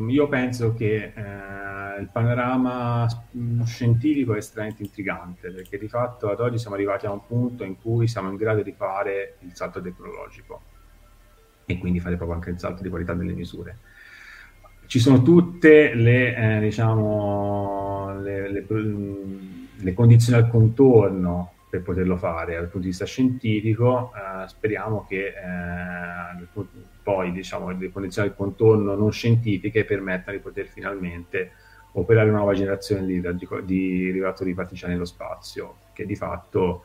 [0.08, 3.06] io penso che eh, il panorama
[3.64, 7.78] scientifico è estremamente intrigante perché di fatto ad oggi siamo arrivati a un punto in
[7.78, 10.62] cui siamo in grado di fare il salto tecnologico
[11.66, 13.76] e quindi fare proprio anche il salto di qualità delle misure
[14.86, 18.66] ci sono tutte le, eh, diciamo, le, le,
[19.76, 24.12] le, condizioni al contorno per poterlo fare dal punto di vista scientifico.
[24.14, 26.62] Eh, speriamo che eh,
[27.02, 31.50] poi diciamo, le condizioni al contorno non scientifiche permettano di poter finalmente
[31.92, 33.20] operare una nuova generazione di,
[33.64, 36.82] di rivelatori partigiani nello spazio, che di fatto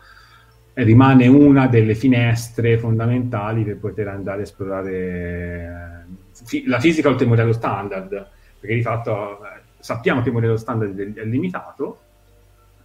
[0.73, 6.05] rimane una delle finestre fondamentali per poter andare a esplorare
[6.43, 8.27] fi- la fisica oltre il modello standard,
[8.59, 11.99] perché di fatto eh, sappiamo che il modello standard è, limitato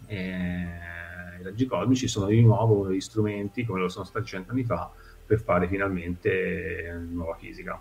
[0.07, 0.19] e
[1.41, 4.91] i raggi cosmici sono di nuovo uno degli strumenti, come lo sono stati cent'anni fa,
[5.27, 7.81] per fare finalmente nuova fisica.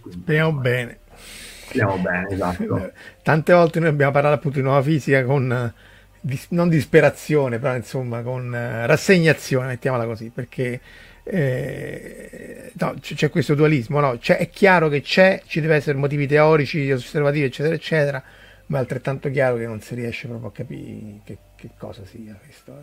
[0.00, 0.98] Quindi, Speriamo insomma, bene.
[1.14, 2.92] Speriamo bene, esatto.
[3.22, 5.72] Tante volte noi abbiamo parlato appunto di nuova fisica con
[6.20, 10.80] dis- non disperazione, però insomma con rassegnazione, mettiamola così, perché
[11.28, 14.16] eh, no, c'è questo dualismo, no?
[14.18, 18.22] C'è, è chiaro che c'è, ci deve essere motivi teorici, osservativi, eccetera, eccetera,
[18.66, 22.38] ma è altrettanto chiaro che non si riesce proprio a capire che, che cosa sia
[22.40, 22.78] questo.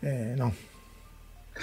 [0.00, 0.54] Eh, eh, no.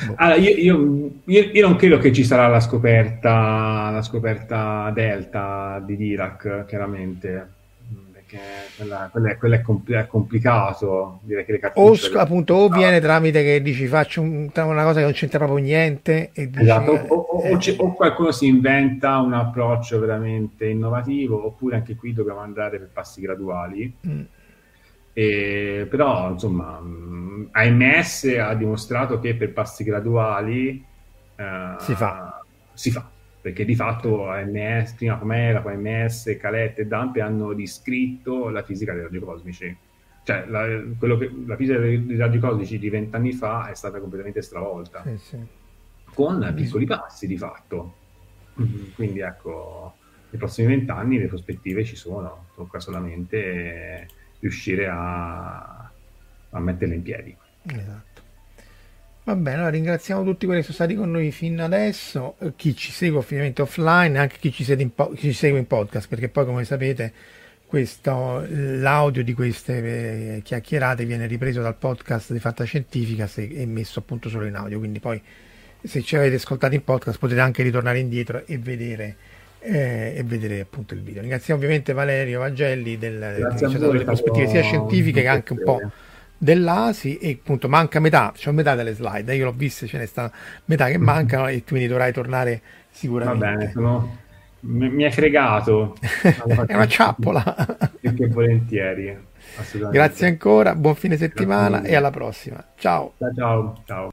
[0.05, 0.13] Boh.
[0.17, 5.81] Allora, io, io, io, io, non credo che ci sarà la scoperta, la scoperta delta
[5.85, 7.57] di Dirac, chiaramente
[8.29, 8.39] perché
[8.77, 12.99] quella, quella, è, quella è, compl- è, complicato dire che le o appunto o viene
[12.99, 16.91] tramite che dici faccio un, una cosa che non c'entra proprio niente e dici, esatto,
[16.91, 22.39] o, o, eh, o, qualcuno si inventa un approccio veramente innovativo oppure anche qui dobbiamo
[22.39, 23.93] andare per passi graduali.
[24.07, 24.21] Mm.
[25.13, 26.79] e, però insomma
[27.51, 30.83] AMS ha dimostrato che per passi graduali
[31.35, 31.43] uh,
[31.79, 32.43] si fa.
[32.73, 33.09] si fa
[33.41, 38.93] perché di fatto AMS, prima Comera, poi AMS, Calette e Dampe hanno riscritto la fisica
[38.93, 39.77] dei raggi cosmici.
[40.23, 40.65] Cioè, la,
[40.99, 45.37] che, la fisica dei raggi cosmici di vent'anni fa è stata completamente stravolta, sì, sì.
[46.13, 47.95] con piccoli passi di fatto.
[48.61, 48.91] Mm-hmm.
[48.93, 49.93] Quindi ecco,
[50.29, 54.07] nei prossimi vent'anni le prospettive ci sono, tocca solamente
[54.39, 55.91] riuscire a,
[56.49, 57.35] a metterle in piedi.
[57.63, 58.08] Esatto.
[59.29, 62.75] Va bene, allora ringraziamo tutti quelli che sono stati con noi fino adesso, eh, chi
[62.75, 66.29] ci segue ovviamente offline, anche chi ci, in po- chi ci segue in podcast, perché
[66.29, 67.13] poi come sapete
[67.67, 74.29] questo, l'audio di queste eh, chiacchierate viene ripreso dal podcast di Fantascientifica e messo appunto
[74.29, 75.21] solo in audio, quindi poi
[75.79, 79.15] se ci avete ascoltato in podcast potete anche ritornare indietro e vedere,
[79.59, 81.21] eh, e vedere appunto il video.
[81.21, 85.79] Ringraziamo ovviamente Valerio Vagelli del, delle prospettive sia scientifiche che anche un po'
[86.39, 90.31] dell'ASI e appunto manca metà, cioè metà delle slide, io l'ho vista, ce ne sta
[90.65, 93.45] metà che mancano e quindi dovrai tornare sicuramente.
[93.45, 94.17] Va bene, sono...
[94.61, 95.95] mi hai fregato.
[96.65, 97.89] È una ciappola.
[97.99, 99.27] Più che volentieri.
[99.91, 102.65] Grazie ancora, buon fine settimana e alla prossima.
[102.77, 103.13] Ciao.
[103.35, 104.11] Ciao, ciao.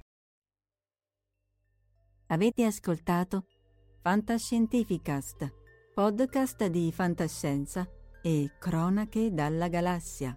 [2.29, 3.45] Avete ascoltato
[4.03, 5.53] Fantascientificast,
[5.95, 7.87] podcast di fantascienza
[8.21, 10.37] e cronache dalla galassia